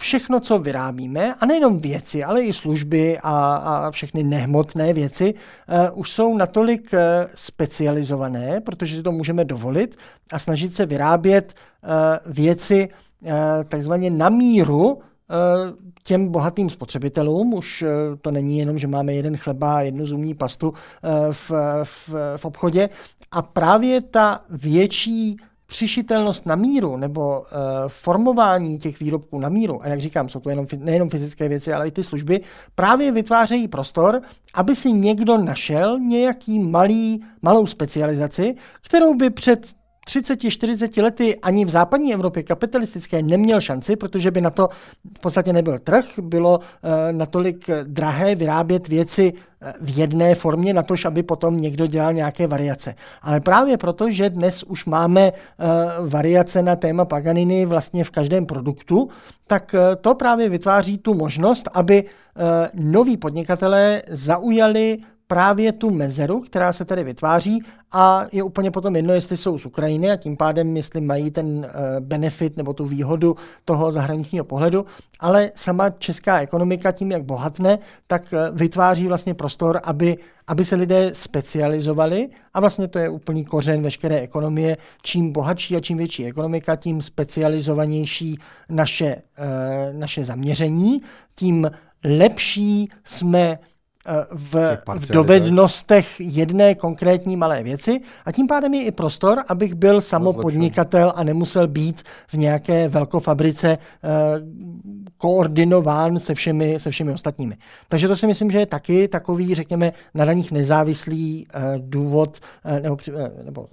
všechno, 0.00 0.40
co 0.40 0.58
vyrábíme, 0.58 1.34
a 1.34 1.46
nejenom 1.46 1.78
věci, 1.78 2.24
ale 2.24 2.42
i 2.42 2.52
služby 2.52 3.18
a, 3.18 3.56
a 3.56 3.90
všechny 3.90 4.22
nehmotné 4.22 4.92
věci, 4.92 5.34
uh, 5.34 5.98
už 5.98 6.10
jsou 6.10 6.36
natolik 6.36 6.92
uh, 6.92 6.98
specializované, 7.34 8.60
protože 8.60 8.96
si 8.96 9.02
to 9.02 9.12
můžeme 9.12 9.44
dovolit 9.44 9.96
a 10.32 10.38
snažit 10.38 10.74
se 10.74 10.86
vyrábět 10.86 11.54
uh, 11.54 12.32
věci 12.32 12.88
uh, 13.22 13.30
takzvaně 13.68 14.10
na 14.10 14.28
míru 14.28 15.00
těm 16.02 16.28
bohatým 16.28 16.70
spotřebitelům. 16.70 17.54
Už 17.54 17.84
to 18.20 18.30
není 18.30 18.58
jenom, 18.58 18.78
že 18.78 18.86
máme 18.86 19.12
jeden 19.14 19.36
chleba 19.36 19.76
a 19.76 19.80
jednu 19.80 20.06
zumní 20.06 20.34
pastu 20.34 20.74
v, 21.30 21.52
v, 21.84 22.14
v 22.36 22.44
obchodě. 22.44 22.88
A 23.30 23.42
právě 23.42 24.00
ta 24.00 24.44
větší 24.50 25.36
přišitelnost 25.66 26.46
na 26.46 26.56
míru 26.56 26.96
nebo 26.96 27.40
uh, 27.40 27.46
formování 27.88 28.78
těch 28.78 29.00
výrobků 29.00 29.40
na 29.40 29.48
míru, 29.48 29.82
a 29.82 29.88
jak 29.88 30.00
říkám, 30.00 30.28
jsou 30.28 30.40
to 30.40 30.50
jenom, 30.50 30.66
nejenom 30.78 31.08
fyzické 31.08 31.48
věci, 31.48 31.72
ale 31.72 31.88
i 31.88 31.90
ty 31.90 32.02
služby, 32.02 32.40
právě 32.74 33.12
vytvářejí 33.12 33.68
prostor, 33.68 34.22
aby 34.54 34.76
si 34.76 34.92
někdo 34.92 35.38
našel 35.38 35.98
nějaký 35.98 36.58
malý, 36.58 37.24
malou 37.42 37.66
specializaci, 37.66 38.54
kterou 38.80 39.14
by 39.14 39.30
před 39.30 39.66
30-40 40.08 41.02
lety 41.02 41.36
ani 41.36 41.64
v 41.64 41.68
západní 41.68 42.14
Evropě 42.14 42.42
kapitalistické 42.42 43.22
neměl 43.22 43.60
šanci, 43.60 43.96
protože 43.96 44.30
by 44.30 44.40
na 44.40 44.50
to 44.50 44.68
v 45.16 45.20
podstatě 45.20 45.52
nebyl 45.52 45.78
trh, 45.78 46.04
bylo 46.18 46.58
uh, 46.58 46.64
natolik 47.12 47.70
drahé 47.82 48.34
vyrábět 48.34 48.88
věci 48.88 49.32
eh, 49.62 49.72
v 49.80 49.98
jedné 49.98 50.34
formě, 50.34 50.74
na 50.74 50.82
to, 50.82 50.94
aby 51.06 51.22
potom 51.22 51.60
někdo 51.60 51.86
dělal 51.86 52.12
nějaké 52.12 52.46
variace. 52.46 52.94
Ale 53.22 53.40
právě 53.40 53.76
proto, 53.76 54.10
že 54.10 54.30
dnes 54.30 54.62
už 54.62 54.84
máme 54.84 55.32
uh, 55.32 56.08
variace 56.08 56.62
na 56.62 56.76
téma 56.76 57.04
Paganiny 57.04 57.66
vlastně 57.66 58.04
v 58.04 58.10
každém 58.10 58.46
produktu, 58.46 59.08
tak 59.46 59.74
to 60.00 60.14
právě 60.14 60.48
vytváří 60.48 60.98
tu 60.98 61.14
možnost, 61.14 61.68
aby 61.72 62.04
noví 62.74 63.16
podnikatelé 63.16 64.02
zaujali 64.08 64.98
právě 65.34 65.72
tu 65.72 65.90
mezeru, 65.90 66.40
která 66.40 66.72
se 66.72 66.84
tady 66.84 67.04
vytváří 67.04 67.62
a 67.92 68.26
je 68.32 68.42
úplně 68.42 68.70
potom 68.70 68.96
jedno, 68.96 69.14
jestli 69.14 69.36
jsou 69.36 69.58
z 69.58 69.66
Ukrajiny 69.66 70.10
a 70.10 70.16
tím 70.16 70.36
pádem, 70.36 70.76
jestli 70.76 71.00
mají 71.00 71.30
ten 71.30 71.66
eh, 71.66 72.00
benefit 72.00 72.56
nebo 72.56 72.72
tu 72.72 72.86
výhodu 72.86 73.36
toho 73.64 73.92
zahraničního 73.92 74.44
pohledu, 74.44 74.86
ale 75.20 75.50
sama 75.54 75.90
česká 75.90 76.40
ekonomika 76.40 76.92
tím, 76.92 77.10
jak 77.10 77.24
bohatne, 77.24 77.78
tak 78.06 78.32
eh, 78.32 78.50
vytváří 78.52 79.08
vlastně 79.08 79.34
prostor, 79.34 79.80
aby, 79.82 80.16
aby 80.46 80.64
se 80.64 80.76
lidé 80.76 81.10
specializovali 81.14 82.28
a 82.54 82.60
vlastně 82.60 82.88
to 82.88 82.98
je 82.98 83.08
úplný 83.08 83.44
kořen 83.44 83.82
veškeré 83.82 84.20
ekonomie. 84.20 84.76
Čím 85.02 85.32
bohatší 85.32 85.76
a 85.76 85.80
čím 85.80 85.98
větší 85.98 86.26
ekonomika, 86.26 86.76
tím 86.76 87.02
specializovanější 87.02 88.38
naše, 88.68 89.16
eh, 89.38 89.92
naše 89.92 90.24
zaměření, 90.24 91.00
tím 91.34 91.70
lepší 92.04 92.88
jsme 93.04 93.58
v, 94.30 94.78
v 94.98 95.08
dovednostech 95.08 96.20
jedné 96.20 96.74
konkrétní 96.74 97.36
malé 97.36 97.62
věci 97.62 98.00
a 98.24 98.32
tím 98.32 98.46
pádem 98.46 98.74
je 98.74 98.84
i 98.84 98.90
prostor, 98.90 99.44
abych 99.48 99.74
byl 99.74 100.00
samopodnikatel 100.00 101.12
a 101.16 101.24
nemusel 101.24 101.68
být 101.68 102.02
v 102.28 102.34
nějaké 102.34 102.88
velkofabrice 102.88 103.68
eh, 103.70 104.08
koordinován 105.16 106.18
se 106.18 106.34
všemi, 106.34 106.80
se 106.80 106.90
všemi 106.90 107.12
ostatními. 107.12 107.56
Takže 107.88 108.08
to 108.08 108.16
si 108.16 108.26
myslím, 108.26 108.50
že 108.50 108.58
je 108.58 108.66
taky 108.66 109.08
takový, 109.08 109.54
řekněme, 109.54 109.92
na 110.14 110.24
daních 110.24 110.52
nezávislý 110.52 111.46
eh, 111.48 111.60
důvod 111.78 112.38
eh, 112.64 112.80
nebo, 112.80 112.96
nebo 113.44 113.66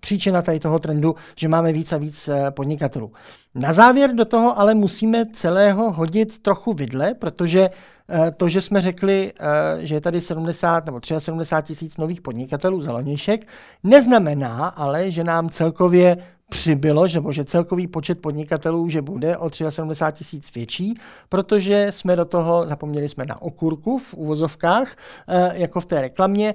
příčina 0.00 0.42
tady 0.42 0.60
toho 0.60 0.78
trendu, 0.78 1.14
že 1.36 1.48
máme 1.48 1.72
víc 1.72 1.92
a 1.92 1.96
víc 1.96 2.30
podnikatelů. 2.50 3.12
Na 3.54 3.72
závěr 3.72 4.14
do 4.14 4.24
toho 4.24 4.58
ale 4.58 4.74
musíme 4.74 5.26
celého 5.32 5.92
hodit 5.92 6.38
trochu 6.38 6.72
vidle, 6.72 7.14
protože 7.14 7.70
Eh, 7.70 7.95
to, 8.36 8.48
že 8.48 8.60
jsme 8.60 8.80
řekli, 8.80 9.32
eh, 9.40 9.86
že 9.86 9.94
je 9.94 10.00
tady 10.00 10.20
70 10.20 10.86
nebo 10.86 11.00
73 11.18 11.66
tisíc 11.74 11.96
nových 11.96 12.20
podnikatelů 12.20 12.80
za 12.80 12.92
loněšek, 12.92 13.46
neznamená 13.84 14.68
ale, 14.68 15.10
že 15.10 15.24
nám 15.24 15.50
celkově 15.50 16.16
přibylo, 16.50 17.08
že, 17.08 17.20
že 17.30 17.44
celkový 17.44 17.86
počet 17.86 18.20
podnikatelů 18.20 18.88
že 18.88 19.02
bude 19.02 19.36
o 19.36 19.50
73 19.68 20.18
tisíc 20.18 20.54
větší, 20.54 20.94
protože 21.28 21.86
jsme 21.90 22.16
do 22.16 22.24
toho, 22.24 22.66
zapomněli 22.66 23.08
jsme 23.08 23.24
na 23.26 23.42
okurku 23.42 23.98
v 23.98 24.14
uvozovkách, 24.14 24.96
eh, 25.28 25.52
jako 25.54 25.80
v 25.80 25.86
té 25.86 26.00
reklamě, 26.00 26.54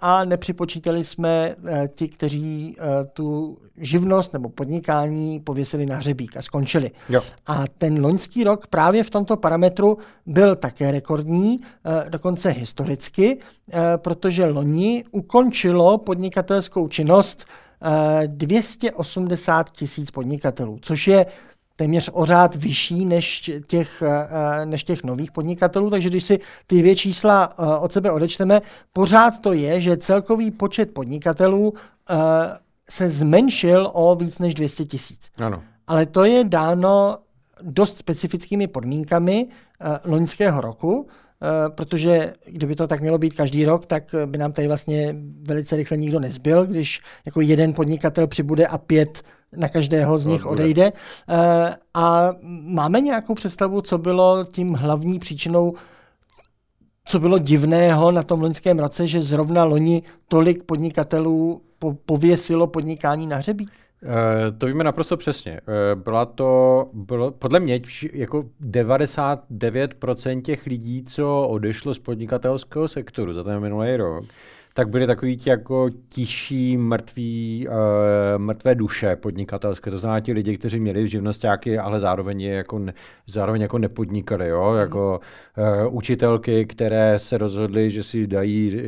a 0.00 0.24
nepřipočítali 0.24 1.04
jsme 1.04 1.56
ti, 1.94 2.08
kteří 2.08 2.76
tu 3.12 3.58
živnost 3.76 4.32
nebo 4.32 4.48
podnikání 4.48 5.40
pověsili 5.40 5.86
na 5.86 5.96
hřebík 5.96 6.36
a 6.36 6.42
skončili. 6.42 6.90
Jo. 7.08 7.22
A 7.46 7.64
ten 7.78 8.04
loňský 8.04 8.44
rok 8.44 8.66
právě 8.66 9.04
v 9.04 9.10
tomto 9.10 9.36
parametru 9.36 9.98
byl 10.26 10.56
také 10.56 10.90
rekordní, 10.90 11.60
eh, 11.60 12.10
dokonce 12.10 12.50
historicky, 12.50 13.38
eh, 13.72 13.80
protože 13.96 14.46
loni 14.46 15.04
ukončilo 15.10 15.98
podnikatelskou 15.98 16.88
činnost 16.88 17.44
280 18.26 19.66
eh, 19.68 19.70
tisíc 19.72 20.10
podnikatelů, 20.10 20.78
což 20.82 21.08
je 21.08 21.26
téměř 21.76 22.10
o 22.12 22.24
řád 22.24 22.56
vyšší 22.56 23.04
než 23.04 23.50
těch, 23.66 24.02
než 24.64 24.84
těch 24.84 25.04
nových 25.04 25.32
podnikatelů, 25.32 25.90
takže 25.90 26.08
když 26.08 26.24
si 26.24 26.38
ty 26.66 26.78
dvě 26.78 26.96
čísla 26.96 27.58
od 27.80 27.92
sebe 27.92 28.10
odečteme, 28.10 28.60
pořád 28.92 29.40
to 29.40 29.52
je, 29.52 29.80
že 29.80 29.96
celkový 29.96 30.50
počet 30.50 30.94
podnikatelů 30.94 31.74
se 32.90 33.08
zmenšil 33.08 33.90
o 33.92 34.14
víc 34.14 34.38
než 34.38 34.54
200 34.54 34.84
tisíc. 34.84 35.30
Ale 35.86 36.06
to 36.06 36.24
je 36.24 36.44
dáno 36.44 37.18
dost 37.62 37.98
specifickými 37.98 38.66
podmínkami 38.66 39.46
loňského 40.04 40.60
roku, 40.60 41.08
protože 41.68 42.32
kdyby 42.46 42.76
to 42.76 42.86
tak 42.86 43.00
mělo 43.00 43.18
být 43.18 43.34
každý 43.34 43.64
rok, 43.64 43.86
tak 43.86 44.14
by 44.26 44.38
nám 44.38 44.52
tady 44.52 44.66
vlastně 44.66 45.16
velice 45.42 45.76
rychle 45.76 45.96
nikdo 45.96 46.20
nezbyl, 46.20 46.66
když 46.66 47.00
jako 47.26 47.40
jeden 47.40 47.72
podnikatel 47.72 48.26
přibude 48.26 48.66
a 48.66 48.78
pět 48.78 49.22
na 49.56 49.68
každého 49.68 50.18
z 50.18 50.26
nich 50.26 50.46
odejde. 50.46 50.92
Uh, 50.92 51.38
a 51.94 52.32
máme 52.62 53.00
nějakou 53.00 53.34
představu, 53.34 53.80
co 53.80 53.98
bylo 53.98 54.44
tím 54.44 54.74
hlavní 54.74 55.18
příčinou 55.18 55.74
co 57.08 57.18
bylo 57.18 57.38
divného 57.38 58.12
na 58.12 58.22
tom 58.22 58.40
loňském 58.40 58.78
roce, 58.78 59.06
že 59.06 59.22
zrovna 59.22 59.64
loni 59.64 60.02
tolik 60.28 60.62
podnikatelů 60.62 61.62
po, 61.78 61.96
pověsilo 62.06 62.66
podnikání 62.66 63.26
na 63.26 63.36
hřebík? 63.36 63.70
Uh, 64.06 64.58
to 64.58 64.66
víme 64.66 64.84
naprosto 64.84 65.16
přesně. 65.16 65.60
Uh, 65.60 66.02
byla 66.02 66.26
to, 66.26 66.90
bylo, 66.92 67.30
podle 67.30 67.60
mě, 67.60 67.80
jako 68.12 68.44
99% 68.60 70.42
těch 70.42 70.66
lidí, 70.66 71.04
co 71.04 71.46
odešlo 71.48 71.94
z 71.94 71.98
podnikatelského 71.98 72.88
sektoru 72.88 73.32
za 73.32 73.44
ten 73.44 73.60
minulý 73.60 73.96
rok, 73.96 74.24
tak 74.76 74.88
byly 74.88 75.06
takový 75.06 75.36
ti 75.36 75.50
jako 75.50 75.90
tiší, 76.08 76.76
mrtví, 76.76 77.66
uh, 77.68 77.74
mrtvé 78.36 78.74
duše 78.74 79.16
podnikatelské. 79.16 79.90
To 79.90 79.98
znamená 79.98 80.20
ti 80.20 80.32
lidi, 80.32 80.58
kteří 80.58 80.80
měli 80.80 81.08
živnostáky, 81.08 81.78
ale 81.78 82.00
zároveň, 82.00 82.40
je 82.40 82.54
jako, 82.54 82.78
ne, 82.78 82.94
zároveň 83.26 83.62
jako 83.62 83.78
nepodnikali. 83.78 84.48
Jo? 84.48 84.70
Mm. 84.72 84.78
Jako 84.78 85.20
uh, 85.86 85.96
učitelky, 85.96 86.66
které 86.66 87.18
se 87.18 87.38
rozhodly, 87.38 87.90
že 87.90 88.02
si 88.02 88.26
dají 88.26 88.80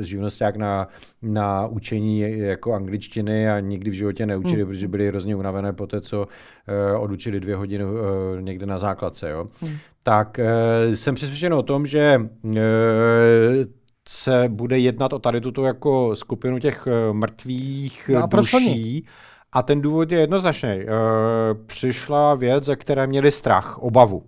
živnosták, 0.00 0.56
na, 0.56 0.88
na 1.22 1.66
učení 1.66 2.20
jako 2.38 2.72
angličtiny 2.72 3.50
a 3.50 3.60
nikdy 3.60 3.90
v 3.90 3.94
životě 3.94 4.26
neučili, 4.26 4.62
mm. 4.62 4.68
protože 4.68 4.88
byli 4.88 5.08
hrozně 5.08 5.36
unavené 5.36 5.72
po 5.72 5.86
té, 5.86 6.00
co 6.00 6.26
uh, 6.26 7.02
odučili 7.02 7.40
dvě 7.40 7.56
hodiny 7.56 7.84
uh, 7.84 7.90
někde 8.40 8.66
na 8.66 8.78
základce. 8.78 9.30
Jo? 9.30 9.46
Mm. 9.62 9.76
Tak 10.02 10.40
uh, 10.88 10.94
jsem 10.94 11.14
přesvědčen 11.14 11.54
o 11.54 11.62
tom, 11.62 11.86
že 11.86 12.20
uh, 12.42 12.52
se 14.08 14.44
bude 14.48 14.78
jednat 14.78 15.12
o 15.12 15.18
tady 15.18 15.40
tuto 15.40 15.64
jako 15.64 16.16
skupinu 16.16 16.58
těch 16.58 16.86
eh, 16.86 17.12
mrtvých 17.12 18.10
no 18.14 18.22
a 18.22 18.26
duší. 18.26 19.06
A 19.52 19.62
ten 19.62 19.80
důvod 19.80 20.12
je 20.12 20.20
jednoznačný. 20.20 20.68
E, 20.68 20.86
přišla 21.66 22.34
věc, 22.34 22.64
ze 22.64 22.76
které 22.76 23.06
měli 23.06 23.32
strach, 23.32 23.78
obavu. 23.78 24.22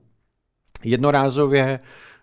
Jednorázově 0.85 1.79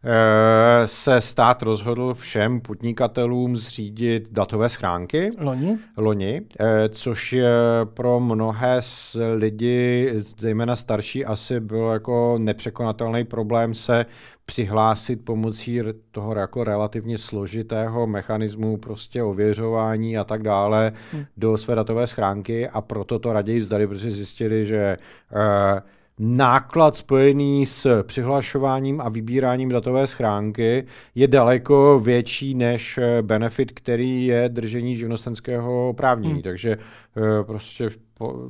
Eh, 0.06 0.88
se 0.88 1.22
stát 1.22 1.62
rozhodl 1.62 2.14
všem 2.14 2.62
podnikatelům 2.62 3.58
zřídit 3.58 4.32
datové 4.32 4.70
schránky. 4.70 5.32
Loni. 5.38 5.78
Loni, 5.97 6.41
eh, 6.60 6.89
což 6.89 7.34
je 7.34 7.49
pro 7.84 8.20
mnohé 8.20 8.78
z 8.80 9.18
lidi, 9.36 10.14
zejména 10.39 10.76
starší, 10.76 11.26
asi 11.26 11.60
byl 11.60 11.86
jako 11.86 12.38
nepřekonatelný 12.38 13.24
problém 13.24 13.74
se 13.74 14.06
přihlásit 14.45 15.25
pomocí 15.25 15.81
toho 16.11 16.35
jako 16.35 16.63
relativně 16.63 17.17
složitého 17.17 18.07
mechanismu 18.07 18.77
prostě 18.77 19.23
ověřování 19.23 20.17
a 20.17 20.23
tak 20.23 20.43
dále 20.43 20.93
hmm. 21.11 21.25
do 21.37 21.57
své 21.57 21.75
datové 21.75 22.07
schránky 22.07 22.69
a 22.69 22.81
proto 22.81 23.19
to 23.19 23.33
raději 23.33 23.59
vzdali, 23.59 23.87
protože 23.87 24.11
zjistili, 24.11 24.65
že 24.65 24.97
uh, 25.31 25.79
náklad 26.19 26.95
spojený 26.95 27.65
s 27.65 28.03
přihlašováním 28.03 29.01
a 29.01 29.09
vybíráním 29.09 29.69
datové 29.69 30.07
schránky 30.07 30.85
je 31.15 31.27
daleko 31.27 31.99
větší 31.99 32.55
než 32.55 32.97
eh, 32.97 33.21
benefit, 33.21 33.71
který 33.71 34.25
je 34.25 34.49
držení 34.49 34.95
živnostenského 34.95 35.89
oprávnění. 35.89 36.33
Hmm. 36.33 36.41
Takže 36.41 36.77
eh, 36.77 37.43
prostě 37.43 37.89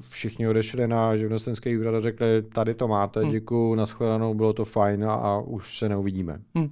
všichni 0.09 0.47
odešli 0.47 0.87
na 0.87 1.15
živnostenský 1.15 1.77
úřad 1.77 1.95
a 1.95 2.01
řekli, 2.01 2.41
tady 2.41 2.73
to 2.73 2.87
máte, 2.87 3.19
hmm. 3.19 3.31
děkuju, 3.31 3.75
nashledanou, 3.75 4.33
bylo 4.33 4.53
to 4.53 4.65
fajn 4.65 5.05
a, 5.05 5.13
a 5.13 5.39
už 5.39 5.77
se 5.77 5.89
neuvidíme. 5.89 6.39
Hmm. 6.55 6.69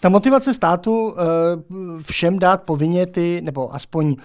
Ta 0.00 0.08
motivace 0.08 0.54
státu 0.54 1.14
eh, 1.18 1.22
všem 2.02 2.38
dát 2.38 2.62
povinně 2.62 3.06
ty, 3.06 3.40
nebo 3.44 3.74
aspoň 3.74 4.16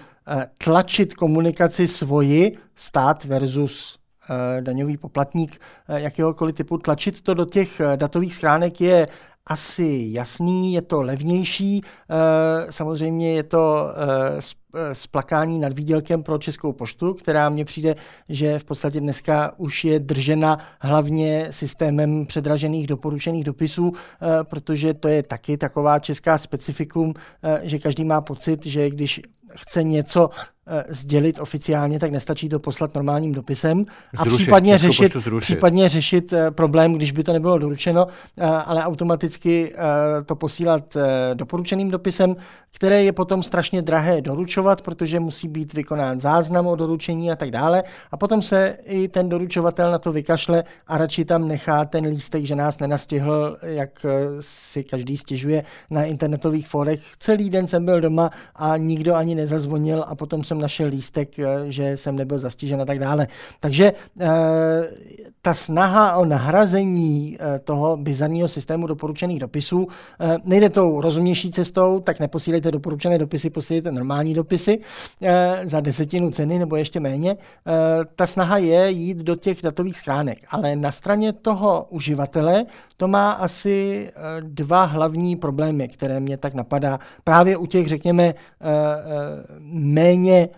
tlačit 0.64 1.14
komunikaci 1.14 1.88
svoji, 1.88 2.56
stát 2.74 3.24
versus 3.24 3.98
Eh, 4.30 4.62
daňový 4.62 4.96
poplatník 4.96 5.60
eh, 5.88 6.00
jakéhokoliv 6.00 6.54
typu, 6.54 6.78
tlačit 6.78 7.20
to 7.20 7.34
do 7.34 7.44
těch 7.44 7.80
eh, 7.80 7.96
datových 7.96 8.34
schránek 8.34 8.80
je 8.80 9.08
asi 9.46 10.08
jasný, 10.10 10.72
je 10.72 10.82
to 10.82 11.02
levnější, 11.02 11.80
samozřejmě 12.70 13.32
je 13.32 13.42
to 13.42 13.88
splakání 14.92 15.58
nad 15.58 15.72
výdělkem 15.72 16.22
pro 16.22 16.38
Českou 16.38 16.72
poštu, 16.72 17.14
která 17.14 17.48
mně 17.48 17.64
přijde, 17.64 17.94
že 18.28 18.58
v 18.58 18.64
podstatě 18.64 19.00
dneska 19.00 19.52
už 19.56 19.84
je 19.84 20.00
držena 20.00 20.58
hlavně 20.80 21.46
systémem 21.50 22.26
předražených 22.26 22.86
doporučených 22.86 23.44
dopisů, 23.44 23.92
protože 24.42 24.94
to 24.94 25.08
je 25.08 25.22
taky 25.22 25.56
taková 25.56 25.98
česká 25.98 26.38
specifikum, 26.38 27.14
že 27.62 27.78
každý 27.78 28.04
má 28.04 28.20
pocit, 28.20 28.66
že 28.66 28.90
když 28.90 29.20
chce 29.54 29.82
něco 29.82 30.30
Eh, 30.30 30.51
sdělit 30.88 31.38
oficiálně, 31.40 31.98
tak 31.98 32.10
nestačí 32.10 32.48
to 32.48 32.58
poslat 32.58 32.94
normálním 32.94 33.32
dopisem 33.32 33.84
a 34.16 34.22
zrušit, 34.22 34.36
případně, 34.36 34.78
řešit, 34.78 35.16
případně 35.40 35.88
řešit 35.88 36.32
eh, 36.32 36.50
problém, 36.50 36.92
když 36.92 37.12
by 37.12 37.24
to 37.24 37.32
nebylo 37.32 37.58
doručeno, 37.58 38.06
eh, 38.36 38.44
ale 38.46 38.84
automaticky 38.84 39.74
to 40.26 40.36
posílat 40.36 40.96
doporučeným 41.34 41.90
dopisem, 41.90 42.36
které 42.70 43.04
je 43.04 43.12
potom 43.12 43.42
strašně 43.42 43.82
drahé 43.82 44.20
doručovat, 44.20 44.82
protože 44.82 45.20
musí 45.20 45.48
být 45.48 45.74
vykonán 45.74 46.20
záznam 46.20 46.66
o 46.66 46.76
doručení 46.76 47.32
a 47.32 47.36
tak 47.36 47.50
dále. 47.50 47.82
A 48.12 48.16
potom 48.16 48.42
se 48.42 48.76
i 48.84 49.08
ten 49.08 49.28
doručovatel 49.28 49.90
na 49.90 49.98
to 49.98 50.12
vykašle 50.12 50.64
a 50.86 50.98
radši 50.98 51.24
tam 51.24 51.48
nechá 51.48 51.84
ten 51.84 52.04
lístek, 52.04 52.44
že 52.44 52.56
nás 52.56 52.78
nenastihl, 52.78 53.56
jak 53.62 54.06
si 54.40 54.84
každý 54.84 55.16
stěžuje 55.16 55.64
na 55.90 56.04
internetových 56.04 56.68
fórech. 56.68 57.00
Celý 57.18 57.50
den 57.50 57.66
jsem 57.66 57.84
byl 57.84 58.00
doma 58.00 58.30
a 58.56 58.76
nikdo 58.76 59.14
ani 59.14 59.34
nezazvonil 59.34 60.04
a 60.08 60.14
potom 60.14 60.44
jsem 60.44 60.60
našel 60.62 60.88
lístek, 60.88 61.38
eh, 61.38 61.46
že 61.68 61.96
jsem 61.96 62.16
nebyl 62.16 62.38
zastižen 62.38 62.80
a 62.80 62.84
tak 62.84 62.98
dále. 62.98 63.26
Takže 63.60 63.92
eh, 64.20 64.28
ta 65.42 65.54
snaha 65.54 66.16
o 66.16 66.24
nahrazení 66.24 67.36
eh, 67.40 67.58
toho 67.58 67.96
bizarního 67.96 68.48
systému 68.48 68.86
doporučených 68.86 69.38
dopisů. 69.38 69.88
Nejde 70.44 70.70
tou 70.70 71.00
rozumnější 71.00 71.50
cestou, 71.50 72.00
tak 72.00 72.20
neposílejte 72.20 72.70
doporučené 72.70 73.18
dopisy, 73.18 73.50
posílejte 73.50 73.92
normální 73.92 74.34
dopisy 74.34 74.78
za 75.64 75.80
desetinu 75.80 76.30
ceny 76.30 76.58
nebo 76.58 76.76
ještě 76.76 77.00
méně. 77.00 77.36
Ta 78.16 78.26
snaha 78.26 78.58
je 78.58 78.90
jít 78.90 79.18
do 79.18 79.36
těch 79.36 79.62
datových 79.62 79.98
schránek, 79.98 80.38
ale 80.48 80.76
na 80.76 80.92
straně 80.92 81.32
toho 81.32 81.86
uživatele 81.90 82.64
to 82.96 83.08
má 83.08 83.32
asi 83.32 84.10
dva 84.40 84.84
hlavní 84.84 85.36
problémy, 85.36 85.88
které 85.88 86.20
mě 86.20 86.36
tak 86.36 86.54
napadá. 86.54 86.98
Právě 87.24 87.56
u 87.56 87.66
těch, 87.66 87.88
řekněme, 87.88 88.34
méně 89.72 90.48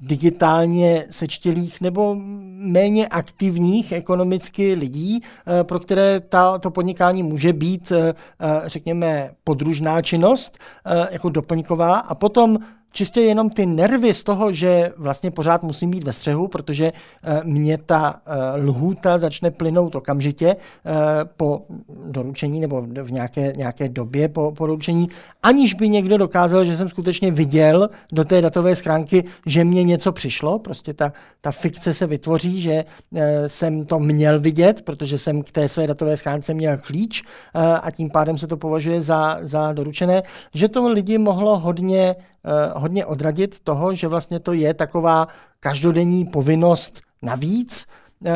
digitálně 0.00 1.06
sečtělých 1.10 1.80
nebo 1.80 2.16
méně 2.58 3.08
aktivních 3.08 3.92
ekonomicky 3.92 4.74
lidí, 4.74 5.20
eh, 5.20 5.64
pro 5.64 5.80
které 5.80 6.20
ta, 6.20 6.58
to 6.58 6.70
podnikání 6.70 7.22
může 7.22 7.52
být, 7.52 7.92
eh, 7.92 8.14
eh, 8.40 8.62
řekněme, 8.66 9.30
podružná 9.44 10.02
činnost, 10.02 10.58
jako 11.10 11.28
doplňková. 11.28 11.98
A 11.98 12.14
potom 12.14 12.58
čistě 12.92 13.20
jenom 13.20 13.50
ty 13.50 13.66
nervy 13.66 14.14
z 14.14 14.22
toho, 14.22 14.52
že 14.52 14.92
vlastně 14.96 15.30
pořád 15.30 15.62
musím 15.62 15.90
být 15.90 16.04
ve 16.04 16.12
střehu, 16.12 16.48
protože 16.48 16.92
eh, 16.92 17.40
mě 17.44 17.78
ta 17.78 18.20
eh, 18.26 18.60
lhůta 18.60 19.18
začne 19.18 19.50
plynout 19.50 19.94
okamžitě 19.94 20.56
eh, 20.56 20.92
po 21.36 21.62
doručení 22.06 22.60
nebo 22.60 22.82
v 22.82 23.12
nějaké, 23.12 23.52
nějaké 23.56 23.88
době 23.88 24.28
po, 24.28 24.52
po 24.52 24.66
doručení, 24.66 25.08
aniž 25.42 25.74
by 25.74 25.88
někdo 25.88 26.18
dokázal, 26.18 26.64
že 26.64 26.76
jsem 26.76 26.88
skutečně 26.88 27.30
viděl 27.30 27.88
do 28.12 28.24
té 28.24 28.40
datové 28.40 28.76
schránky, 28.76 29.24
že 29.46 29.64
mě 29.64 29.84
něco 29.84 30.12
přišlo. 30.12 30.58
Prostě 30.58 30.94
ta, 30.94 31.12
ta 31.40 31.52
fikce 31.52 31.94
se 31.94 32.06
vytvoří, 32.06 32.60
že 32.60 32.84
jsem 33.46 33.84
to 33.84 33.98
měl 33.98 34.40
vidět, 34.40 34.82
protože 34.82 35.18
jsem 35.18 35.42
k 35.42 35.50
té 35.50 35.68
své 35.68 35.86
datové 35.86 36.16
schránce 36.16 36.54
měl 36.54 36.78
klíč 36.78 37.22
a 37.82 37.90
tím 37.90 38.10
pádem 38.10 38.38
se 38.38 38.46
to 38.46 38.56
považuje 38.56 39.00
za, 39.00 39.38
za 39.40 39.72
doručené, 39.72 40.22
že 40.54 40.68
to 40.68 40.88
lidi 40.88 41.18
mohlo 41.18 41.58
hodně 41.58 42.16
hodně 42.74 43.06
odradit 43.06 43.60
toho, 43.60 43.94
že 43.94 44.08
vlastně 44.08 44.40
to 44.40 44.52
je 44.52 44.74
taková 44.74 45.28
každodenní 45.60 46.24
povinnost 46.24 47.00
navíc, 47.22 47.86
eh, 48.26 48.32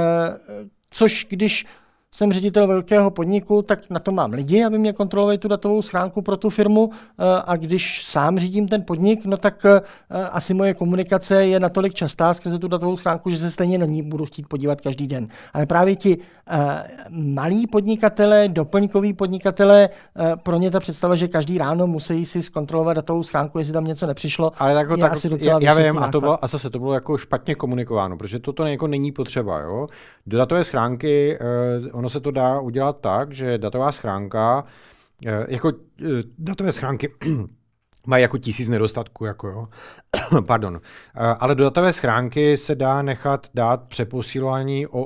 což 0.90 1.26
když 1.30 1.66
jsem 2.14 2.32
ředitel 2.32 2.66
velkého 2.66 3.11
podniku, 3.11 3.62
tak 3.62 3.90
na 3.90 3.98
to 3.98 4.12
mám 4.12 4.32
lidi, 4.32 4.64
aby 4.64 4.78
mě 4.78 4.92
kontrolovali 4.92 5.38
tu 5.38 5.48
datovou 5.48 5.82
schránku 5.82 6.22
pro 6.22 6.36
tu 6.36 6.50
firmu 6.50 6.90
eh, 6.92 7.24
a 7.46 7.57
když 7.57 8.05
sám 8.05 8.38
řídím 8.38 8.68
ten 8.68 8.82
podnik, 8.82 9.24
no 9.24 9.36
tak 9.36 9.64
eh, 9.64 9.80
asi 10.11 10.55
moje 10.55 10.74
komunikace 10.74 11.46
je 11.46 11.61
natolik 11.61 11.94
častá 11.94 12.34
skrze 12.34 12.59
tu 12.59 12.68
datovou 12.68 12.96
schránku, 12.96 13.30
že 13.30 13.38
se 13.38 13.50
stejně 13.50 13.78
na 13.78 13.86
ní 13.86 14.02
budu 14.02 14.24
chtít 14.24 14.48
podívat 14.48 14.80
každý 14.80 15.07
den. 15.07 15.28
Ale 15.52 15.66
právě 15.66 15.96
ti 15.96 16.18
eh, 16.18 16.43
malí 17.11 17.66
podnikatele, 17.66 18.49
doplňkoví 18.49 19.12
podnikatele, 19.12 19.88
pro 20.42 20.57
ně 20.57 20.70
ta 20.70 20.80
představa, 20.80 21.16
že 21.16 21.28
každý 21.28 21.59
ráno 21.59 21.86
musí 21.86 22.24
si 22.24 22.42
zkontrolovat 22.42 22.97
datovou 22.97 23.22
schránku, 23.22 23.59
jestli 23.59 23.72
tam 23.72 23.84
něco 23.84 24.07
nepřišlo, 24.07 24.53
Ale 24.59 24.74
tak, 24.74 24.90
je 24.90 24.97
tak, 24.97 25.12
asi 25.12 25.28
docela 25.28 25.59
Já, 25.62 25.80
já 25.80 25.92
vím, 25.92 25.99
a, 25.99 26.11
to 26.11 26.20
bylo, 26.20 26.45
a 26.45 26.47
zase 26.47 26.70
to 26.70 26.78
bylo 26.78 26.95
jako 26.95 27.18
špatně 27.18 27.55
komunikováno, 27.55 28.16
protože 28.16 28.38
toto 28.38 28.66
jako 28.66 28.86
není 28.86 29.12
potřeba. 29.12 29.61
Jo? 29.61 29.86
Do 30.26 30.38
datové 30.38 30.64
schránky 30.64 31.38
ono 31.92 32.09
se 32.09 32.20
to 32.20 32.30
dá 32.30 32.61
udělat 32.61 33.01
tak, 33.01 33.32
že 33.32 33.59
datová 33.59 33.92
schránka, 33.92 34.64
eh, 35.26 35.47
jako 35.49 35.72
eh, 36.03 36.22
datové 36.38 36.72
schránky 36.72 37.14
mají 38.07 38.22
jako 38.22 38.38
tisíc 38.38 38.68
nedostatků, 38.68 39.24
jako 39.24 39.49
jo. 39.49 39.68
Pardon. 40.47 40.80
Eh, 41.16 41.20
ale 41.20 41.55
do 41.55 41.64
datové 41.64 41.92
schránky 41.92 42.57
se 42.57 42.74
dá 42.74 43.03
nechat 43.03 43.47
dát 43.55 43.88
přeposílání 43.88 44.86
o 44.86 45.05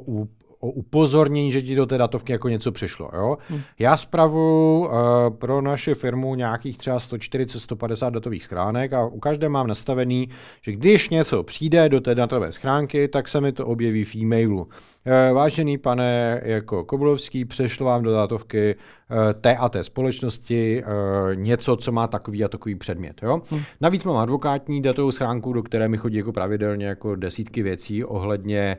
o 0.61 0.71
upozornění, 0.71 1.51
že 1.51 1.63
ti 1.63 1.75
do 1.75 1.87
té 1.87 1.99
datovky 1.99 2.33
jako 2.33 2.49
něco 2.49 2.73
přišlo. 2.73 3.11
Jo? 3.15 3.39
Hmm. 3.49 3.61
Já 3.79 3.97
spravu 3.97 4.81
uh, 4.81 4.91
pro 5.39 5.61
naši 5.61 5.95
firmu 5.95 6.35
nějakých 6.35 6.79
třeba 6.79 6.99
140-150 6.99 8.11
datových 8.11 8.43
schránek 8.43 8.93
a 8.93 9.07
u 9.07 9.19
každé 9.19 9.49
mám 9.49 9.67
nastavený, 9.67 10.29
že 10.63 10.73
když 10.73 11.09
něco 11.09 11.43
přijde 11.43 11.89
do 11.89 12.01
té 12.01 12.15
datové 12.15 12.53
schránky, 12.53 13.09
tak 13.09 13.29
se 13.29 13.41
mi 13.41 13.53
to 13.53 13.67
objeví 13.67 14.05
v 14.05 14.15
e-mailu. 14.15 14.69
Eh, 15.05 15.33
vážený 15.33 15.79
pane 15.79 16.41
jako 16.45 16.85
Kobulovský, 16.85 17.45
přešlo 17.45 17.87
vám 17.87 18.03
do 18.03 18.13
datovky 18.13 18.77
eh, 19.11 19.35
té 19.35 19.57
a 19.57 19.69
té 19.69 19.83
společnosti 19.83 20.83
eh, 20.83 20.87
něco, 21.35 21.77
co 21.77 21.93
má 21.93 22.07
takový 22.09 22.45
a 22.45 22.49
takový 22.49 22.75
předmět. 22.75 23.21
Jo? 23.23 23.41
Hmm. 23.51 23.63
Navíc 23.81 24.05
mám 24.05 24.17
advokátní 24.17 24.83
datovou 24.83 25.11
schránku, 25.11 25.53
do 25.53 25.63
které 25.63 25.89
mi 25.89 25.97
chodí 25.97 26.17
jako 26.17 26.33
pravidelně 26.33 26.87
jako 26.87 27.17
desítky 27.17 27.63
věcí 27.63 28.05
ohledně, 28.05 28.77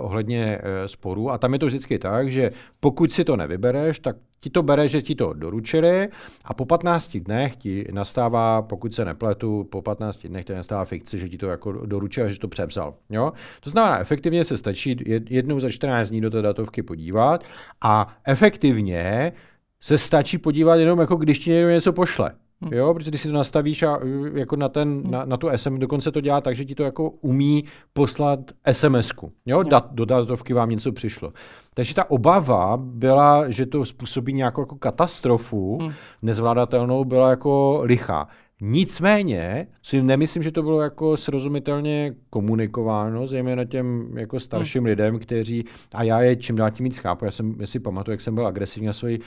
ohledně 0.00 0.58
sporů 0.86 1.30
a 1.30 1.38
tam 1.38 1.52
je 1.52 1.58
to 1.58 1.66
vždycky 1.66 1.98
tak, 1.98 2.30
že 2.30 2.50
pokud 2.80 3.12
si 3.12 3.24
to 3.24 3.36
nevybereš, 3.36 3.98
tak 3.98 4.16
ti 4.42 4.50
to 4.50 4.62
bere, 4.62 4.88
že 4.88 5.02
ti 5.02 5.14
to 5.14 5.32
doručili 5.32 6.08
a 6.44 6.54
po 6.54 6.64
15 6.64 7.16
dnech 7.16 7.56
ti 7.56 7.86
nastává, 7.92 8.62
pokud 8.62 8.94
se 8.94 9.04
nepletu, 9.04 9.68
po 9.70 9.82
15 9.82 10.26
dnech 10.26 10.44
ti 10.44 10.54
nastává 10.54 10.84
fikce, 10.84 11.18
že 11.18 11.28
ti 11.28 11.38
to 11.38 11.46
jako 11.46 11.72
doručil 11.72 12.24
a 12.24 12.28
že 12.28 12.38
to 12.38 12.48
přepsal. 12.48 12.94
Jo? 13.10 13.32
To 13.60 13.70
znamená, 13.70 13.98
efektivně 13.98 14.44
se 14.44 14.56
stačí 14.56 14.96
jednou 15.30 15.60
za 15.60 15.70
14 15.70 16.08
dní 16.08 16.20
do 16.20 16.30
té 16.30 16.42
datovky 16.42 16.82
podívat 16.82 17.44
a 17.80 18.16
efektivně 18.24 19.32
se 19.80 19.98
stačí 19.98 20.38
podívat 20.38 20.74
jenom 20.74 20.98
jako 20.98 21.16
když 21.16 21.38
ti 21.38 21.50
někdo 21.50 21.70
něco 21.70 21.92
pošle. 21.92 22.32
Hm. 22.64 22.68
Jo, 22.72 22.94
protože 22.94 23.10
když 23.10 23.20
si 23.20 23.28
to 23.28 23.34
nastavíš 23.34 23.82
a 23.82 23.98
jako 24.34 24.56
na, 24.56 24.68
ten, 24.68 25.02
hm. 25.06 25.10
na, 25.10 25.24
na 25.24 25.36
tu 25.36 25.48
SM, 25.56 25.78
dokonce 25.78 26.12
to 26.12 26.20
dělá 26.20 26.40
tak, 26.40 26.56
že 26.56 26.64
ti 26.64 26.74
to 26.74 26.82
jako 26.82 27.10
umí 27.10 27.64
poslat 27.92 28.40
SMS-ku. 28.72 29.32
Jo, 29.46 29.62
Dat, 29.62 29.88
do 29.92 30.04
datovky 30.04 30.54
vám 30.54 30.70
něco 30.70 30.92
přišlo. 30.92 31.32
Takže 31.74 31.94
ta 31.94 32.10
obava 32.10 32.76
byla, 32.76 33.50
že 33.50 33.66
to 33.66 33.84
způsobí 33.84 34.32
nějakou 34.32 34.60
jako 34.60 34.76
katastrofu 34.76 35.78
hmm. 35.82 35.92
nezvládatelnou, 36.22 37.04
byla 37.04 37.30
jako 37.30 37.80
lichá. 37.82 38.28
Nicméně 38.64 39.66
si 39.82 40.02
nemyslím, 40.02 40.42
že 40.42 40.52
to 40.52 40.62
bylo 40.62 40.80
jako 40.80 41.16
srozumitelně 41.16 42.14
komunikováno, 42.30 43.26
zejména 43.26 43.64
těm 43.64 44.18
jako 44.18 44.40
starším 44.40 44.80
hmm. 44.80 44.86
lidem, 44.86 45.18
kteří, 45.18 45.64
a 45.92 46.02
já 46.02 46.20
je 46.20 46.36
čím 46.36 46.56
dál 46.56 46.70
tím 46.70 46.84
víc 46.84 46.98
chápu, 46.98 47.24
já, 47.24 47.30
jsem, 47.30 47.54
já 47.60 47.66
si 47.66 47.80
pamatuju, 47.80 48.12
jak 48.12 48.20
jsem 48.20 48.34
byl 48.34 48.46
agresivní 48.46 48.86
na 48.86 48.92
svoji 48.92 49.18
uh, 49.18 49.26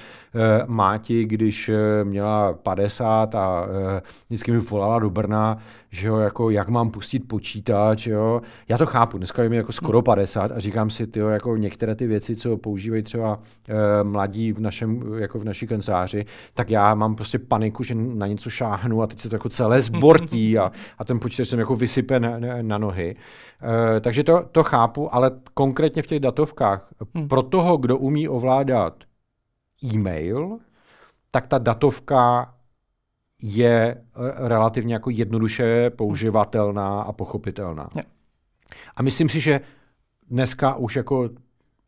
máti, 0.66 1.26
když 1.26 1.70
uh, 1.70 1.76
měla 2.04 2.54
50 2.54 3.36
a 3.36 3.66
uh, 3.66 3.70
vždycky 4.28 4.52
mi 4.52 4.60
volala 4.60 5.00
do 5.00 5.10
Brna, 5.10 5.58
že 5.96 6.08
jo, 6.08 6.18
jako 6.18 6.50
jak 6.50 6.70
mám 6.70 6.90
pustit 6.92 7.20
počítač, 7.20 8.08
jo. 8.08 8.42
Já 8.70 8.78
to 8.78 8.86
chápu, 8.86 9.18
dneska 9.18 9.44
je 9.44 9.50
mi 9.50 9.56
jako 9.56 9.72
skoro 9.72 10.02
50 10.02 10.52
a 10.52 10.60
říkám 10.60 10.90
si, 10.90 11.08
ty 11.08 11.20
jako 11.20 11.58
některé 11.58 11.96
ty 11.96 12.08
věci, 12.08 12.36
co 12.36 12.58
používají 12.58 13.04
třeba 13.04 13.40
e, 13.68 14.04
mladí 14.04 14.52
v 14.52 14.60
našem, 14.60 15.14
jako 15.18 15.40
v 15.40 15.44
naší 15.44 15.68
kanceláři, 15.68 16.26
tak 16.54 16.70
já 16.70 16.96
mám 16.96 17.16
prostě 17.16 17.40
paniku, 17.40 17.84
že 17.84 17.96
na 17.96 18.28
něco 18.28 18.50
šáhnu 18.50 19.02
a 19.02 19.08
teď 19.08 19.20
se 19.20 19.30
to 19.30 19.36
jako 19.36 19.50
celé 19.50 19.82
zbortí 19.82 20.58
a, 20.58 20.72
a 20.98 21.04
ten 21.06 21.20
počítač 21.20 21.48
jsem 21.48 21.60
jako 21.60 21.76
vysype 21.76 22.20
na, 22.20 22.40
na, 22.40 22.62
na 22.62 22.78
nohy. 22.78 23.16
E, 23.96 24.00
takže 24.00 24.24
to, 24.24 24.46
to 24.52 24.64
chápu, 24.64 25.16
ale 25.16 25.32
konkrétně 25.54 26.02
v 26.02 26.08
těch 26.08 26.20
datovkách, 26.20 26.88
hmm. 27.16 27.28
pro 27.28 27.42
toho, 27.42 27.78
kdo 27.78 27.98
umí 27.98 28.28
ovládat 28.28 28.94
e-mail, 29.84 30.58
tak 31.32 31.48
ta 31.48 31.58
datovka 31.58 32.55
je 33.42 33.96
eh, 33.96 34.48
relativně 34.48 34.94
jako 34.94 35.10
jednoduše 35.10 35.90
používatelná 35.90 37.02
a 37.02 37.12
pochopitelná. 37.12 37.90
A 38.96 39.04
myslím 39.04 39.30
si, 39.30 39.40
že 39.40 39.62
dneska 40.30 40.76
už 40.76 40.96
jako 40.96 41.30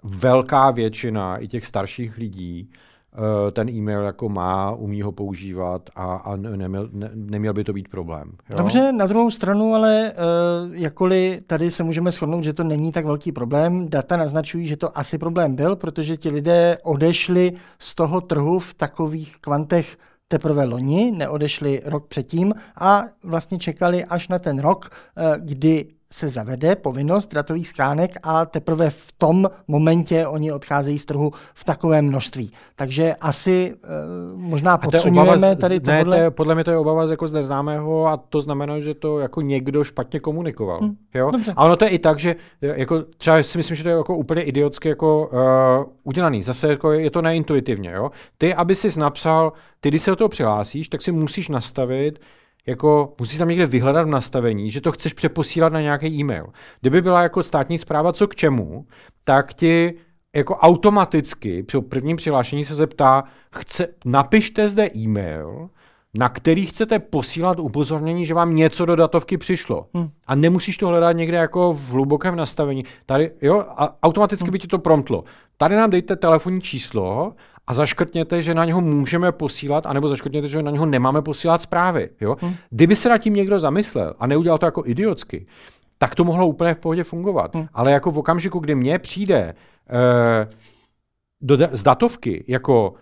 velká 0.04 0.72
většina 0.72 1.38
i 1.38 1.48
těch 1.48 1.66
starších 1.66 2.18
lidí 2.18 2.70
eh, 2.70 3.52
ten 3.52 3.70
e-mail 3.70 4.02
jako 4.02 4.30
má, 4.30 4.72
umí 4.72 5.02
ho 5.02 5.12
používat 5.12 5.90
a, 5.96 6.16
a 6.16 6.36
neměl, 6.36 6.90
ne, 6.92 7.10
neměl 7.14 7.54
by 7.54 7.64
to 7.64 7.74
být 7.74 7.88
problém. 7.88 8.32
Jo? 8.50 8.58
Dobře, 8.58 8.92
na 8.92 9.08
druhou 9.08 9.32
stranu, 9.32 9.74
ale 9.74 10.14
uh, 10.14 10.76
jakkoliv 10.76 11.42
tady 11.48 11.72
se 11.72 11.84
můžeme 11.84 12.12
shodnout, 12.12 12.44
že 12.44 12.54
to 12.54 12.64
není 12.64 12.92
tak 12.92 13.06
velký 13.06 13.32
problém, 13.32 13.90
data 13.90 14.18
naznačují, 14.18 14.68
že 14.68 14.78
to 14.78 14.98
asi 14.98 15.18
problém 15.18 15.56
byl, 15.56 15.76
protože 15.76 16.18
ti 16.18 16.30
lidé 16.30 16.78
odešli 16.84 17.54
z 17.80 17.96
toho 17.96 18.22
trhu 18.22 18.60
v 18.60 18.74
takových 18.74 19.38
kvantech 19.38 19.98
teprve 20.28 20.66
loni, 20.66 21.12
neodešli 21.12 21.82
rok 21.86 22.08
předtím 22.08 22.54
a 22.76 23.04
vlastně 23.24 23.60
čekali 23.60 24.06
až 24.06 24.28
na 24.28 24.40
ten 24.40 24.60
rok, 24.60 24.92
eh, 25.18 25.36
kdy 25.40 25.97
se 26.12 26.30
zavede 26.30 26.76
povinnost 26.76 27.34
datových 27.34 27.68
schránek 27.68 28.12
a 28.24 28.46
teprve 28.46 28.90
v 28.90 29.12
tom 29.18 29.50
momentě 29.68 30.28
oni 30.28 30.52
odcházejí 30.52 30.98
z 30.98 31.06
trhu 31.06 31.32
v 31.54 31.64
takovém 31.64 32.06
množství. 32.06 32.52
Takže 32.76 33.16
asi 33.22 33.74
uh, 33.74 34.40
možná 34.40 34.78
podsunujeme 34.78 35.56
tady 35.56 35.80
to. 35.80 35.92
Ne, 35.92 36.06
to 36.06 36.14
je, 36.14 36.32
podle 36.32 36.56
mě 36.56 36.64
to 36.64 36.72
je 36.72 36.78
obava 36.78 37.10
jako 37.10 37.28
z 37.28 37.34
neznámého 37.34 38.08
a 38.08 38.18
to 38.18 38.42
znamená, 38.42 38.80
že 38.80 38.94
to 38.94 39.20
jako 39.20 39.42
někdo 39.42 39.84
špatně 39.84 40.20
komunikoval. 40.20 40.80
Hmm, 40.80 40.98
jo? 41.14 41.32
Dobře. 41.32 41.54
A 41.56 41.66
ono 41.66 41.76
to 41.76 41.86
je 41.86 41.92
i 41.92 42.00
tak, 42.00 42.20
že 42.20 42.36
jako 42.62 43.04
třeba 43.18 43.44
si 43.44 43.58
myslím, 43.58 43.78
že 43.78 43.84
to 43.84 43.90
je 43.90 43.96
jako 43.96 44.18
úplně 44.18 44.42
idiotsky 44.42 44.90
jako 44.90 45.30
uh, 45.34 45.92
udělaný. 46.04 46.44
Zase 46.44 46.68
jako 46.68 46.92
je 46.92 47.12
to 47.12 47.22
neintuitivně. 47.22 47.92
Jo? 47.92 48.12
Ty, 48.38 48.56
aby 48.56 48.76
si 48.76 49.00
napsal, 49.00 49.54
ty, 49.80 49.90
když 49.90 50.02
se 50.02 50.12
do 50.12 50.16
toho 50.16 50.30
přihlásíš, 50.30 50.90
tak 50.90 51.02
si 51.02 51.12
musíš 51.12 51.50
nastavit, 51.50 52.20
jako 52.68 53.14
musíš 53.20 53.38
tam 53.38 53.48
někde 53.48 53.66
vyhledat 53.66 54.04
v 54.04 54.10
nastavení, 54.10 54.72
že 54.72 54.82
to 54.82 54.92
chceš 54.92 55.14
přeposílat 55.14 55.74
na 55.74 55.82
nějaký 55.82 56.08
e-mail. 56.08 56.48
Kdyby 56.82 57.02
byla 57.02 57.22
jako 57.22 57.44
státní 57.44 57.78
zpráva 57.78 58.14
co 58.14 58.28
k 58.28 58.36
čemu, 58.36 58.86
tak 59.24 59.54
ti 59.54 59.94
jako 60.36 60.56
automaticky 60.56 61.64
při 61.64 61.82
prvním 61.82 62.18
přihlášení 62.18 62.66
se 62.66 62.76
zeptá, 62.76 63.24
chce, 63.56 63.88
napište 64.06 64.70
zde 64.70 64.90
e-mail, 64.96 65.70
na 66.18 66.30
který 66.30 66.66
chcete 66.66 67.00
posílat 67.00 67.60
upozornění, 67.60 68.26
že 68.26 68.34
vám 68.34 68.56
něco 68.56 68.86
do 68.86 68.96
datovky 68.96 69.38
přišlo. 69.38 69.88
Hmm. 69.94 70.10
A 70.28 70.36
nemusíš 70.36 70.78
to 70.78 70.88
hledat 70.88 71.12
někde 71.12 71.38
jako 71.38 71.74
v 71.74 71.90
hlubokém 71.90 72.36
nastavení. 72.36 72.84
Tady, 73.06 73.32
jo, 73.42 73.64
a 73.68 73.98
automaticky 74.04 74.46
hmm. 74.46 74.52
by 74.52 74.60
ti 74.60 74.68
to 74.68 74.80
promptlo. 74.80 75.24
Tady 75.58 75.76
nám 75.76 75.90
dejte 75.90 76.16
telefonní 76.16 76.62
číslo 76.62 77.34
a 77.68 77.74
zaškrtněte, 77.74 78.42
že 78.42 78.54
na 78.54 78.66
něho 78.66 78.82
můžeme 78.82 79.32
posílat, 79.32 79.86
anebo 79.86 80.08
zaškrtněte, 80.08 80.48
že 80.48 80.64
na 80.64 80.72
něho 80.72 80.86
nemáme 80.86 81.22
posílat 81.22 81.62
zprávy. 81.62 82.10
Jo? 82.22 82.38
Hmm. 82.40 82.56
Kdyby 82.70 82.96
se 82.96 83.10
nad 83.10 83.18
tím 83.18 83.34
někdo 83.34 83.60
zamyslel 83.60 84.14
a 84.20 84.28
neudělal 84.28 84.58
to 84.58 84.66
jako 84.66 84.84
idiotsky, 84.86 85.48
tak 85.98 86.16
to 86.16 86.24
mohlo 86.24 86.48
úplně 86.48 86.74
v 86.74 86.80
pohodě 86.80 87.04
fungovat. 87.04 87.56
Hmm. 87.56 87.68
Ale 87.74 87.92
jako 87.92 88.12
v 88.12 88.20
okamžiku, 88.20 88.60
kdy 88.60 88.76
mně 88.76 89.00
přijde 89.00 89.56
eh, 89.90 90.48
do, 91.42 91.58
z 91.72 91.84
datovky 91.84 92.44
jako 92.48 92.94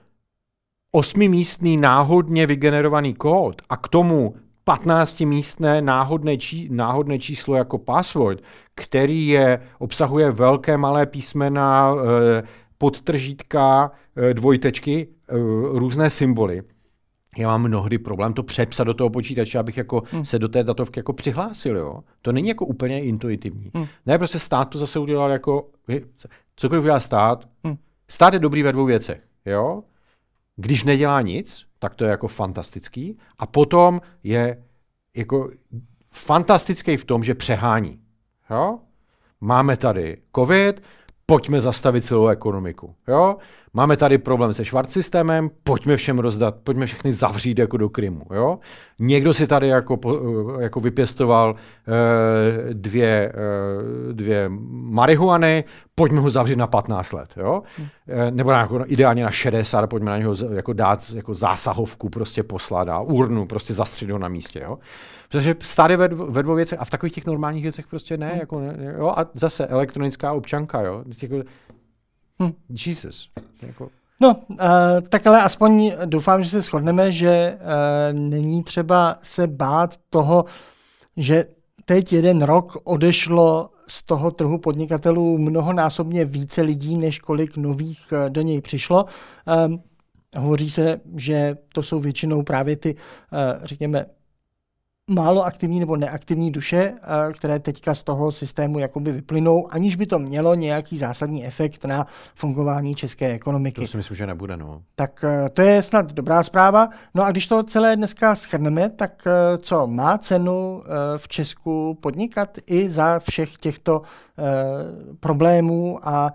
osmimístný 0.92 1.78
náhodně 1.78 2.48
vygenerovaný 2.48 3.14
kód 3.14 3.62
a 3.70 3.78
k 3.78 3.88
tomu 3.88 4.36
15-místné 4.68 5.82
náhodné, 5.82 6.38
čí, 6.38 6.68
náhodné 6.72 7.20
číslo 7.20 7.56
jako 7.56 7.78
password, 7.78 8.40
který 8.76 9.28
je, 9.28 9.62
obsahuje 9.80 10.32
velké 10.32 10.78
malé 10.78 11.06
písmena, 11.06 11.96
eh, 11.96 12.44
podtržítka, 12.78 13.92
eh, 14.16 14.34
dvojtečky, 14.34 15.08
eh, 15.30 15.34
různé 15.72 16.10
symboly. 16.10 16.64
Já 17.38 17.48
mám 17.48 17.62
mnohdy 17.62 17.98
problém 17.98 18.34
to 18.34 18.44
přepsat 18.44 18.84
do 18.84 18.94
toho 18.94 19.10
počítače, 19.10 19.60
abych 19.60 19.78
jako 19.78 20.04
hmm. 20.12 20.26
se 20.26 20.40
do 20.40 20.50
té 20.50 20.64
datovky 20.64 21.00
jako 21.00 21.14
přihlásil. 21.14 21.78
Jo? 21.78 22.04
To 22.22 22.32
není 22.32 22.50
jako 22.50 22.66
úplně 22.66 23.04
intuitivní. 23.04 23.72
Hmm. 23.76 23.86
Ne, 24.06 24.18
prostě 24.18 24.40
stát 24.40 24.66
to 24.66 24.78
zase 24.78 25.00
udělal 25.00 25.32
jako, 25.32 25.70
cokoliv 26.56 26.82
udělá 26.84 27.00
stát, 27.00 27.48
hmm. 27.64 27.78
stát 28.08 28.34
je 28.34 28.40
dobrý 28.40 28.64
ve 28.64 28.72
dvou 28.72 28.86
věcech. 28.86 29.22
Jo? 29.46 29.84
Když 30.56 30.84
nedělá 30.84 31.22
nic, 31.22 31.66
tak 31.80 31.96
to 31.96 32.04
je 32.04 32.10
jako 32.10 32.28
fantastický. 32.28 33.18
A 33.38 33.46
potom 33.46 34.02
je 34.24 34.64
jako 35.16 35.50
fantastický 36.12 36.98
v 36.98 37.06
tom, 37.06 37.24
že 37.24 37.36
přehání. 37.36 38.00
Jo? 38.50 38.80
Máme 39.42 39.78
tady 39.78 40.18
covid, 40.36 40.82
pojďme 41.26 41.62
zastavit 41.62 42.06
celou 42.06 42.28
ekonomiku. 42.28 42.96
Jo? 43.08 43.36
Máme 43.74 43.98
tady 43.98 44.18
problém 44.18 44.54
se 44.54 44.66
švart 44.66 44.92
systémem, 44.92 45.50
pojďme 45.64 45.98
všem 45.98 46.20
rozdat, 46.20 46.56
pojďme 46.64 46.86
všechny 46.86 47.14
zavřít 47.14 47.60
jako 47.60 47.78
do 47.78 47.90
Krymu. 47.90 48.22
Jo? 48.34 48.60
Někdo 49.00 49.34
si 49.34 49.48
tady 49.48 49.68
jako, 49.68 50.00
jako 50.60 50.80
vypěstoval 50.80 51.56
eh, 51.88 52.74
dvě, 52.74 53.08
eh, 53.10 54.14
dvě 54.14 54.46
marihuany, 54.70 55.64
pojďme 55.96 56.20
ho 56.20 56.30
zavřít 56.30 56.56
na 56.56 56.68
15 56.68 57.14
let. 57.14 57.30
Jo? 57.38 57.64
Eh, 58.08 58.32
nebo 58.32 58.52
na, 58.52 58.60
jako, 58.60 58.84
ideálně 58.86 59.24
na 59.24 59.32
60, 59.32 59.88
pojďme 59.88 60.12
na 60.12 60.18
něho 60.18 60.36
jako 60.54 60.74
dát 60.74 61.12
jako 61.16 61.34
zásahovku, 61.34 62.10
prostě 62.10 62.44
poslat 62.44 62.88
a 62.88 63.00
urnu, 63.00 63.46
prostě 63.46 63.74
zastřelit 63.74 64.12
ho 64.12 64.20
na 64.20 64.28
místě. 64.28 64.60
Jo? 64.60 64.78
Stát 65.60 65.92
je 65.92 65.98
ve, 65.98 66.08
ve 66.08 66.44
dvou 66.44 66.56
věcech 66.56 66.80
a 66.80 66.86
v 66.86 66.90
takových 66.90 67.14
těch 67.14 67.26
normálních 67.26 67.64
věcech 67.64 67.88
prostě 67.88 68.18
ne. 68.18 68.30
Hmm. 68.30 68.40
Jako 68.40 68.60
ne 68.60 68.96
jo? 68.98 69.14
A 69.18 69.26
zase 69.34 69.68
elektronická 69.68 70.34
občanka. 70.34 70.82
Jo? 70.82 71.04
Jako, 71.22 71.36
hm. 72.44 72.54
Jesus. 72.86 73.30
Jako... 73.62 73.90
No, 74.22 74.36
uh, 74.50 74.58
tak 75.10 75.28
ale 75.28 75.44
aspoň 75.44 75.92
doufám, 76.06 76.44
že 76.44 76.50
se 76.50 76.62
shodneme, 76.62 77.12
že 77.12 77.58
uh, 77.60 78.20
není 78.20 78.64
třeba 78.64 79.18
se 79.22 79.48
bát 79.48 79.98
toho, 80.10 80.46
že 81.18 81.46
teď 81.86 82.14
jeden 82.14 82.42
rok 82.42 82.78
odešlo 82.84 83.70
z 83.88 84.04
toho 84.04 84.32
trhu 84.32 84.58
podnikatelů 84.58 85.38
mnohonásobně 85.38 86.26
více 86.26 86.62
lidí, 86.62 86.98
než 86.98 87.20
kolik 87.20 87.58
nových 87.58 88.08
uh, 88.12 88.30
do 88.30 88.42
něj 88.42 88.62
přišlo. 88.62 89.06
Um, 89.68 89.84
hovoří 90.38 90.70
se, 90.70 91.02
že 91.16 91.58
to 91.74 91.84
jsou 91.84 92.00
většinou 92.00 92.44
právě 92.44 92.76
ty, 92.76 92.96
uh, 92.96 93.66
řekněme, 93.66 94.06
málo 95.12 95.46
aktivní 95.46 95.80
nebo 95.80 95.96
neaktivní 95.96 96.52
duše, 96.52 96.94
eh, 96.94 97.34
které 97.34 97.60
teďka 97.60 97.96
z 97.96 98.04
toho 98.04 98.32
systému 98.32 98.80
jakoby 98.80 99.12
vyplynou, 99.12 99.68
aniž 99.74 99.96
by 99.96 100.06
to 100.06 100.20
mělo 100.20 100.56
nějaký 100.56 100.98
zásadní 100.98 101.46
efekt 101.46 101.86
na 101.86 102.08
fungování 102.36 102.96
české 102.96 103.32
ekonomiky. 103.32 103.82
To 103.82 103.88
si 103.88 103.98
myslím, 103.98 104.18
že 104.18 104.28
nebude. 104.28 104.58
No. 104.58 104.82
Tak 104.96 105.24
eh, 105.24 105.50
to 105.50 105.62
je 105.62 105.82
snad 105.82 106.14
dobrá 106.14 106.44
zpráva. 106.44 106.90
No 107.16 107.24
a 107.24 107.32
když 107.32 107.48
to 107.48 107.64
celé 107.64 107.96
dneska 107.96 108.36
schrneme, 108.36 108.90
tak 108.90 109.28
eh, 109.28 109.58
co 109.58 109.88
má 109.88 110.18
cenu 110.18 110.84
v 111.18 111.28
Česku 111.28 111.98
podnikat 112.02 112.58
i 112.68 112.90
za 112.90 113.20
všech 113.20 113.58
těchto 113.58 114.02
problémů 115.20 116.00
a 116.04 116.34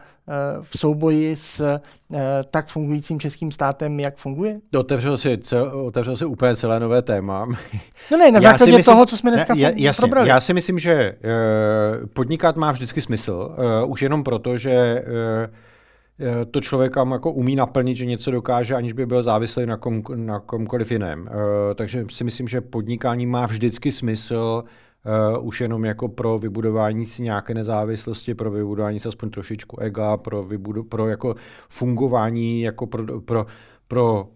v 0.63 0.79
souboji 0.79 1.37
s 1.37 1.61
eh, 1.61 1.81
tak 2.51 2.69
fungujícím 2.69 3.21
českým 3.21 3.53
státem, 3.53 4.01
jak 4.01 4.17
funguje? 4.17 4.61
Otevřel 4.79 5.17
si, 5.17 5.39
cel, 5.39 5.87
otevřel 5.87 6.17
si 6.17 6.25
úplně 6.25 6.57
celé 6.57 6.81
nové 6.81 7.03
téma. 7.03 7.47
No 8.11 8.19
ne, 8.19 8.31
na 8.31 8.41
základě 8.41 8.73
myslím, 8.73 8.95
toho, 8.95 9.07
co 9.07 9.17
jsme 9.17 9.31
dneska 9.31 9.55
já, 9.57 9.71
jasně, 9.77 10.01
probrali. 10.01 10.29
Já 10.29 10.41
si 10.41 10.55
myslím, 10.55 10.79
že 10.79 11.15
uh, 11.15 12.07
podnikat 12.07 12.57
má 12.57 12.73
vždycky 12.73 13.01
smysl, 13.01 13.57
uh, 13.83 13.91
už 13.91 14.03
jenom 14.03 14.25
proto, 14.25 14.57
že 14.57 15.05
uh, 15.07 16.45
to 16.51 16.61
člověka 16.61 17.09
jako 17.13 17.33
umí 17.33 17.57
naplnit, 17.57 17.97
že 17.97 18.07
něco 18.07 18.31
dokáže, 18.31 18.75
aniž 18.75 18.93
by 18.93 19.07
byl 19.07 19.23
závislý 19.23 19.67
na, 19.67 19.77
kom, 19.77 20.03
na 20.15 20.41
komkoliv 20.41 20.93
jiném. 20.93 21.21
Uh, 21.21 21.29
takže 21.75 22.05
si 22.11 22.25
myslím, 22.25 22.49
že 22.49 22.61
podnikání 22.61 23.27
má 23.27 23.47
vždycky 23.47 23.93
smysl 23.93 24.65
uh, 25.39 25.47
už 25.47 25.61
jenom 25.61 25.85
jako 25.85 26.09
pro 26.09 26.39
vybudování 26.39 27.07
si 27.07 27.23
nějaké 27.23 27.55
nezávislosti, 27.55 28.35
pro 28.35 28.51
vybudování 28.51 28.99
si 28.99 29.09
aspoň 29.09 29.31
trošičku 29.31 29.81
ega, 29.81 30.17
pro, 30.17 30.43
vybudu, 30.43 30.85
pro 30.85 31.09
jako 31.09 31.35
fungování, 31.69 32.63
jako 32.63 32.87
pro, 32.87 33.21
pro, 33.21 33.47
pro 33.89 34.29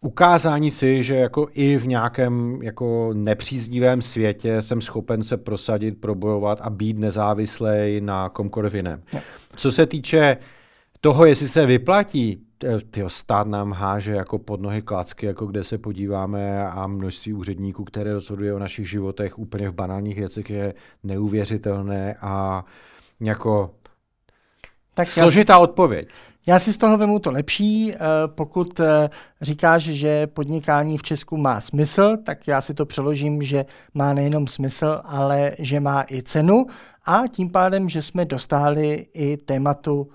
ukázání 0.00 0.70
si, 0.70 1.04
že 1.04 1.16
jako 1.16 1.48
i 1.52 1.76
v 1.76 1.86
nějakém 1.86 2.62
jako 2.62 3.10
nepříznivém 3.14 4.02
světě 4.02 4.62
jsem 4.62 4.80
schopen 4.80 5.22
se 5.22 5.36
prosadit, 5.36 6.00
probojovat 6.00 6.60
a 6.60 6.70
být 6.70 6.98
nezávislý 6.98 8.00
na 8.00 8.28
komkoliv 8.28 8.74
jiném. 8.74 9.02
Co 9.56 9.72
se 9.72 9.86
týče 9.86 10.36
toho, 11.00 11.24
jestli 11.24 11.48
se 11.48 11.66
vyplatí 11.66 12.43
tyjo, 12.90 13.08
stát 13.08 13.46
nám 13.46 13.72
háže 13.72 14.12
jako 14.12 14.38
pod 14.38 14.60
nohy 14.60 14.82
klacky, 14.82 15.26
jako 15.26 15.46
kde 15.46 15.64
se 15.64 15.78
podíváme 15.78 16.66
a 16.66 16.86
množství 16.86 17.32
úředníků, 17.32 17.84
které 17.84 18.12
rozhoduje 18.12 18.54
o 18.54 18.58
našich 18.58 18.90
životech 18.90 19.38
úplně 19.38 19.68
v 19.68 19.74
banálních 19.74 20.16
věcech 20.16 20.50
je 20.50 20.74
neuvěřitelné 21.02 22.14
a 22.20 22.64
jako 23.20 23.70
tak 24.94 25.08
složitá 25.08 25.52
já, 25.52 25.58
odpověď. 25.58 26.08
Já 26.46 26.58
si 26.58 26.72
z 26.72 26.76
toho 26.76 26.98
vemu 26.98 27.18
to 27.18 27.30
lepší. 27.30 27.94
Eh, 27.94 27.98
pokud 28.26 28.80
eh, 28.80 29.10
říkáš, 29.40 29.82
že 29.82 30.26
podnikání 30.26 30.98
v 30.98 31.02
Česku 31.02 31.36
má 31.36 31.60
smysl, 31.60 32.16
tak 32.16 32.48
já 32.48 32.60
si 32.60 32.74
to 32.74 32.86
přeložím, 32.86 33.42
že 33.42 33.64
má 33.94 34.14
nejenom 34.14 34.46
smysl, 34.46 35.00
ale 35.04 35.52
že 35.58 35.80
má 35.80 36.04
i 36.10 36.22
cenu 36.22 36.66
a 37.04 37.22
tím 37.30 37.50
pádem, 37.50 37.88
že 37.88 38.02
jsme 38.02 38.24
dostali 38.24 39.06
i 39.14 39.36
tématu 39.36 40.08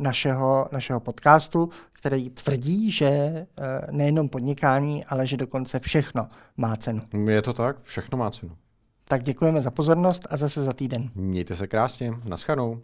našeho, 0.00 0.68
našeho 0.72 1.00
podcastu, 1.00 1.70
který 1.92 2.30
tvrdí, 2.30 2.90
že 2.90 3.06
eh, 3.06 3.46
nejenom 3.90 4.28
podnikání, 4.28 5.04
ale 5.04 5.26
že 5.26 5.36
dokonce 5.36 5.80
všechno 5.80 6.28
má 6.56 6.76
cenu. 6.76 7.02
Je 7.28 7.42
to 7.42 7.52
tak, 7.52 7.82
všechno 7.82 8.18
má 8.18 8.30
cenu. 8.30 8.56
Tak 9.04 9.22
děkujeme 9.22 9.62
za 9.62 9.70
pozornost 9.70 10.26
a 10.30 10.36
zase 10.36 10.62
za 10.62 10.72
týden. 10.72 11.10
Mějte 11.14 11.56
se 11.56 11.66
krásně, 11.66 12.14
naschledanou. 12.24 12.80